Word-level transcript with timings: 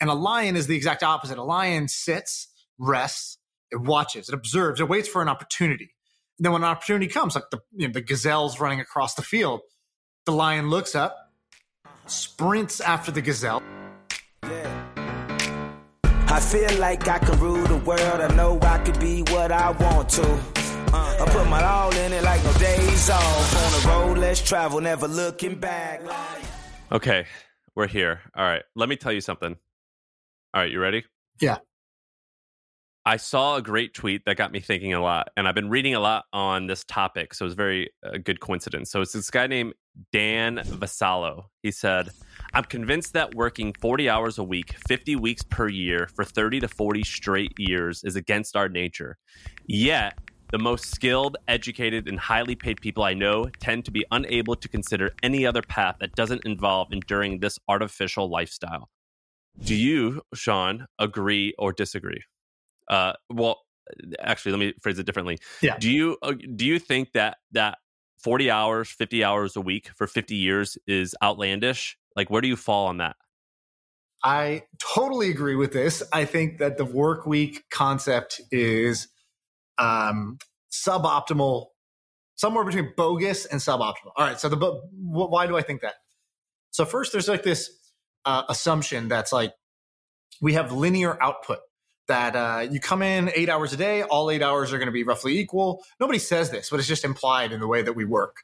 And 0.00 0.10
a 0.10 0.14
lion 0.14 0.56
is 0.56 0.66
the 0.66 0.76
exact 0.76 1.02
opposite. 1.02 1.38
A 1.38 1.42
lion 1.42 1.88
sits, 1.88 2.48
rests, 2.78 3.38
it 3.70 3.80
watches, 3.80 4.28
it 4.28 4.34
observes, 4.34 4.80
it 4.80 4.88
waits 4.88 5.08
for 5.08 5.22
an 5.22 5.28
opportunity. 5.28 5.94
And 6.38 6.44
then 6.44 6.52
when 6.52 6.62
an 6.62 6.68
opportunity 6.68 7.08
comes, 7.08 7.34
like 7.34 7.50
the 7.50 7.58
you 7.72 7.88
know, 7.88 7.92
the 7.92 8.02
gazelle's 8.02 8.60
running 8.60 8.80
across 8.80 9.14
the 9.14 9.22
field, 9.22 9.60
the 10.24 10.32
lion 10.32 10.70
looks 10.70 10.94
up, 10.94 11.16
sprints 12.06 12.80
after 12.80 13.10
the 13.10 13.20
gazelle. 13.20 13.62
I 16.30 16.40
feel 16.40 16.78
like 16.78 17.08
I 17.08 17.18
can 17.18 17.40
rule 17.40 17.64
the 17.66 17.78
world. 17.78 18.00
I 18.02 18.32
know 18.34 18.58
I 18.62 18.78
could 18.78 19.00
be 19.00 19.22
what 19.22 19.50
I 19.50 19.70
want 19.72 20.08
to. 20.10 20.22
Uh, 20.92 21.16
I 21.20 21.28
put 21.30 21.48
my 21.48 21.62
all 21.64 21.94
in 21.94 22.12
it 22.12 22.22
like 22.22 22.42
no 22.44 22.52
days 22.54 23.10
off. 23.10 23.56
On 23.56 23.72
the 23.72 23.88
road, 23.88 24.18
let's 24.18 24.40
travel, 24.40 24.80
never 24.80 25.08
looking 25.08 25.58
back. 25.58 26.00
Okay, 26.92 27.26
we're 27.74 27.88
here. 27.88 28.20
All 28.36 28.44
right, 28.44 28.62
let 28.76 28.88
me 28.88 28.96
tell 28.96 29.12
you 29.12 29.20
something. 29.20 29.56
All 30.58 30.64
right, 30.64 30.72
you 30.72 30.80
ready? 30.80 31.04
Yeah. 31.40 31.58
I 33.06 33.16
saw 33.16 33.54
a 33.54 33.62
great 33.62 33.94
tweet 33.94 34.24
that 34.26 34.36
got 34.36 34.50
me 34.50 34.58
thinking 34.58 34.92
a 34.92 35.00
lot, 35.00 35.28
and 35.36 35.46
I've 35.46 35.54
been 35.54 35.70
reading 35.70 35.94
a 35.94 36.00
lot 36.00 36.24
on 36.32 36.66
this 36.66 36.82
topic, 36.82 37.32
so 37.32 37.46
it's 37.46 37.54
very 37.54 37.90
a 38.04 38.14
uh, 38.14 38.18
good 38.18 38.40
coincidence. 38.40 38.90
So 38.90 39.00
it's 39.00 39.12
this 39.12 39.30
guy 39.30 39.46
named 39.46 39.74
Dan 40.12 40.56
Vassallo. 40.56 41.44
He 41.62 41.70
said, 41.70 42.08
"I'm 42.54 42.64
convinced 42.64 43.12
that 43.12 43.36
working 43.36 43.72
40 43.80 44.10
hours 44.10 44.36
a 44.38 44.42
week, 44.42 44.74
50 44.88 45.14
weeks 45.14 45.44
per 45.44 45.68
year 45.68 46.08
for 46.16 46.24
30 46.24 46.58
to 46.58 46.66
40 46.66 47.04
straight 47.04 47.52
years 47.56 48.02
is 48.02 48.16
against 48.16 48.56
our 48.56 48.68
nature. 48.68 49.16
Yet." 49.64 50.18
The 50.50 50.58
most 50.58 50.86
skilled, 50.86 51.36
educated, 51.46 52.08
and 52.08 52.18
highly 52.18 52.54
paid 52.56 52.80
people 52.80 53.04
I 53.04 53.12
know 53.12 53.50
tend 53.60 53.84
to 53.84 53.90
be 53.90 54.06
unable 54.10 54.56
to 54.56 54.66
consider 54.66 55.14
any 55.22 55.44
other 55.44 55.60
path 55.60 55.96
that 56.00 56.14
doesn't 56.14 56.46
involve 56.46 56.90
enduring 56.90 57.40
this 57.40 57.58
artificial 57.68 58.30
lifestyle. 58.30 58.88
Do 59.62 59.74
you, 59.74 60.22
Shaan, 60.34 60.86
agree 60.98 61.54
or 61.58 61.72
disagree? 61.72 62.22
Uh, 62.88 63.12
well, 63.30 63.60
actually, 64.20 64.52
let 64.52 64.58
me 64.58 64.74
phrase 64.80 64.98
it 64.98 65.06
differently. 65.06 65.38
Yeah. 65.60 65.76
Do 65.78 65.90
you 65.90 66.16
uh, 66.22 66.34
do 66.54 66.64
you 66.64 66.78
think 66.78 67.12
that 67.12 67.38
that 67.52 67.78
forty 68.22 68.50
hours, 68.50 68.88
fifty 68.88 69.24
hours 69.24 69.56
a 69.56 69.60
week 69.60 69.90
for 69.96 70.06
fifty 70.06 70.36
years 70.36 70.78
is 70.86 71.14
outlandish? 71.22 71.96
Like, 72.16 72.30
where 72.30 72.40
do 72.40 72.48
you 72.48 72.56
fall 72.56 72.86
on 72.86 72.98
that? 72.98 73.16
I 74.22 74.64
totally 74.78 75.30
agree 75.30 75.54
with 75.54 75.72
this. 75.72 76.02
I 76.12 76.24
think 76.24 76.58
that 76.58 76.76
the 76.76 76.84
work 76.84 77.26
week 77.26 77.64
concept 77.70 78.40
is 78.50 79.08
um, 79.78 80.38
suboptimal, 80.72 81.66
somewhere 82.34 82.64
between 82.64 82.92
bogus 82.96 83.46
and 83.46 83.60
suboptimal. 83.60 84.12
All 84.16 84.26
right. 84.26 84.40
So 84.40 84.48
the 84.48 84.56
why 84.96 85.46
do 85.46 85.56
I 85.56 85.62
think 85.62 85.82
that? 85.82 85.94
So 86.70 86.84
first, 86.84 87.12
there's 87.12 87.28
like 87.28 87.44
this 87.44 87.70
uh, 88.28 88.42
assumption 88.50 89.08
that's 89.08 89.32
like 89.32 89.54
we 90.42 90.52
have 90.52 90.70
linear 90.70 91.16
output 91.22 91.60
that 92.08 92.36
uh, 92.36 92.60
you 92.70 92.78
come 92.78 93.00
in 93.00 93.30
eight 93.34 93.48
hours 93.48 93.72
a 93.72 93.76
day, 93.78 94.02
all 94.02 94.30
eight 94.30 94.42
hours 94.42 94.70
are 94.70 94.76
going 94.76 94.86
to 94.86 94.92
be 94.92 95.02
roughly 95.02 95.38
equal. 95.38 95.82
Nobody 95.98 96.18
says 96.18 96.50
this, 96.50 96.68
but 96.68 96.78
it's 96.78 96.88
just 96.88 97.06
implied 97.06 97.52
in 97.52 97.60
the 97.60 97.66
way 97.66 97.80
that 97.80 97.94
we 97.94 98.04
work. 98.04 98.36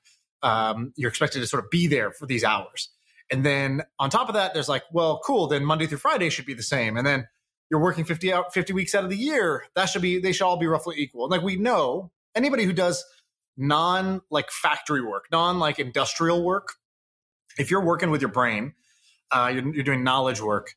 Um, 0.43 0.95
you're 0.97 1.11
expected 1.11 1.41
to 1.41 1.47
sort 1.47 1.63
of 1.63 1.71
be 1.71 1.87
there 1.87 2.13
for 2.13 2.25
these 2.25 2.45
hours. 2.45 2.89
And 3.31 3.45
then 3.45 3.83
on 3.99 4.09
top 4.09 4.29
of 4.29 4.35
that, 4.37 4.55
there's 4.55 4.71
like, 4.71 4.85
well, 4.91 5.21
cool, 5.23 5.49
then 5.49 5.67
Monday 5.67 5.87
through 5.87 5.99
Friday 5.99 6.31
should 6.31 6.47
be 6.47 6.55
the 6.55 6.63
same. 6.63 6.97
And 6.97 7.07
then 7.07 7.29
you're 7.71 7.81
working 7.81 8.05
50 8.05 8.33
out 8.33 8.55
50 8.55 8.73
weeks 8.73 8.95
out 8.95 9.05
of 9.05 9.11
the 9.11 9.19
year. 9.19 9.65
That 9.75 9.87
should 9.87 10.03
be, 10.03 10.19
they 10.19 10.33
should 10.33 10.47
all 10.47 10.57
be 10.57 10.67
roughly 10.67 10.97
equal. 10.97 11.25
And 11.25 11.31
like 11.31 11.43
we 11.43 11.57
know, 11.57 12.11
anybody 12.35 12.65
who 12.65 12.73
does 12.73 13.05
non 13.59 14.23
like 14.31 14.51
factory 14.51 15.03
work, 15.03 15.27
non 15.31 15.59
like 15.59 15.79
industrial 15.79 16.43
work, 16.43 16.73
if 17.59 17.71
you're 17.71 17.85
working 17.85 18.11
with 18.11 18.23
your 18.23 18.33
brain, 18.33 18.73
uh, 19.35 19.49
you're, 19.49 19.75
you're 19.75 19.85
doing 19.85 20.05
knowledge 20.05 20.41
work, 20.41 20.75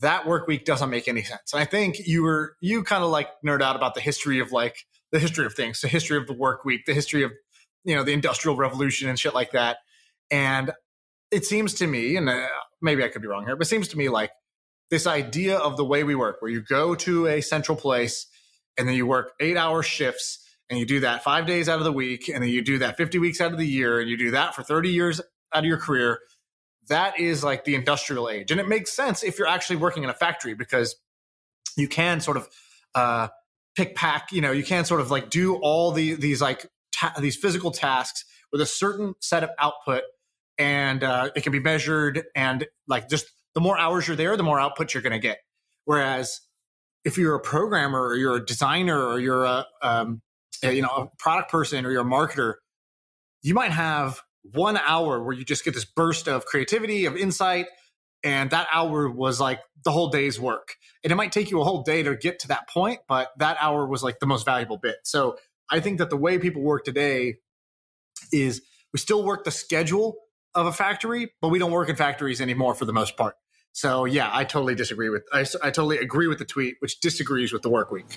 that 0.00 0.26
work 0.26 0.46
week 0.46 0.64
doesn't 0.64 0.90
make 0.90 1.08
any 1.08 1.22
sense. 1.22 1.52
And 1.52 1.62
I 1.62 1.64
think 1.64 2.06
you 2.06 2.22
were 2.22 2.56
you 2.60 2.82
kind 2.82 3.02
of 3.02 3.10
like 3.10 3.28
nerd 3.44 3.62
out 3.62 3.76
about 3.76 3.94
the 3.94 4.00
history 4.00 4.40
of 4.40 4.52
like 4.52 4.86
the 5.10 5.18
history 5.18 5.46
of 5.46 5.54
things, 5.54 5.80
the 5.80 5.88
history 5.88 6.18
of 6.18 6.26
the 6.26 6.34
work 6.34 6.64
week, 6.64 6.84
the 6.86 6.94
history 6.94 7.22
of 7.22 7.32
you 7.84 7.96
know 7.96 8.04
the 8.04 8.12
industrial 8.12 8.56
revolution 8.56 9.08
and 9.08 9.18
shit 9.18 9.34
like 9.34 9.52
that. 9.52 9.78
And 10.30 10.72
it 11.30 11.44
seems 11.44 11.74
to 11.74 11.86
me, 11.86 12.16
and 12.16 12.28
uh, 12.28 12.46
maybe 12.82 13.02
I 13.02 13.08
could 13.08 13.22
be 13.22 13.28
wrong 13.28 13.46
here, 13.46 13.56
but 13.56 13.66
it 13.66 13.70
seems 13.70 13.88
to 13.88 13.98
me 13.98 14.08
like 14.08 14.30
this 14.90 15.06
idea 15.06 15.56
of 15.56 15.76
the 15.76 15.84
way 15.84 16.04
we 16.04 16.14
work, 16.14 16.40
where 16.40 16.50
you 16.50 16.60
go 16.60 16.94
to 16.94 17.26
a 17.26 17.40
central 17.40 17.76
place 17.76 18.26
and 18.78 18.86
then 18.86 18.94
you 18.94 19.06
work 19.06 19.32
eight 19.40 19.56
hour 19.56 19.82
shifts 19.82 20.40
and 20.68 20.78
you 20.78 20.84
do 20.84 21.00
that 21.00 21.24
five 21.24 21.46
days 21.46 21.68
out 21.68 21.78
of 21.78 21.84
the 21.84 21.92
week, 21.92 22.28
and 22.28 22.42
then 22.42 22.50
you 22.50 22.60
do 22.62 22.78
that 22.78 22.96
50 22.96 23.18
weeks 23.18 23.40
out 23.40 23.52
of 23.52 23.58
the 23.58 23.66
year, 23.66 24.00
and 24.00 24.10
you 24.10 24.16
do 24.16 24.32
that 24.32 24.54
for 24.54 24.62
30 24.62 24.90
years 24.90 25.20
out 25.54 25.60
of 25.60 25.64
your 25.64 25.78
career 25.78 26.18
that 26.88 27.18
is 27.18 27.42
like 27.42 27.64
the 27.64 27.74
industrial 27.74 28.28
age. 28.28 28.50
And 28.50 28.60
it 28.60 28.68
makes 28.68 28.92
sense 28.92 29.22
if 29.22 29.38
you're 29.38 29.48
actually 29.48 29.76
working 29.76 30.04
in 30.04 30.10
a 30.10 30.14
factory 30.14 30.54
because 30.54 30.96
you 31.76 31.88
can 31.88 32.20
sort 32.20 32.36
of 32.36 32.48
uh, 32.94 33.28
pick 33.76 33.94
pack, 33.94 34.32
you 34.32 34.40
know, 34.40 34.52
you 34.52 34.64
can 34.64 34.84
sort 34.84 35.00
of 35.00 35.10
like 35.10 35.30
do 35.30 35.56
all 35.56 35.92
the 35.92 36.14
these 36.14 36.40
like 36.40 36.66
ta- 36.94 37.14
these 37.18 37.36
physical 37.36 37.70
tasks 37.70 38.24
with 38.52 38.60
a 38.60 38.66
certain 38.66 39.14
set 39.20 39.42
of 39.42 39.50
output 39.58 40.02
and 40.58 41.04
uh, 41.04 41.30
it 41.34 41.42
can 41.42 41.52
be 41.52 41.60
measured 41.60 42.24
and 42.34 42.66
like 42.86 43.08
just 43.08 43.26
the 43.54 43.60
more 43.60 43.78
hours 43.78 44.06
you're 44.06 44.16
there, 44.16 44.36
the 44.36 44.42
more 44.42 44.60
output 44.60 44.94
you're 44.94 45.02
going 45.02 45.12
to 45.12 45.18
get. 45.18 45.38
Whereas 45.84 46.40
if 47.04 47.18
you're 47.18 47.34
a 47.34 47.40
programmer 47.40 48.00
or 48.00 48.16
you're 48.16 48.36
a 48.36 48.44
designer 48.44 49.00
or 49.00 49.20
you're 49.20 49.44
a, 49.44 49.66
um, 49.82 50.22
a 50.62 50.72
you 50.72 50.82
know 50.82 50.88
a 50.88 51.08
product 51.18 51.50
person 51.50 51.84
or 51.84 51.90
you're 51.90 52.02
a 52.02 52.04
marketer, 52.04 52.54
you 53.42 53.54
might 53.54 53.72
have 53.72 54.20
one 54.52 54.76
hour 54.76 55.22
where 55.22 55.34
you 55.34 55.44
just 55.44 55.64
get 55.64 55.74
this 55.74 55.84
burst 55.84 56.28
of 56.28 56.46
creativity, 56.46 57.06
of 57.06 57.16
insight. 57.16 57.66
And 58.24 58.50
that 58.50 58.66
hour 58.72 59.08
was 59.08 59.40
like 59.40 59.60
the 59.84 59.92
whole 59.92 60.08
day's 60.08 60.40
work. 60.40 60.74
And 61.04 61.12
it 61.12 61.16
might 61.16 61.32
take 61.32 61.50
you 61.50 61.60
a 61.60 61.64
whole 61.64 61.82
day 61.82 62.02
to 62.02 62.16
get 62.16 62.40
to 62.40 62.48
that 62.48 62.68
point, 62.68 63.00
but 63.08 63.30
that 63.38 63.56
hour 63.60 63.86
was 63.86 64.02
like 64.02 64.18
the 64.18 64.26
most 64.26 64.44
valuable 64.44 64.78
bit. 64.78 64.96
So 65.04 65.36
I 65.70 65.80
think 65.80 65.98
that 65.98 66.10
the 66.10 66.16
way 66.16 66.38
people 66.38 66.62
work 66.62 66.84
today 66.84 67.36
is 68.32 68.62
we 68.92 68.98
still 68.98 69.22
work 69.24 69.44
the 69.44 69.50
schedule 69.50 70.16
of 70.54 70.66
a 70.66 70.72
factory, 70.72 71.32
but 71.40 71.48
we 71.48 71.58
don't 71.58 71.70
work 71.70 71.88
in 71.88 71.96
factories 71.96 72.40
anymore 72.40 72.74
for 72.74 72.84
the 72.84 72.92
most 72.92 73.16
part. 73.16 73.34
So 73.72 74.06
yeah, 74.06 74.30
I 74.32 74.44
totally 74.44 74.74
disagree 74.74 75.10
with 75.10 75.24
I, 75.32 75.40
I 75.62 75.70
totally 75.70 75.98
agree 75.98 76.28
with 76.28 76.38
the 76.38 76.46
tweet, 76.46 76.76
which 76.80 76.98
disagrees 77.00 77.52
with 77.52 77.62
the 77.62 77.68
work 77.68 77.90
week. 77.90 78.16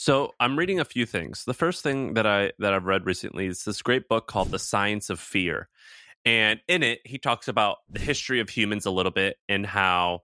So 0.00 0.32
I'm 0.40 0.58
reading 0.58 0.80
a 0.80 0.86
few 0.86 1.04
things. 1.04 1.44
The 1.44 1.52
first 1.52 1.82
thing 1.82 2.14
that 2.14 2.26
I 2.26 2.52
that 2.58 2.72
I've 2.72 2.86
read 2.86 3.04
recently 3.04 3.48
is 3.48 3.64
this 3.64 3.82
great 3.82 4.08
book 4.08 4.26
called 4.26 4.50
The 4.50 4.58
Science 4.58 5.10
of 5.10 5.20
Fear. 5.20 5.68
And 6.24 6.58
in 6.68 6.82
it, 6.82 7.00
he 7.04 7.18
talks 7.18 7.48
about 7.48 7.76
the 7.90 8.00
history 8.00 8.40
of 8.40 8.48
humans 8.48 8.86
a 8.86 8.90
little 8.90 9.12
bit 9.12 9.36
and 9.46 9.66
how 9.66 10.20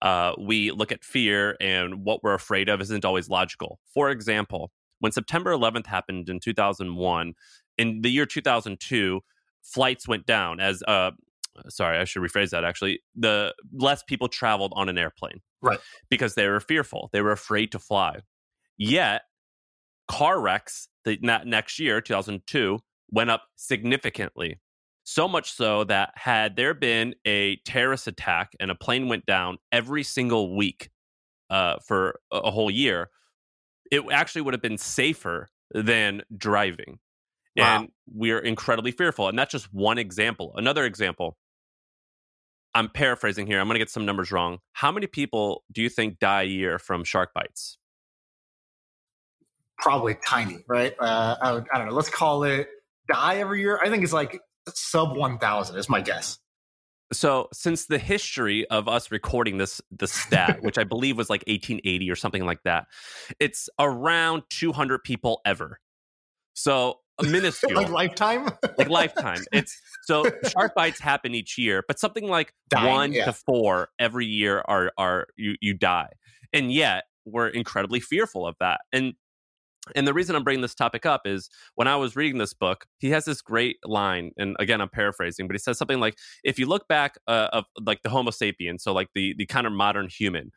uh, 0.00 0.32
we 0.40 0.70
look 0.70 0.92
at 0.92 1.04
fear 1.04 1.58
and 1.60 2.06
what 2.06 2.24
we're 2.24 2.32
afraid 2.32 2.70
of 2.70 2.80
isn't 2.80 3.04
always 3.04 3.28
logical. 3.28 3.78
For 3.92 4.08
example, 4.08 4.70
when 5.00 5.12
September 5.12 5.52
11th 5.52 5.84
happened 5.84 6.30
in 6.30 6.40
2001, 6.40 7.34
in 7.76 8.00
the 8.00 8.10
year 8.10 8.24
2002, 8.24 9.20
flights 9.62 10.08
went 10.08 10.24
down 10.24 10.58
as 10.58 10.82
uh, 10.88 11.10
sorry, 11.68 11.98
I 11.98 12.04
should 12.04 12.22
rephrase 12.22 12.48
that 12.52 12.64
actually. 12.64 13.02
The 13.14 13.54
less 13.74 14.02
people 14.04 14.28
traveled 14.28 14.72
on 14.74 14.88
an 14.88 14.96
airplane. 14.96 15.42
Right. 15.60 15.80
Because 16.08 16.34
they 16.34 16.48
were 16.48 16.60
fearful. 16.60 17.10
They 17.12 17.20
were 17.20 17.32
afraid 17.32 17.72
to 17.72 17.78
fly. 17.78 18.20
Yet, 18.78 19.22
car 20.06 20.40
wrecks 20.40 20.88
the 21.04 21.18
next 21.44 21.78
year, 21.78 22.00
2002, 22.00 22.78
went 23.10 23.30
up 23.30 23.42
significantly. 23.56 24.60
So 25.04 25.26
much 25.26 25.52
so 25.52 25.84
that 25.84 26.10
had 26.14 26.56
there 26.56 26.74
been 26.74 27.14
a 27.26 27.56
terrorist 27.64 28.06
attack 28.06 28.52
and 28.60 28.70
a 28.70 28.74
plane 28.74 29.08
went 29.08 29.26
down 29.26 29.58
every 29.72 30.02
single 30.02 30.54
week 30.54 30.90
uh, 31.50 31.76
for 31.86 32.20
a 32.30 32.50
whole 32.50 32.70
year, 32.70 33.10
it 33.90 34.02
actually 34.12 34.42
would 34.42 34.54
have 34.54 34.62
been 34.62 34.78
safer 34.78 35.48
than 35.72 36.22
driving. 36.36 36.98
Wow. 37.56 37.80
And 37.80 37.88
we're 38.06 38.38
incredibly 38.38 38.92
fearful. 38.92 39.28
And 39.28 39.38
that's 39.38 39.52
just 39.52 39.72
one 39.72 39.98
example. 39.98 40.52
Another 40.56 40.84
example, 40.84 41.36
I'm 42.74 42.88
paraphrasing 42.88 43.46
here. 43.46 43.60
I'm 43.60 43.66
going 43.66 43.76
to 43.76 43.80
get 43.80 43.90
some 43.90 44.04
numbers 44.04 44.30
wrong. 44.30 44.58
How 44.74 44.92
many 44.92 45.06
people 45.06 45.64
do 45.72 45.82
you 45.82 45.88
think 45.88 46.18
die 46.18 46.42
a 46.42 46.46
year 46.46 46.78
from 46.78 47.02
shark 47.02 47.30
bites? 47.34 47.78
Probably 49.78 50.16
tiny, 50.26 50.64
right? 50.68 50.94
Uh, 50.98 51.36
I, 51.40 51.52
would, 51.52 51.66
I 51.72 51.78
don't 51.78 51.88
know. 51.88 51.94
Let's 51.94 52.10
call 52.10 52.44
it 52.44 52.68
die 53.08 53.36
every 53.36 53.60
year. 53.60 53.78
I 53.82 53.88
think 53.88 54.04
it's 54.04 54.12
like 54.12 54.40
sub 54.74 55.16
1,000 55.16 55.76
is 55.76 55.88
my 55.88 56.00
guess. 56.00 56.38
So, 57.10 57.48
since 57.54 57.86
the 57.86 57.98
history 57.98 58.68
of 58.68 58.86
us 58.86 59.10
recording 59.10 59.56
this 59.56 59.80
the 59.90 60.06
stat, 60.06 60.58
which 60.62 60.76
I 60.76 60.84
believe 60.84 61.16
was 61.16 61.30
like 61.30 61.42
1880 61.46 62.10
or 62.10 62.16
something 62.16 62.44
like 62.44 62.62
that, 62.64 62.86
it's 63.40 63.70
around 63.78 64.42
200 64.50 65.02
people 65.02 65.40
ever. 65.46 65.80
So, 66.52 66.98
a 67.18 67.22
minuscule, 67.24 67.74
like 67.74 67.88
lifetime, 67.88 68.50
like 68.76 68.90
lifetime. 68.90 69.42
It's 69.52 69.80
so 70.04 70.24
shark 70.52 70.74
bites 70.74 71.00
happen 71.00 71.34
each 71.34 71.56
year, 71.56 71.82
but 71.88 71.98
something 71.98 72.28
like 72.28 72.52
Dying, 72.68 72.86
one 72.86 73.12
yeah. 73.12 73.24
to 73.24 73.32
four 73.32 73.88
every 73.98 74.26
year 74.26 74.62
are 74.66 74.92
are 74.98 75.28
you 75.36 75.54
you 75.62 75.72
die, 75.72 76.10
and 76.52 76.70
yet 76.70 77.04
we're 77.24 77.48
incredibly 77.48 78.00
fearful 78.00 78.46
of 78.46 78.56
that. 78.60 78.80
And 78.92 79.14
and 79.94 80.06
the 80.06 80.14
reason 80.14 80.36
I'm 80.36 80.44
bringing 80.44 80.62
this 80.62 80.74
topic 80.74 81.06
up 81.06 81.22
is 81.24 81.48
when 81.74 81.88
I 81.88 81.96
was 81.96 82.16
reading 82.16 82.38
this 82.38 82.54
book, 82.54 82.86
he 82.98 83.10
has 83.10 83.24
this 83.24 83.42
great 83.42 83.76
line, 83.84 84.32
and 84.36 84.56
again 84.58 84.80
I'm 84.80 84.88
paraphrasing, 84.88 85.46
but 85.46 85.54
he 85.54 85.58
says 85.58 85.78
something 85.78 86.00
like, 86.00 86.16
"If 86.44 86.58
you 86.58 86.66
look 86.66 86.88
back 86.88 87.16
uh, 87.26 87.48
of 87.52 87.64
like 87.84 88.02
the 88.02 88.10
Homo 88.10 88.30
sapien, 88.30 88.80
so 88.80 88.92
like 88.92 89.08
the 89.14 89.34
the 89.36 89.46
kind 89.46 89.66
of 89.66 89.72
modern 89.72 90.08
human, 90.08 90.50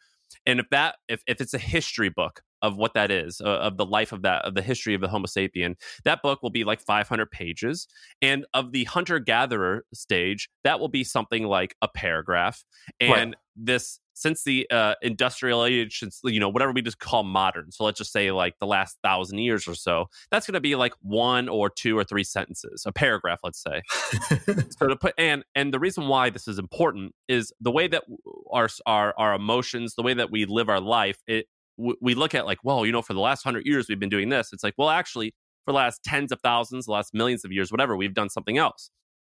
and 0.46 0.60
if 0.60 0.68
that 0.72 0.96
if 1.08 1.22
if 1.28 1.42
it's 1.42 1.54
a 1.54 1.60
history 1.60 2.10
book 2.10 2.42
of 2.62 2.78
what 2.78 2.94
that 2.94 3.12
is 3.12 3.42
uh, 3.42 3.48
of 3.48 3.78
the 3.78 3.86
life 3.86 4.12
of 4.12 4.22
that 4.24 4.46
of 4.46 4.56
the 4.56 4.62
history 4.62 4.94
of 4.94 5.02
the 5.02 5.08
Homo 5.08 5.26
sapien, 5.26 5.76
that 6.04 6.22
book 6.22 6.42
will 6.42 6.50
be 6.50 6.64
like 6.64 6.82
500 6.82 7.30
pages, 7.32 7.88
and 8.22 8.46
of 8.54 8.72
the 8.72 8.84
hunter 8.86 9.20
gatherer 9.20 9.86
stage, 9.94 10.50
that 10.64 10.80
will 10.80 10.90
be 10.90 11.04
something 11.04 11.46
like 11.46 11.76
a 11.82 11.88
paragraph, 11.88 12.64
and 13.00 13.12
Right. 13.12 13.36
this 13.56 14.00
since 14.14 14.44
the 14.44 14.68
uh, 14.70 14.96
industrial 15.02 15.66
age, 15.66 16.00
since 16.00 16.20
you 16.24 16.40
know 16.40 16.50
whatever 16.50 16.72
we 16.72 16.82
just 16.82 17.00
call 17.00 17.24
modern. 17.24 17.72
So 17.72 17.84
let's 17.84 17.98
just 17.98 18.12
say 18.12 18.32
like 18.32 18.56
the 18.60 18.68
last 18.68 18.98
thousand 19.04 19.40
years 19.40 19.68
or 19.68 19.76
so. 19.76 20.08
That's 20.30 20.46
going 20.46 20.54
to 20.54 20.62
be 20.62 20.76
like 20.76 20.94
one 21.02 21.50
or 21.50 21.70
two 21.70 21.98
or 21.98 22.04
three 22.04 22.24
sentences, 22.24 22.84
a 22.86 22.92
paragraph, 22.92 23.40
let's 23.44 23.62
say. 23.62 23.82
so 24.78 24.88
to 24.88 24.96
put 24.96 25.14
and 25.18 25.44
and 25.56 25.74
the 25.74 25.80
reason 25.80 26.08
why 26.08 26.30
this 26.30 26.48
is 26.48 26.60
important 26.60 27.14
is 27.28 27.52
the 27.60 27.72
way 27.72 27.88
that 27.88 28.04
our 28.52 28.70
our 28.86 29.14
our 29.18 29.34
emotions, 29.34 29.96
the 29.96 30.04
way 30.04 30.14
that 30.14 30.32
we 30.32 30.46
live 30.46 30.70
our 30.70 30.82
life. 30.82 31.18
It 31.28 31.48
w- 31.82 31.98
we 32.02 32.14
look 32.16 32.34
at 32.36 32.46
like, 32.46 32.60
well, 32.64 32.86
you 32.86 32.92
know, 32.92 33.02
for 33.02 33.14
the 33.14 33.20
last 33.20 33.44
hundred 33.44 33.66
years 33.66 33.88
we've 33.90 34.00
been 34.00 34.10
doing 34.10 34.30
this. 34.30 34.54
It's 34.54 34.64
like, 34.64 34.76
well, 34.78 34.90
actually, 34.90 35.34
for 35.66 35.72
the 35.74 35.78
last 35.78 36.04
tens 36.04 36.32
of 36.32 36.40
thousands, 36.42 36.86
the 36.86 36.92
last 36.92 37.14
millions 37.14 37.44
of 37.46 37.52
years, 37.52 37.72
whatever, 37.72 37.96
we've 37.98 38.14
done 38.14 38.30
something 38.30 38.58
else. 38.58 38.90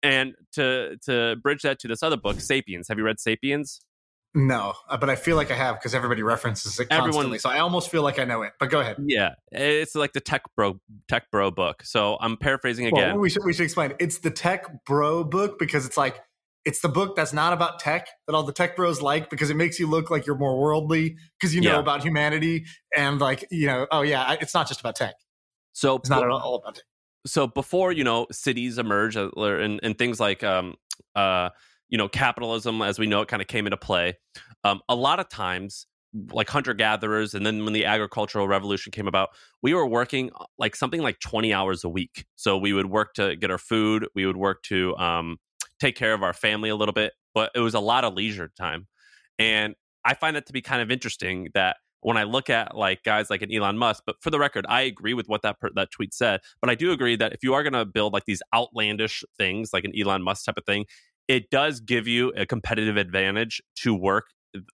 And 0.02 0.34
to 0.52 0.96
to 1.06 1.36
bridge 1.42 1.62
that 1.62 1.78
to 1.80 1.88
this 1.88 2.02
other 2.02 2.16
book, 2.18 2.38
*Sapiens*. 2.40 2.88
Have 2.88 2.98
you 2.98 3.04
read 3.04 3.18
*Sapiens*? 3.20 3.80
no, 4.36 4.74
uh, 4.90 4.96
but 4.96 5.08
I 5.08 5.14
feel 5.14 5.36
like 5.36 5.52
I 5.52 5.54
have 5.54 5.76
because 5.76 5.94
everybody 5.94 6.22
references 6.22 6.80
it 6.80 6.88
Everyone- 6.90 7.12
constantly. 7.12 7.38
so 7.38 7.48
I 7.50 7.60
almost 7.60 7.88
feel 7.88 8.02
like 8.02 8.18
I 8.18 8.24
know 8.24 8.42
it. 8.42 8.52
But 8.58 8.68
go 8.68 8.80
ahead. 8.80 8.96
Yeah, 9.06 9.34
it's 9.52 9.94
like 9.94 10.12
the 10.12 10.20
tech 10.20 10.42
bro 10.56 10.80
tech 11.08 11.30
bro 11.30 11.50
book. 11.52 11.84
So 11.84 12.18
I'm 12.20 12.36
paraphrasing 12.36 12.90
Well, 12.90 13.02
again. 13.02 13.20
we 13.20 13.30
should 13.30 13.44
we 13.44 13.52
should 13.52 13.62
explain. 13.64 13.94
It's 14.00 14.18
the 14.18 14.30
tech 14.32 14.84
bro 14.86 15.22
book 15.24 15.58
because 15.58 15.86
it's 15.86 15.96
like 15.96 16.20
it's 16.64 16.80
the 16.80 16.88
book 16.88 17.14
that's 17.16 17.32
not 17.32 17.52
about 17.52 17.78
tech 17.78 18.08
that 18.26 18.34
all 18.34 18.42
the 18.42 18.52
tech 18.52 18.74
bros 18.76 19.02
like 19.02 19.28
because 19.30 19.50
it 19.50 19.56
makes 19.56 19.78
you 19.78 19.86
look 19.86 20.10
like 20.10 20.26
you're 20.26 20.38
more 20.38 20.58
worldly 20.60 21.16
because 21.38 21.54
you 21.54 21.60
know 21.60 21.72
Yeah. 21.74 21.78
about 21.78 22.02
humanity 22.02 22.64
and 22.96 23.20
like 23.20 23.46
you 23.50 23.66
know 23.66 23.86
oh 23.90 24.02
yeah 24.02 24.36
it's 24.40 24.54
not 24.54 24.66
just 24.68 24.80
about 24.80 24.96
tech. 24.96 25.14
so 25.72 25.96
It's 25.96 26.08
not 26.10 26.22
at 26.22 26.30
all 26.30 26.56
about 26.56 26.76
tech. 26.76 26.84
so 27.26 27.46
before 27.46 27.92
you 27.92 28.04
know 28.04 28.26
cities 28.32 28.78
emerge 28.78 29.16
uh, 29.16 29.30
and, 29.36 29.80
and 29.82 29.98
things 29.98 30.20
like 30.20 30.42
um 30.42 30.74
uh 31.14 31.50
you 31.88 31.98
know 31.98 32.08
capitalism 32.08 32.80
as 32.82 32.98
we 32.98 33.06
know 33.06 33.20
it 33.20 33.28
kind 33.28 33.42
of 33.42 33.48
came 33.48 33.66
into 33.66 33.76
play 33.76 34.14
um 34.64 34.80
a 34.88 34.94
lot 34.94 35.20
of 35.20 35.28
times 35.28 35.86
like 36.30 36.48
hunter 36.48 36.74
gatherers 36.74 37.34
and 37.34 37.44
then 37.44 37.64
when 37.64 37.72
the 37.72 37.84
agricultural 37.84 38.46
revolution 38.46 38.92
came 38.92 39.08
about 39.08 39.30
we 39.62 39.74
were 39.74 39.86
working 39.86 40.30
uh, 40.40 40.44
like 40.58 40.76
something 40.76 41.02
like 41.02 41.18
20 41.18 41.52
hours 41.52 41.82
a 41.84 41.88
week 41.88 42.24
so 42.36 42.56
we 42.56 42.72
would 42.72 42.86
work 42.86 43.14
to 43.14 43.34
get 43.36 43.50
our 43.50 43.58
food 43.58 44.06
we 44.14 44.24
would 44.24 44.36
work 44.36 44.62
to 44.62 44.96
um 44.96 45.36
take 45.80 45.96
care 45.96 46.14
of 46.14 46.22
our 46.22 46.32
family 46.32 46.68
a 46.68 46.76
little 46.76 46.92
bit 46.94 47.12
but 47.34 47.50
it 47.54 47.60
was 47.60 47.74
a 47.74 47.80
lot 47.80 48.04
of 48.04 48.14
leisure 48.14 48.50
time 48.58 48.86
and 49.38 49.74
i 50.04 50.14
find 50.14 50.36
that 50.36 50.46
to 50.46 50.52
be 50.52 50.62
kind 50.62 50.82
of 50.82 50.90
interesting 50.90 51.48
that 51.54 51.76
when 52.04 52.18
I 52.18 52.24
look 52.24 52.50
at 52.50 52.76
like 52.76 53.02
guys 53.02 53.30
like 53.30 53.40
an 53.40 53.50
Elon 53.50 53.78
Musk, 53.78 54.02
but 54.04 54.16
for 54.20 54.28
the 54.28 54.38
record, 54.38 54.66
I 54.68 54.82
agree 54.82 55.14
with 55.14 55.26
what 55.26 55.40
that 55.40 55.58
per- 55.58 55.70
that 55.74 55.90
tweet 55.90 56.12
said. 56.12 56.40
But 56.60 56.68
I 56.68 56.74
do 56.74 56.92
agree 56.92 57.16
that 57.16 57.32
if 57.32 57.42
you 57.42 57.54
are 57.54 57.62
going 57.62 57.72
to 57.72 57.86
build 57.86 58.12
like 58.12 58.26
these 58.26 58.42
outlandish 58.54 59.24
things, 59.38 59.70
like 59.72 59.84
an 59.84 59.92
Elon 59.98 60.22
Musk 60.22 60.44
type 60.44 60.58
of 60.58 60.66
thing, 60.66 60.84
it 61.28 61.48
does 61.48 61.80
give 61.80 62.06
you 62.06 62.28
a 62.36 62.44
competitive 62.44 62.98
advantage 62.98 63.62
to 63.76 63.94
work 63.94 64.26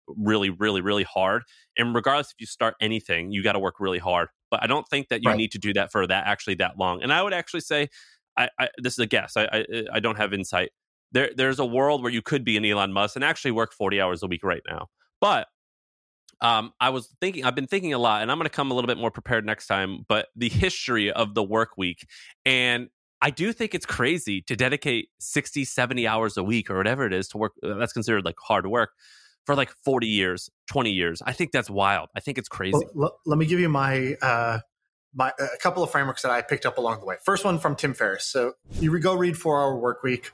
really, 0.08 0.50
really, 0.50 0.80
really 0.80 1.04
hard. 1.04 1.44
And 1.78 1.94
regardless 1.94 2.32
if 2.32 2.40
you 2.40 2.46
start 2.46 2.74
anything, 2.80 3.30
you 3.30 3.44
got 3.44 3.52
to 3.52 3.60
work 3.60 3.76
really 3.78 4.00
hard. 4.00 4.26
But 4.50 4.64
I 4.64 4.66
don't 4.66 4.86
think 4.88 5.06
that 5.08 5.22
you 5.22 5.28
Right. 5.28 5.36
need 5.36 5.52
to 5.52 5.58
do 5.58 5.72
that 5.74 5.92
for 5.92 6.08
that 6.08 6.26
actually 6.26 6.56
that 6.56 6.78
long. 6.78 7.00
And 7.00 7.12
I 7.12 7.22
would 7.22 7.32
actually 7.32 7.60
say, 7.60 7.90
I, 8.36 8.48
I 8.58 8.68
this 8.78 8.94
is 8.94 8.98
a 8.98 9.06
guess. 9.06 9.36
I, 9.36 9.44
I 9.52 9.64
I 9.94 10.00
don't 10.00 10.16
have 10.16 10.32
insight. 10.32 10.70
There 11.12 11.30
there's 11.34 11.58
a 11.58 11.66
world 11.66 12.02
where 12.02 12.12
you 12.12 12.22
could 12.22 12.44
be 12.44 12.56
an 12.56 12.64
Elon 12.64 12.92
Musk 12.92 13.16
and 13.16 13.24
actually 13.24 13.52
work 13.52 13.72
40 13.72 14.00
hours 14.00 14.22
a 14.22 14.26
week 14.26 14.44
right 14.44 14.62
now. 14.68 14.86
But 15.20 15.48
um, 16.40 16.72
I 16.80 16.90
was 16.90 17.14
thinking, 17.20 17.44
I've 17.44 17.54
been 17.54 17.66
thinking 17.66 17.92
a 17.92 17.98
lot, 17.98 18.22
and 18.22 18.30
I'm 18.30 18.38
going 18.38 18.46
to 18.46 18.50
come 18.50 18.70
a 18.70 18.74
little 18.74 18.88
bit 18.88 18.98
more 18.98 19.10
prepared 19.10 19.44
next 19.44 19.66
time. 19.66 20.04
But 20.08 20.28
the 20.36 20.48
history 20.48 21.10
of 21.12 21.34
the 21.34 21.42
work 21.42 21.76
week, 21.76 22.06
and 22.44 22.88
I 23.22 23.30
do 23.30 23.52
think 23.52 23.74
it's 23.74 23.86
crazy 23.86 24.40
to 24.42 24.56
dedicate 24.56 25.08
60, 25.18 25.64
70 25.64 26.06
hours 26.06 26.36
a 26.36 26.42
week 26.42 26.70
or 26.70 26.76
whatever 26.76 27.04
it 27.04 27.12
is 27.12 27.28
to 27.28 27.38
work. 27.38 27.52
uh, 27.62 27.74
That's 27.74 27.92
considered 27.92 28.24
like 28.24 28.36
hard 28.38 28.66
work 28.66 28.90
for 29.44 29.54
like 29.54 29.70
40 29.84 30.06
years, 30.06 30.48
20 30.70 30.90
years. 30.90 31.22
I 31.24 31.32
think 31.32 31.52
that's 31.52 31.68
wild. 31.68 32.08
I 32.16 32.20
think 32.20 32.38
it's 32.38 32.48
crazy. 32.48 32.78
Well, 32.94 33.18
let 33.26 33.38
me 33.38 33.46
give 33.46 33.60
you 33.60 33.68
my 33.68 34.14
uh, 34.22 34.60
my 35.14 35.32
a 35.38 35.58
couple 35.60 35.82
of 35.82 35.90
frameworks 35.90 36.22
that 36.22 36.30
I 36.30 36.40
picked 36.42 36.64
up 36.64 36.78
along 36.78 37.00
the 37.00 37.06
way. 37.06 37.16
First 37.24 37.44
one 37.44 37.58
from 37.58 37.76
Tim 37.76 37.94
Ferriss. 37.94 38.24
So 38.24 38.54
you 38.78 38.96
go 39.00 39.14
read 39.14 39.36
Four 39.36 39.60
Hour 39.60 39.76
Work 39.76 40.02
Week, 40.02 40.30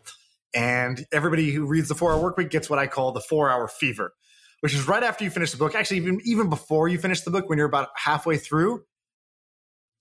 and 0.55 1.05
everybody 1.13 1.51
who 1.51 1.67
reads 1.67 1.89
the 1.89 1.95
Four 1.95 2.13
Hour 2.13 2.23
Work 2.23 2.37
Week 2.37 2.51
gets 2.51 2.71
what 2.71 2.79
I 2.79 2.87
call 2.87 3.13
the 3.13 3.21
Four 3.21 3.51
Hour 3.51 3.69
Fever, 3.69 4.13
which 4.61 4.75
is 4.75 4.87
right 4.89 5.03
after 5.03 5.25
you 5.25 5.31
finish 5.31 5.53
the 5.53 5.59
book. 5.59 5.75
Actually, 5.75 5.99
even 5.99 6.21
even 6.25 6.49
before 6.49 6.89
you 6.89 6.99
finish 6.99 7.23
the 7.23 7.31
book, 7.31 7.49
when 7.49 7.59
you're 7.59 7.69
about 7.69 7.89
halfway 7.97 8.37
through, 8.37 8.83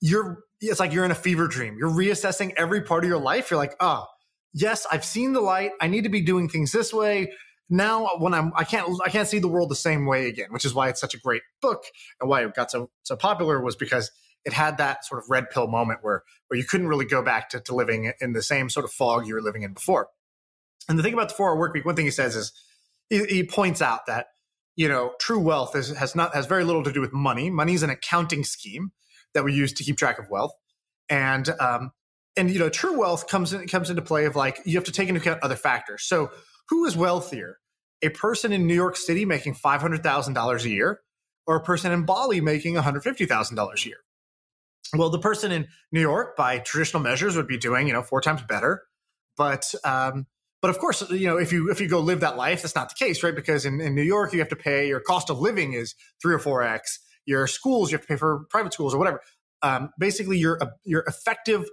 you're 0.01 0.44
it's 0.62 0.80
like 0.80 0.94
you're 0.94 1.06
in 1.06 1.12
a 1.12 1.15
fever 1.15 1.47
dream. 1.47 1.77
You're 1.77 1.89
reassessing 1.89 2.53
every 2.57 2.81
part 2.81 3.03
of 3.03 3.09
your 3.09 3.19
life. 3.19 3.51
You're 3.51 3.59
like, 3.59 3.75
oh, 3.80 4.06
yes, 4.53 4.86
I've 4.92 5.06
seen 5.06 5.33
the 5.33 5.42
light. 5.42 5.71
I 5.81 5.88
need 5.88 6.03
to 6.03 6.09
be 6.09 6.21
doing 6.21 6.50
things 6.50 6.71
this 6.71 6.94
way. 6.94 7.31
Now, 7.69 8.09
when 8.19 8.33
I'm, 8.33 8.51
I 8.56 8.63
can't, 8.63 8.88
I 9.03 9.09
can't 9.09 9.27
see 9.27 9.39
the 9.39 9.48
world 9.48 9.69
the 9.71 9.75
same 9.75 10.06
way 10.06 10.27
again, 10.27 10.48
which 10.51 10.65
is 10.65 10.74
why 10.74 10.89
it's 10.89 11.01
such 11.01 11.15
a 11.15 11.19
great 11.19 11.41
book 11.62 11.83
and 12.21 12.30
why 12.30 12.44
it 12.44 12.53
got 12.53 12.71
so 12.71 12.89
so 13.03 13.15
popular 13.15 13.62
was 13.62 13.75
because 13.75 14.12
it 14.45 14.53
had 14.53 14.77
that 14.77 15.03
sort 15.03 15.24
of 15.24 15.30
red 15.30 15.50
pill 15.50 15.68
moment 15.68 16.00
where 16.03 16.24
where 16.48 16.59
you 16.59 16.63
couldn't 16.63 16.88
really 16.88 17.06
go 17.06 17.24
back 17.24 17.50
to, 17.50 17.59
to 17.62 17.75
living 17.75 18.12
in 18.21 18.33
the 18.33 18.44
same 18.44 18.69
sort 18.69 18.86
of 18.86 18.91
fog 18.91 19.25
you 19.25 19.33
were 19.33 19.41
living 19.41 19.63
in 19.63 19.74
before. 19.74 20.07
And 20.88 21.00
the 21.00 21.04
thing 21.04 21.13
about 21.13 21.30
the 21.30 21.36
four 21.36 21.50
hour 21.50 21.57
work 21.57 21.74
week, 21.74 21.86
one 21.86 21.95
thing 21.95 22.06
he 22.06 22.12
says 22.12 22.36
is 22.36 22.51
he, 23.10 23.44
points 23.44 23.81
out 23.81 24.06
that 24.07 24.27
you 24.75 24.88
know 24.88 25.13
true 25.19 25.39
wealth 25.39 25.75
is, 25.75 25.95
has 25.98 26.16
not 26.16 26.33
has 26.36 26.45
very 26.45 26.63
little 26.63 26.83
to 26.83 26.92
do 26.92 27.01
with 27.01 27.13
money. 27.13 27.50
Money 27.50 27.74
is 27.74 27.83
an 27.83 27.89
accounting 27.89 28.44
scheme 28.44 28.92
that 29.34 29.44
we 29.44 29.53
use 29.53 29.74
to 29.74 29.84
keep 29.84 29.98
track 29.98 30.20
of 30.20 30.29
wealth, 30.29 30.53
and 31.10 31.50
um, 31.60 31.91
and 32.38 32.51
you 32.51 32.60
know 32.60 32.70
true 32.70 32.98
wealth 32.98 33.27
comes 33.27 33.53
in, 33.53 33.67
comes 33.67 33.89
into 33.89 34.01
play 34.01 34.25
of 34.25 34.36
like 34.36 34.60
you 34.65 34.75
have 34.75 34.86
to 34.86 34.91
take 34.91 35.10
into 35.10 35.22
account 35.22 35.39
other 35.44 35.55
factors. 35.55 36.03
So 36.03 36.32
who 36.70 36.86
is 36.86 36.98
wealthier, 36.98 37.60
a 38.01 38.10
person 38.10 38.51
in 38.51 38.67
New 38.67 38.75
York 38.75 38.96
City 38.96 39.25
making 39.25 39.55
five 39.55 39.82
hundred 39.82 40.03
thousand 40.03 40.34
dollars 40.34 40.65
a 40.65 40.70
year, 40.70 41.01
or 41.48 41.55
a 41.55 41.63
person 41.63 41.91
in 41.91 42.05
Bali 42.05 42.41
making 42.41 42.75
one 42.75 42.84
hundred 42.84 43.03
fifty 43.03 43.25
thousand 43.25 43.55
dollars 43.55 43.86
a 43.86 43.89
year? 43.89 43.98
Well, 44.94 45.10
the 45.10 45.20
person 45.20 45.51
in 45.51 45.67
New 45.91 46.01
York, 46.01 46.36
by 46.38 46.60
traditional 46.60 47.01
measures, 47.01 47.36
would 47.36 47.48
be 47.48 47.58
doing 47.58 47.88
you 47.88 47.94
know 47.94 48.03
four 48.03 48.22
times 48.22 48.41
better, 48.44 48.84
but 49.38 49.74
um, 49.84 50.27
but 50.65 50.72
of 50.72 50.79
course, 50.79 51.07
you 51.12 51.27
know 51.27 51.38
if 51.38 51.51
you 51.53 51.69
if 51.69 51.79
you 51.79 51.88
go 51.88 52.00
live 52.00 52.22
that 52.22 52.38
life, 52.38 52.63
that's 52.63 52.74
not 52.74 52.89
the 52.89 52.95
case, 52.95 53.22
right? 53.22 53.36
Because 53.36 53.65
in, 53.65 53.79
in 53.79 53.93
New 53.93 54.01
York, 54.01 54.34
you 54.34 54.39
have 54.39 54.50
to 54.50 54.55
pay 54.55 54.88
your 54.88 55.00
cost 55.00 55.29
of 55.29 55.38
living 55.38 55.74
is 55.74 55.93
three 56.19 56.34
or 56.34 56.39
four 56.39 56.63
x. 56.63 57.00
Your 57.27 57.45
schools, 57.45 57.91
you 57.91 58.00
have 58.00 58.01
to 58.01 58.07
pay 58.07 58.15
for 58.15 58.48
private 58.50 58.74
schools 58.74 58.91
or 58.91 58.98
whatever. 58.98 59.22
Um, 59.62 59.91
basically, 60.00 60.39
your 60.39 60.60
your 60.84 61.03
effective 61.05 61.65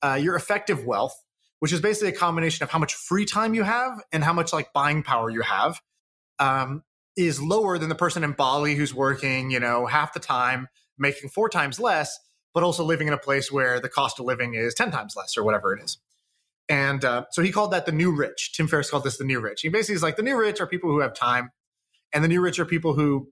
uh, 0.00 0.18
your 0.18 0.34
effective 0.34 0.86
wealth, 0.86 1.12
which 1.58 1.74
is 1.74 1.82
basically 1.82 2.08
a 2.08 2.12
combination 2.12 2.62
of 2.62 2.70
how 2.70 2.78
much 2.78 2.94
free 2.94 3.26
time 3.26 3.52
you 3.52 3.64
have 3.64 4.02
and 4.12 4.24
how 4.24 4.32
much 4.32 4.50
like 4.54 4.72
buying 4.72 5.02
power 5.02 5.28
you 5.28 5.42
have, 5.42 5.82
um, 6.38 6.82
is 7.18 7.42
lower 7.42 7.76
than 7.76 7.90
the 7.90 7.94
person 7.94 8.24
in 8.24 8.32
Bali 8.32 8.76
who's 8.76 8.94
working, 8.94 9.50
you 9.50 9.60
know, 9.60 9.84
half 9.84 10.14
the 10.14 10.20
time, 10.20 10.68
making 10.98 11.28
four 11.28 11.50
times 11.50 11.78
less, 11.78 12.18
but 12.54 12.62
also 12.62 12.82
living 12.82 13.08
in 13.08 13.12
a 13.12 13.18
place 13.18 13.52
where 13.52 13.78
the 13.78 13.90
cost 13.90 14.18
of 14.18 14.24
living 14.24 14.54
is 14.54 14.72
10 14.72 14.90
times 14.90 15.16
less 15.16 15.36
or 15.36 15.44
whatever 15.44 15.76
it 15.76 15.84
is. 15.84 15.98
And 16.68 17.04
uh, 17.04 17.24
so 17.30 17.42
he 17.42 17.50
called 17.50 17.72
that 17.72 17.86
the 17.86 17.92
new 17.92 18.14
rich. 18.14 18.52
Tim 18.54 18.68
Ferriss 18.68 18.90
called 18.90 19.04
this 19.04 19.16
the 19.16 19.24
new 19.24 19.40
rich. 19.40 19.62
He 19.62 19.68
basically 19.68 19.94
is 19.94 20.02
like 20.02 20.16
the 20.16 20.22
new 20.22 20.36
rich 20.36 20.60
are 20.60 20.66
people 20.66 20.90
who 20.90 21.00
have 21.00 21.14
time, 21.14 21.50
and 22.12 22.22
the 22.22 22.28
new 22.28 22.40
rich 22.40 22.58
are 22.58 22.66
people 22.66 22.94
who, 22.94 23.28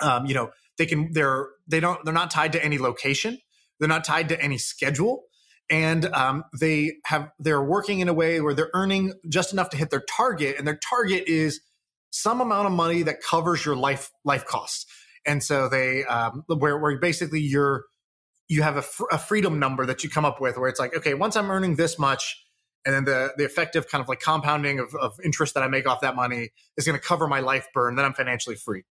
um, 0.00 0.26
you 0.26 0.34
know, 0.34 0.50
they 0.78 0.86
can 0.86 1.12
they're 1.12 1.48
they 1.66 1.80
don't 1.80 2.04
they're 2.04 2.14
not 2.14 2.30
tied 2.30 2.52
to 2.52 2.64
any 2.64 2.78
location, 2.78 3.38
they're 3.78 3.88
not 3.88 4.04
tied 4.04 4.28
to 4.28 4.40
any 4.40 4.58
schedule, 4.58 5.24
and 5.68 6.06
um, 6.06 6.44
they 6.58 6.92
have 7.04 7.30
they're 7.40 7.62
working 7.62 8.00
in 8.00 8.08
a 8.08 8.14
way 8.14 8.40
where 8.40 8.54
they're 8.54 8.70
earning 8.74 9.14
just 9.28 9.52
enough 9.52 9.70
to 9.70 9.76
hit 9.76 9.90
their 9.90 10.04
target, 10.08 10.56
and 10.56 10.66
their 10.66 10.78
target 10.88 11.24
is 11.26 11.60
some 12.10 12.40
amount 12.40 12.66
of 12.66 12.72
money 12.72 13.02
that 13.02 13.22
covers 13.22 13.64
your 13.64 13.74
life 13.74 14.12
life 14.24 14.46
costs. 14.46 14.86
And 15.26 15.42
so 15.42 15.68
they 15.68 16.04
um, 16.04 16.44
where 16.46 16.78
where 16.78 16.98
basically 16.98 17.40
you're 17.40 17.84
you 18.48 18.62
have 18.62 18.76
a, 18.76 18.82
fr- 18.82 19.04
a 19.10 19.18
freedom 19.18 19.58
number 19.58 19.86
that 19.86 20.04
you 20.04 20.10
come 20.10 20.24
up 20.24 20.40
with 20.40 20.58
where 20.58 20.68
it's 20.68 20.78
like 20.78 20.94
okay 20.96 21.14
once 21.14 21.36
I'm 21.36 21.50
earning 21.50 21.76
this 21.76 21.98
much 21.98 22.41
and 22.84 22.94
then 22.94 23.04
the 23.04 23.32
the 23.36 23.44
effective 23.44 23.88
kind 23.88 24.02
of 24.02 24.08
like 24.08 24.20
compounding 24.20 24.78
of, 24.80 24.94
of 24.94 25.14
interest 25.24 25.54
that 25.54 25.62
I 25.62 25.68
make 25.68 25.86
off 25.86 26.00
that 26.00 26.16
money 26.16 26.50
is 26.76 26.86
going 26.86 26.98
to 26.98 27.04
cover 27.04 27.26
my 27.28 27.40
life 27.40 27.68
burn. 27.74 27.96
Then 27.96 28.04
I'm 28.04 28.14
financially 28.14 28.56
free. 28.56 28.84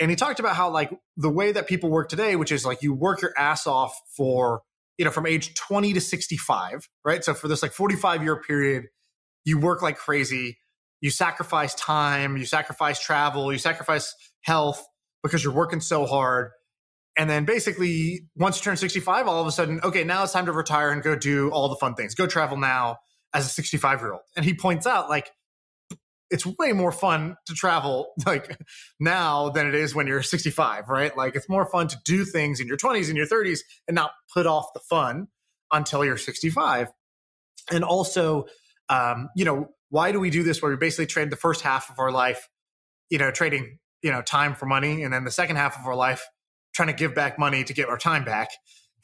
And 0.00 0.10
he 0.10 0.16
talked 0.16 0.40
about 0.40 0.56
how 0.56 0.70
like 0.70 0.90
the 1.16 1.30
way 1.30 1.52
that 1.52 1.66
people 1.66 1.90
work 1.90 2.08
today, 2.08 2.36
which 2.36 2.50
is 2.50 2.64
like 2.64 2.82
you 2.82 2.94
work 2.94 3.22
your 3.22 3.32
ass 3.36 3.66
off 3.66 3.98
for 4.16 4.62
you 4.98 5.04
know 5.04 5.10
from 5.10 5.26
age 5.26 5.54
20 5.54 5.92
to 5.92 6.00
65, 6.00 6.88
right? 7.04 7.22
So 7.22 7.34
for 7.34 7.48
this 7.48 7.62
like 7.62 7.72
45 7.72 8.22
year 8.22 8.40
period, 8.40 8.84
you 9.44 9.58
work 9.58 9.82
like 9.82 9.96
crazy. 9.96 10.58
You 11.00 11.10
sacrifice 11.10 11.74
time, 11.74 12.36
you 12.36 12.46
sacrifice 12.46 13.00
travel, 13.00 13.52
you 13.52 13.58
sacrifice 13.58 14.14
health 14.42 14.84
because 15.22 15.42
you're 15.42 15.52
working 15.52 15.80
so 15.80 16.06
hard. 16.06 16.50
And 17.18 17.28
then 17.28 17.44
basically, 17.44 18.26
once 18.36 18.56
you 18.58 18.62
turn 18.62 18.76
65, 18.76 19.28
all 19.28 19.40
of 19.40 19.46
a 19.46 19.52
sudden, 19.52 19.80
okay, 19.84 20.02
now 20.02 20.22
it's 20.22 20.32
time 20.32 20.46
to 20.46 20.52
retire 20.52 20.90
and 20.90 21.02
go 21.02 21.14
do 21.14 21.50
all 21.50 21.68
the 21.68 21.76
fun 21.76 21.94
things. 21.94 22.14
Go 22.14 22.26
travel 22.26 22.56
now 22.56 22.98
as 23.34 23.46
a 23.46 23.48
65 23.48 24.00
year 24.00 24.12
old. 24.12 24.22
And 24.36 24.44
he 24.44 24.54
points 24.54 24.86
out, 24.86 25.10
like, 25.10 25.30
it's 26.30 26.46
way 26.46 26.72
more 26.72 26.92
fun 26.92 27.36
to 27.46 27.52
travel 27.52 28.12
like 28.26 28.58
now 28.98 29.50
than 29.50 29.66
it 29.66 29.74
is 29.74 29.94
when 29.94 30.06
you're 30.06 30.22
65, 30.22 30.88
right? 30.88 31.14
Like, 31.16 31.36
it's 31.36 31.48
more 31.48 31.66
fun 31.66 31.88
to 31.88 31.96
do 32.04 32.24
things 32.24 32.60
in 32.60 32.66
your 32.66 32.78
20s 32.78 33.08
and 33.08 33.16
your 33.16 33.26
30s 33.26 33.60
and 33.86 33.94
not 33.94 34.12
put 34.32 34.46
off 34.46 34.72
the 34.72 34.80
fun 34.80 35.28
until 35.70 36.04
you're 36.04 36.16
65. 36.16 36.88
And 37.70 37.84
also, 37.84 38.46
um, 38.88 39.28
you 39.36 39.44
know, 39.44 39.68
why 39.90 40.12
do 40.12 40.18
we 40.18 40.30
do 40.30 40.42
this 40.42 40.62
where 40.62 40.70
we 40.70 40.78
basically 40.78 41.06
trade 41.06 41.28
the 41.28 41.36
first 41.36 41.60
half 41.60 41.90
of 41.90 41.98
our 41.98 42.10
life, 42.10 42.48
you 43.10 43.18
know, 43.18 43.30
trading, 43.30 43.78
you 44.02 44.10
know, 44.10 44.22
time 44.22 44.54
for 44.54 44.64
money, 44.64 45.02
and 45.02 45.12
then 45.12 45.24
the 45.24 45.30
second 45.30 45.56
half 45.56 45.78
of 45.78 45.86
our 45.86 45.94
life 45.94 46.26
trying 46.74 46.88
to 46.88 46.94
give 46.94 47.14
back 47.14 47.38
money 47.38 47.64
to 47.64 47.72
get 47.72 47.88
our 47.88 47.98
time 47.98 48.24
back. 48.24 48.50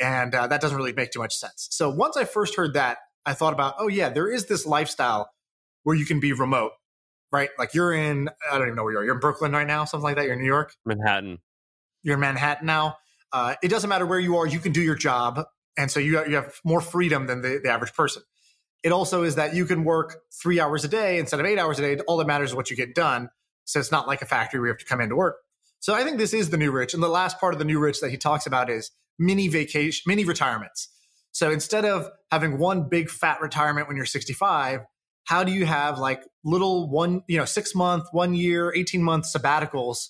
And 0.00 0.34
uh, 0.34 0.46
that 0.46 0.60
doesn't 0.60 0.76
really 0.76 0.92
make 0.92 1.10
too 1.10 1.18
much 1.18 1.34
sense. 1.34 1.68
So 1.70 1.90
once 1.90 2.16
I 2.16 2.24
first 2.24 2.56
heard 2.56 2.74
that, 2.74 2.98
I 3.26 3.34
thought 3.34 3.52
about, 3.52 3.74
oh, 3.78 3.88
yeah, 3.88 4.08
there 4.08 4.30
is 4.32 4.46
this 4.46 4.64
lifestyle 4.64 5.30
where 5.82 5.96
you 5.96 6.06
can 6.06 6.20
be 6.20 6.32
remote, 6.32 6.72
right? 7.32 7.50
Like 7.58 7.74
you're 7.74 7.92
in, 7.92 8.30
I 8.50 8.58
don't 8.58 8.68
even 8.68 8.76
know 8.76 8.84
where 8.84 8.92
you 8.92 8.98
are. 8.98 9.04
You're 9.04 9.14
in 9.14 9.20
Brooklyn 9.20 9.52
right 9.52 9.66
now, 9.66 9.84
something 9.84 10.04
like 10.04 10.16
that. 10.16 10.24
You're 10.24 10.34
in 10.34 10.40
New 10.40 10.46
York, 10.46 10.74
Manhattan. 10.86 11.38
You're 12.02 12.14
in 12.14 12.20
Manhattan 12.20 12.66
now. 12.66 12.96
Uh, 13.32 13.54
it 13.62 13.68
doesn't 13.68 13.90
matter 13.90 14.06
where 14.06 14.18
you 14.18 14.36
are, 14.36 14.46
you 14.46 14.60
can 14.60 14.72
do 14.72 14.80
your 14.80 14.94
job. 14.94 15.44
And 15.76 15.90
so 15.90 16.00
you 16.00 16.16
have, 16.18 16.28
you 16.28 16.36
have 16.36 16.58
more 16.64 16.80
freedom 16.80 17.26
than 17.26 17.42
the, 17.42 17.60
the 17.62 17.70
average 17.70 17.92
person. 17.94 18.22
It 18.82 18.92
also 18.92 19.24
is 19.24 19.34
that 19.34 19.54
you 19.54 19.66
can 19.66 19.84
work 19.84 20.18
three 20.32 20.60
hours 20.60 20.84
a 20.84 20.88
day 20.88 21.18
instead 21.18 21.40
of 21.40 21.46
eight 21.46 21.58
hours 21.58 21.78
a 21.78 21.82
day. 21.82 22.02
All 22.06 22.16
that 22.18 22.26
matters 22.26 22.50
is 22.50 22.56
what 22.56 22.70
you 22.70 22.76
get 22.76 22.94
done. 22.94 23.28
So 23.64 23.80
it's 23.80 23.92
not 23.92 24.06
like 24.06 24.22
a 24.22 24.26
factory 24.26 24.60
where 24.60 24.68
you 24.68 24.72
have 24.72 24.78
to 24.78 24.86
come 24.86 25.00
into 25.00 25.16
work. 25.16 25.36
So 25.80 25.94
I 25.94 26.04
think 26.04 26.18
this 26.18 26.34
is 26.34 26.50
the 26.50 26.56
new 26.56 26.70
rich. 26.70 26.94
And 26.94 27.02
the 27.02 27.08
last 27.08 27.38
part 27.38 27.54
of 27.54 27.58
the 27.58 27.64
new 27.64 27.78
rich 27.78 28.00
that 28.00 28.10
he 28.10 28.16
talks 28.16 28.46
about 28.46 28.68
is 28.70 28.90
mini 29.18 29.48
vacation, 29.48 30.02
mini 30.06 30.24
retirements. 30.24 30.88
So 31.32 31.50
instead 31.50 31.84
of 31.84 32.10
having 32.30 32.58
one 32.58 32.88
big 32.88 33.10
fat 33.10 33.40
retirement 33.40 33.86
when 33.86 33.96
you're 33.96 34.06
65, 34.06 34.80
how 35.24 35.44
do 35.44 35.52
you 35.52 35.66
have 35.66 35.98
like 35.98 36.22
little 36.44 36.88
one, 36.88 37.22
you 37.28 37.36
know, 37.36 37.44
six 37.44 37.74
month, 37.74 38.06
one 38.12 38.34
year, 38.34 38.72
18 38.74 39.02
month 39.02 39.26
sabbaticals 39.32 40.08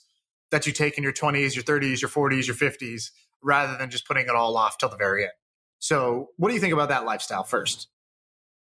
that 0.51 0.67
you 0.67 0.73
take 0.73 0.97
in 0.97 1.05
your 1.05 1.13
20s, 1.13 1.55
your 1.55 1.65
30s, 1.65 2.01
your 2.01 2.09
40s, 2.09 2.47
your 2.47 2.57
50s, 2.57 3.11
rather 3.43 3.77
than 3.77 3.91
just 3.91 4.07
putting 4.07 4.25
it 4.25 4.31
all 4.31 4.57
off 4.57 4.79
till 4.79 4.89
the 4.89 4.97
very 4.97 5.25
end? 5.25 5.33
So 5.81 6.29
what 6.37 6.49
do 6.49 6.55
you 6.55 6.61
think 6.61 6.73
about 6.73 6.89
that 6.89 7.05
lifestyle 7.05 7.45
first? 7.45 7.89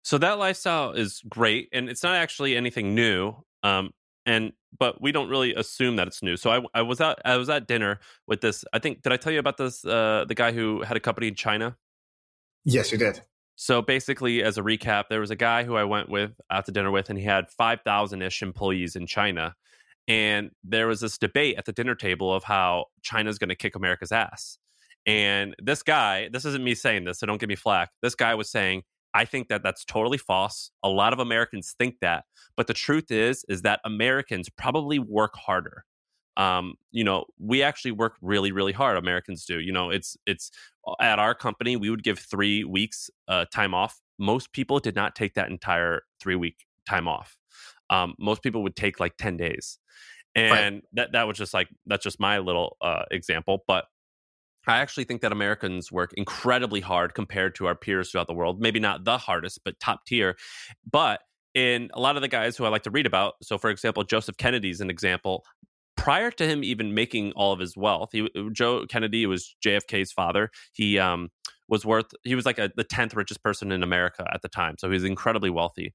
So 0.04 0.18
that 0.18 0.40
lifestyle 0.40 0.92
is 0.92 1.22
great, 1.28 1.70
and 1.72 1.90
it's 1.90 2.04
not 2.04 2.16
actually 2.16 2.56
anything 2.56 2.96
new. 2.96 3.36
Um, 3.64 3.92
and 4.26 4.54
but 4.78 5.02
we 5.02 5.12
don't 5.12 5.30
really 5.30 5.54
assume 5.54 5.96
that 5.98 6.08
it's 6.08 6.24
new. 6.24 6.38
So 6.38 6.52
I, 6.52 6.62
I 6.74 6.82
was 6.82 7.02
at 7.02 7.20
I 7.26 7.38
was 7.38 7.50
at 7.50 7.68
dinner 7.68 8.00
with 8.28 8.42
this. 8.42 8.66
I 8.74 8.80
think 8.80 9.02
did 9.02 9.14
I 9.14 9.18
tell 9.18 9.34
you 9.34 9.40
about 9.40 9.58
this? 9.58 9.84
Uh, 9.86 10.26
the 10.28 10.36
guy 10.36 10.52
who 10.52 10.82
had 10.82 10.98
a 10.98 11.00
company 11.00 11.28
in 11.28 11.36
China. 11.36 11.78
Yes, 12.64 12.92
you 12.92 12.98
did. 12.98 13.22
So 13.56 13.82
basically, 13.82 14.42
as 14.44 14.58
a 14.58 14.62
recap, 14.62 15.06
there 15.10 15.20
was 15.20 15.30
a 15.30 15.36
guy 15.36 15.64
who 15.64 15.76
I 15.76 15.84
went 15.84 16.10
with 16.10 16.32
out 16.50 16.66
to 16.66 16.72
dinner 16.72 16.92
with, 16.92 17.10
and 17.10 17.20
he 17.20 17.26
had 17.26 17.50
five 17.50 17.82
thousand 17.82 18.22
ish 18.22 18.42
employees 18.42 18.96
in 18.96 19.08
China. 19.08 19.56
And 20.08 20.52
there 20.64 20.88
was 20.88 21.00
this 21.00 21.18
debate 21.18 21.58
at 21.58 21.66
the 21.66 21.72
dinner 21.72 21.96
table 21.96 22.34
of 22.34 22.44
how 22.44 22.86
China's 23.04 23.38
going 23.38 23.50
to 23.50 23.56
kick 23.56 23.76
America's 23.76 24.12
ass. 24.12 24.58
And 25.06 25.56
this 25.62 25.84
guy, 25.84 26.30
this 26.32 26.44
isn't 26.46 26.64
me 26.64 26.76
saying 26.76 27.06
this, 27.06 27.20
so 27.20 27.28
don't 27.28 27.40
give 27.40 27.50
me 27.50 27.56
flack. 27.56 27.90
This 28.02 28.16
guy 28.16 28.36
was 28.36 28.50
saying 28.50 28.84
I 29.14 29.26
think 29.26 29.50
that 29.50 29.64
that's 29.64 29.84
totally 29.84 30.18
false. 30.18 30.72
A 30.84 30.90
lot 30.90 31.14
of 31.14 31.20
Americans 31.20 31.76
think 31.78 31.96
that, 32.02 32.26
but 32.56 32.68
the 32.68 32.74
truth 32.74 33.12
is, 33.12 33.46
is 33.50 33.62
that 33.64 33.82
Americans 33.84 34.50
probably 34.50 35.00
work 35.00 35.36
harder. 35.36 35.86
Um, 36.38 36.76
you 36.92 37.04
know, 37.04 37.26
we 37.40 37.62
actually 37.62 37.92
work 37.92 38.16
really, 38.22 38.52
really 38.52 38.72
hard. 38.72 38.98
Americans 38.98 39.46
do. 39.46 39.60
You 39.60 39.74
know, 39.74 39.90
it's 39.90 40.16
it's 40.26 40.50
uh, 40.88 40.96
at 41.02 41.20
our 41.20 41.36
company 41.36 41.76
we 41.76 41.90
would 41.90 42.04
give 42.04 42.20
three 42.20 42.64
weeks 42.64 43.10
uh, 43.28 43.46
time 43.54 43.74
off. 43.74 44.00
Most 44.18 44.54
people 44.54 44.80
did 44.80 44.96
not 44.96 45.16
take 45.16 45.34
that 45.34 45.50
entire 45.50 46.04
three 46.22 46.36
week 46.36 46.66
time 46.88 47.08
off. 47.08 47.38
Um, 47.90 48.16
most 48.18 48.44
people 48.44 48.64
would 48.64 48.78
take 48.78 49.00
like 49.00 49.18
ten 49.18 49.36
days, 49.36 49.78
and 50.34 50.76
right. 50.76 50.84
that 50.94 51.12
that 51.12 51.28
was 51.28 51.38
just 51.38 51.54
like 51.54 51.68
that's 51.86 52.04
just 52.04 52.20
my 52.20 52.40
little 52.40 52.78
uh, 52.82 53.04
example. 53.12 53.64
But 53.68 53.86
I 54.68 54.78
actually 54.78 55.06
think 55.06 55.22
that 55.22 55.32
Americans 55.32 55.92
work 55.92 56.14
incredibly 56.16 56.82
hard 56.82 57.14
compared 57.14 57.56
to 57.56 57.66
our 57.66 57.76
peers 57.76 58.12
throughout 58.12 58.28
the 58.28 58.34
world. 58.34 58.62
Maybe 58.62 58.80
not 58.80 59.06
the 59.06 59.18
hardest, 59.18 59.62
but 59.64 59.80
top 59.80 60.06
tier. 60.06 60.36
But 60.90 61.22
in 61.54 61.90
a 61.94 62.00
lot 62.00 62.16
of 62.16 62.22
the 62.22 62.28
guys 62.28 62.56
who 62.56 62.66
I 62.66 62.70
like 62.70 62.84
to 62.84 62.92
read 62.92 63.06
about, 63.06 63.36
so 63.42 63.58
for 63.58 63.70
example, 63.70 64.04
Joseph 64.04 64.38
Kennedy 64.38 64.70
is 64.70 64.82
an 64.82 64.90
example. 64.90 65.44
Prior 65.98 66.32
to 66.32 66.48
him 66.48 66.64
even 66.64 66.94
making 66.94 67.32
all 67.34 67.52
of 67.52 67.60
his 67.60 67.76
wealth, 67.76 68.10
he, 68.12 68.28
Joe 68.54 68.86
Kennedy 68.88 69.26
was 69.26 69.56
JFK's 69.66 70.12
father. 70.12 70.50
He 70.74 70.98
um, 70.98 71.30
was 71.68 71.86
worth 71.86 72.08
he 72.24 72.36
was 72.36 72.46
like 72.46 72.58
a, 72.58 72.72
the 72.76 72.84
tenth 72.84 73.14
richest 73.14 73.44
person 73.44 73.72
in 73.72 73.84
America 73.84 74.26
at 74.34 74.42
the 74.42 74.50
time, 74.50 74.76
so 74.80 74.88
he 74.88 74.94
was 74.94 75.04
incredibly 75.04 75.50
wealthy. 75.50 75.94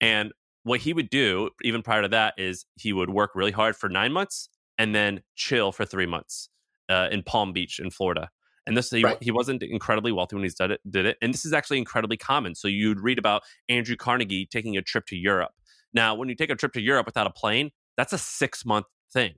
And 0.00 0.32
what 0.64 0.80
he 0.80 0.92
would 0.92 1.10
do, 1.10 1.50
even 1.62 1.82
prior 1.82 2.02
to 2.02 2.08
that, 2.08 2.34
is 2.36 2.66
he 2.76 2.92
would 2.92 3.10
work 3.10 3.30
really 3.34 3.50
hard 3.50 3.74
for 3.74 3.88
nine 3.88 4.12
months 4.12 4.48
and 4.76 4.94
then 4.94 5.22
chill 5.34 5.72
for 5.72 5.84
three 5.84 6.06
months 6.06 6.50
uh, 6.88 7.08
in 7.10 7.22
Palm 7.22 7.52
Beach 7.52 7.78
in 7.78 7.90
Florida. 7.90 8.30
And 8.66 8.76
this 8.76 8.90
he, 8.90 9.02
right. 9.02 9.16
he 9.20 9.30
wasn't 9.30 9.62
incredibly 9.62 10.12
wealthy 10.12 10.36
when 10.36 10.44
he 10.44 10.50
did 10.50 10.72
it, 10.72 10.80
did 10.88 11.06
it. 11.06 11.16
And 11.22 11.32
this 11.32 11.46
is 11.46 11.54
actually 11.54 11.78
incredibly 11.78 12.18
common. 12.18 12.54
So 12.54 12.68
you'd 12.68 13.00
read 13.00 13.18
about 13.18 13.42
Andrew 13.70 13.96
Carnegie 13.96 14.46
taking 14.46 14.76
a 14.76 14.82
trip 14.82 15.06
to 15.06 15.16
Europe. 15.16 15.52
Now, 15.94 16.14
when 16.14 16.28
you 16.28 16.34
take 16.34 16.50
a 16.50 16.54
trip 16.54 16.74
to 16.74 16.80
Europe 16.80 17.06
without 17.06 17.26
a 17.26 17.30
plane, 17.30 17.70
that's 17.96 18.12
a 18.12 18.18
six 18.18 18.66
month 18.66 18.84
thing. 19.10 19.34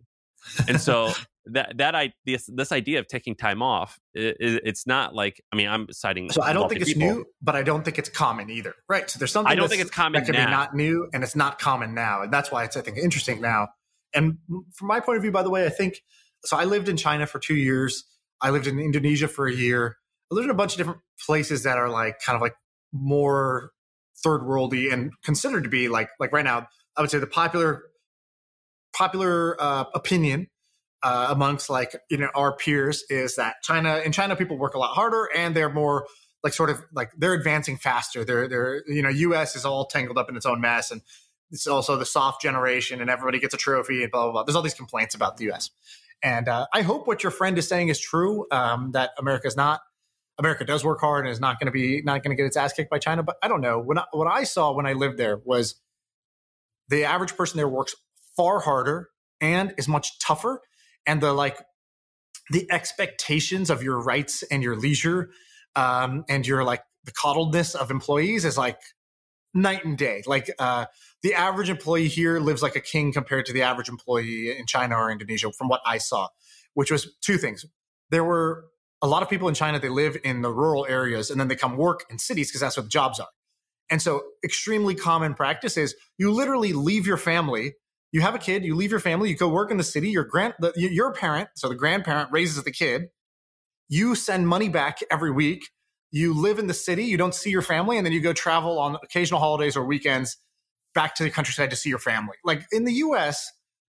And 0.69 0.80
so 0.80 1.12
that 1.47 1.78
that 1.78 1.95
I 1.95 2.12
this 2.26 2.50
this 2.52 2.73
idea 2.73 2.99
of 2.99 3.07
taking 3.07 3.37
time 3.37 3.62
off, 3.62 3.99
it, 4.14 4.37
it's 4.40 4.87
not 4.87 5.14
like 5.14 5.40
I 5.52 5.57
mean 5.57 5.69
I'm 5.69 5.87
citing. 5.92 6.30
So 6.30 6.42
I 6.42 6.52
don't 6.52 6.69
think 6.69 6.80
it's 6.80 6.92
people. 6.92 7.09
new, 7.09 7.25
but 7.40 7.54
I 7.54 7.62
don't 7.62 7.85
think 7.85 7.99
it's 7.99 8.09
common 8.09 8.50
either. 8.50 8.75
Right. 8.88 9.09
So 9.09 9.19
there's 9.19 9.33
something 9.33 9.50
I 9.50 9.54
don't 9.54 9.69
think 9.69 9.80
it's 9.80 9.90
common 9.90 10.21
that 10.21 10.26
can 10.26 10.35
now. 10.35 10.47
be 10.47 10.50
not 10.50 10.75
new, 10.75 11.09
and 11.12 11.23
it's 11.23 11.37
not 11.37 11.59
common 11.59 11.95
now, 11.95 12.23
and 12.23 12.33
that's 12.33 12.50
why 12.50 12.64
it's 12.64 12.76
I 12.76 12.80
think 12.80 12.99
interesting 12.99 13.40
now. 13.40 13.69
And 14.12 14.38
from 14.75 14.88
my 14.88 14.99
point 14.99 15.16
of 15.16 15.23
view, 15.23 15.30
by 15.30 15.45
the 15.45 15.50
way, 15.50 15.66
I 15.66 15.69
think 15.69 16.02
so 16.44 16.56
I 16.56 16.64
lived 16.64 16.88
in 16.88 16.97
China 16.97 17.26
for 17.26 17.38
two 17.38 17.56
years. 17.56 18.04
I 18.40 18.50
lived 18.50 18.66
in 18.66 18.78
Indonesia 18.78 19.28
for 19.28 19.47
a 19.47 19.52
year. 19.52 19.97
I 20.30 20.35
lived 20.35 20.47
in 20.47 20.50
a 20.50 20.54
bunch 20.54 20.73
of 20.73 20.78
different 20.78 21.00
places 21.26 21.64
that 21.64 21.76
are 21.76 21.88
like 21.88 22.20
kind 22.25 22.37
of 22.37 22.42
like 22.42 22.54
more 22.92 23.73
third 24.23 24.42
worldy 24.42 24.92
and 24.92 25.12
considered 25.23 25.64
to 25.64 25.70
be 25.70 25.88
like 25.88 26.09
like 26.18 26.32
right 26.32 26.44
now. 26.44 26.68
I 26.97 27.00
would 27.00 27.11
say 27.11 27.18
the 27.18 27.26
popular 27.26 27.85
popular 28.92 29.56
uh, 29.61 29.85
opinion 29.94 30.49
uh, 31.02 31.28
amongst 31.30 31.70
like 31.70 31.94
you 32.11 32.18
know 32.18 32.30
our 32.35 32.54
peers 32.56 33.04
is 33.09 33.37
that 33.37 33.56
China 33.62 33.99
in 33.99 34.12
China 34.12 34.37
people 34.37 34.59
work 34.59 34.75
a 34.75 34.78
lot 34.78 34.94
harder 34.94 35.28
and 35.35 35.54
they're 35.54 35.73
more 35.73 36.06
like 36.42 36.52
sort 36.52 36.70
of 36.70 36.82
like 36.92 37.11
they're 37.16 37.35
advancing 37.35 37.76
faster. 37.76 38.25
They're 38.25 38.49
they're 38.49 38.82
you 38.87 39.02
know 39.02 39.09
U.S. 39.09 39.56
is 39.56 39.64
all 39.64 39.87
tangled 39.87 40.18
up 40.18 40.28
in 40.28 40.37
its 40.37 40.47
own 40.47 40.61
mess 40.61 40.90
and 40.90 41.02
it's 41.50 41.66
also 41.66 41.97
the 41.97 42.06
soft 42.06 42.40
generation 42.40 43.00
and 43.00 43.11
everybody 43.11 43.40
gets 43.40 43.54
a 43.54 43.56
trophy 43.56 44.02
and 44.02 44.12
blah 44.12 44.25
blah 44.25 44.32
blah. 44.32 44.42
There's 44.44 44.56
all 44.56 44.62
these 44.62 44.75
complaints 44.75 45.14
about 45.14 45.37
the 45.37 45.44
U.S. 45.47 45.70
And 46.23 46.49
uh, 46.49 46.67
I 46.73 46.83
hope 46.83 47.07
what 47.07 47.23
your 47.23 47.31
friend 47.31 47.57
is 47.59 47.69
saying 47.69 47.89
is 47.89 47.99
true. 47.99 48.47
Um, 48.50 48.93
that 48.93 49.11
America 49.19 49.47
is 49.47 49.57
not. 49.57 49.81
America 50.39 50.65
does 50.65 50.85
work 50.85 51.00
hard 51.00 51.27
and 51.27 51.33
is 51.33 51.41
not 51.41 51.61
going 51.61 51.67
to 51.67 51.73
be 51.73 52.03
not 52.03 52.23
going 52.23 52.35
to 52.35 52.37
get 52.37 52.47
its 52.47 52.57
ass 52.57 52.73
kicked 52.73 52.91
by 52.91 52.99
China. 52.99 53.23
But 53.23 53.37
I 53.43 53.49
don't 53.49 53.61
know. 53.61 53.79
When 53.79 53.99
I, 53.99 54.05
what 54.12 54.27
I 54.27 54.45
saw 54.45 54.73
when 54.73 54.87
I 54.87 54.95
lived 54.95 55.19
there 55.19 55.41
was 55.45 55.81
the 56.89 57.05
average 57.05 57.37
person 57.37 57.59
there 57.59 57.69
works 57.69 57.95
far 58.37 58.61
harder 58.61 59.09
and 59.41 59.75
is 59.79 59.87
much 59.87 60.19
tougher, 60.19 60.61
and 61.07 61.21
the 61.21 61.33
like 61.33 61.59
the 62.50 62.67
expectations 62.71 63.71
of 63.71 63.83
your 63.83 64.00
rights 64.00 64.43
and 64.45 64.62
your 64.62 64.77
leisure 64.77 65.31
um, 65.77 66.25
and 66.29 66.47
your 66.47 66.65
like 66.65 66.83
the 67.05 67.12
coddledness 67.12 67.75
of 67.75 67.91
employees 67.91 68.45
is 68.45 68.59
like 68.59 68.79
night 69.55 69.85
and 69.85 69.97
day. 69.97 70.23
Like 70.27 70.50
uh, 70.59 70.87
the 71.23 71.35
average 71.35 71.69
employee 71.69 72.09
here 72.09 72.41
lives 72.41 72.62
like 72.62 72.77
a 72.77 72.81
king 72.81 73.12
compared 73.12 73.47
to 73.47 73.53
the 73.53 73.62
average 73.62 73.89
employee 73.89 74.57
in 74.57 74.67
China 74.67 74.97
or 74.97 75.11
Indonesia, 75.11 75.53
from 75.53 75.69
what 75.69 75.81
I 75.85 75.99
saw, 75.99 76.29
which 76.75 76.91
was 76.91 77.15
two 77.21 77.37
things. 77.37 77.65
There 78.11 78.25
were 78.25 78.67
a 79.03 79.07
lot 79.07 79.23
of 79.23 79.29
people 79.29 79.49
in 79.49 79.55
China, 79.55 79.79
they 79.79 79.89
live 79.89 80.17
in 80.25 80.43
the 80.43 80.50
rural 80.50 80.87
areas 80.89 81.31
and 81.31 81.41
then 81.41 81.49
they 81.49 81.57
come 81.57 81.77
work 81.77 82.05
in 82.11 82.19
cities 82.19 82.49
because 82.49 82.61
that's 82.61 82.77
where 82.77 82.85
the 82.85 82.91
jobs 82.91 83.21
are. 83.21 83.29
And 83.91 84.00
so, 84.00 84.23
extremely 84.45 84.95
common 84.95 85.35
practice 85.35 85.77
is 85.77 85.95
you 86.17 86.31
literally 86.31 86.73
leave 86.73 87.07
your 87.07 87.17
family. 87.17 87.75
You 88.12 88.21
have 88.23 88.35
a 88.35 88.39
kid, 88.39 88.65
you 88.65 88.75
leave 88.75 88.91
your 88.91 89.00
family, 89.00 89.31
you 89.31 89.37
go 89.37 89.49
work 89.49 89.71
in 89.71 89.77
the 89.77 89.85
city. 89.85 90.11
Your 90.11 90.25
grand, 90.25 90.55
the, 90.59 90.73
your 90.77 91.12
parent, 91.12 91.49
so 91.55 91.69
the 91.69 91.75
grandparent 91.75 92.31
raises 92.33 92.62
the 92.62 92.73
kid. 92.73 93.09
You 93.89 94.15
send 94.15 94.49
money 94.49 94.69
back 94.69 94.99
every 95.11 95.31
week 95.31 95.65
you 96.11 96.35
live 96.35 96.59
in 96.59 96.67
the 96.67 96.75
city, 96.75 97.05
you 97.05 97.17
don't 97.17 97.35
see 97.35 97.50
your 97.50 97.62
family, 97.62 97.97
and 97.97 98.05
then 98.05 98.12
you 98.12 98.21
go 98.21 98.33
travel 98.33 98.79
on 98.79 98.97
occasional 99.03 99.39
holidays 99.39 99.77
or 99.77 99.85
weekends 99.85 100.37
back 100.94 101.14
to 101.16 101.25
the 101.25 101.30
countryside 101.30 101.70
to 101.70 101.76
see 101.76 101.88
your 101.88 101.99
family. 101.99 102.37
Like 102.44 102.66
in 102.73 102.85
the 102.85 102.92
US, 102.94 103.50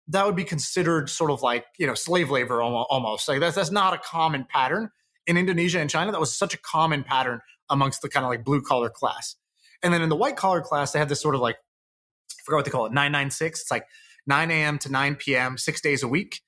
that 0.07 0.25
would 0.25 0.35
be 0.35 0.43
considered 0.43 1.09
sort 1.09 1.31
of 1.31 1.41
like, 1.41 1.65
you 1.77 1.87
know, 1.87 1.95
slave 1.95 2.29
labor 2.29 2.61
almost. 2.61 3.27
Like 3.27 3.39
that's, 3.39 3.55
that's 3.55 3.71
not 3.71 3.93
a 3.93 3.97
common 3.97 4.45
pattern. 4.49 4.89
In 5.27 5.37
Indonesia 5.37 5.79
and 5.79 5.89
China, 5.89 6.11
that 6.11 6.19
was 6.19 6.33
such 6.37 6.53
a 6.53 6.57
common 6.57 7.03
pattern 7.03 7.41
amongst 7.69 8.01
the 8.01 8.09
kind 8.09 8.23
of 8.23 8.29
like 8.29 8.43
blue 8.43 8.61
collar 8.61 8.89
class. 8.89 9.35
And 9.81 9.93
then 9.93 10.01
in 10.01 10.09
the 10.09 10.15
white 10.15 10.35
collar 10.35 10.61
class, 10.61 10.91
they 10.91 10.99
had 10.99 11.09
this 11.09 11.21
sort 11.21 11.33
of 11.35 11.41
like, 11.41 11.55
I 11.55 12.41
forgot 12.45 12.57
what 12.57 12.65
they 12.65 12.71
call 12.71 12.85
it, 12.85 12.93
996. 12.93 13.61
It's 13.61 13.71
like 13.71 13.87
9 14.27 14.51
a.m. 14.51 14.77
to 14.79 14.91
9 14.91 15.15
p.m., 15.15 15.57
six 15.57 15.81
days 15.81 16.03
a 16.03 16.07
week. 16.07 16.41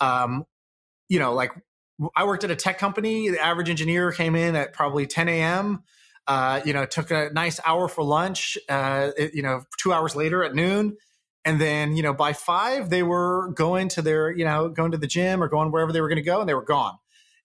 Um, 0.00 0.44
you 1.08 1.18
know, 1.18 1.32
like 1.32 1.52
I 2.16 2.24
worked 2.24 2.44
at 2.44 2.50
a 2.50 2.56
tech 2.56 2.78
company. 2.78 3.30
The 3.30 3.38
average 3.38 3.70
engineer 3.70 4.10
came 4.12 4.34
in 4.34 4.56
at 4.56 4.72
probably 4.72 5.06
10 5.06 5.28
a.m. 5.28 5.84
Uh, 6.26 6.60
you 6.64 6.72
know, 6.72 6.86
took 6.86 7.10
a 7.10 7.30
nice 7.34 7.60
hour 7.66 7.86
for 7.88 8.02
lunch. 8.02 8.56
Uh, 8.68 9.10
it, 9.16 9.34
you 9.34 9.42
know, 9.42 9.64
two 9.78 9.92
hours 9.92 10.16
later 10.16 10.42
at 10.42 10.54
noon, 10.54 10.96
and 11.44 11.60
then 11.60 11.96
you 11.96 12.02
know 12.02 12.14
by 12.14 12.32
five 12.32 12.88
they 12.88 13.02
were 13.02 13.52
going 13.54 13.88
to 13.88 14.00
their 14.00 14.30
you 14.30 14.44
know 14.44 14.70
going 14.70 14.92
to 14.92 14.98
the 14.98 15.06
gym 15.06 15.42
or 15.42 15.48
going 15.48 15.70
wherever 15.70 15.92
they 15.92 16.00
were 16.00 16.08
going 16.08 16.16
to 16.16 16.22
go, 16.22 16.40
and 16.40 16.48
they 16.48 16.54
were 16.54 16.64
gone. 16.64 16.96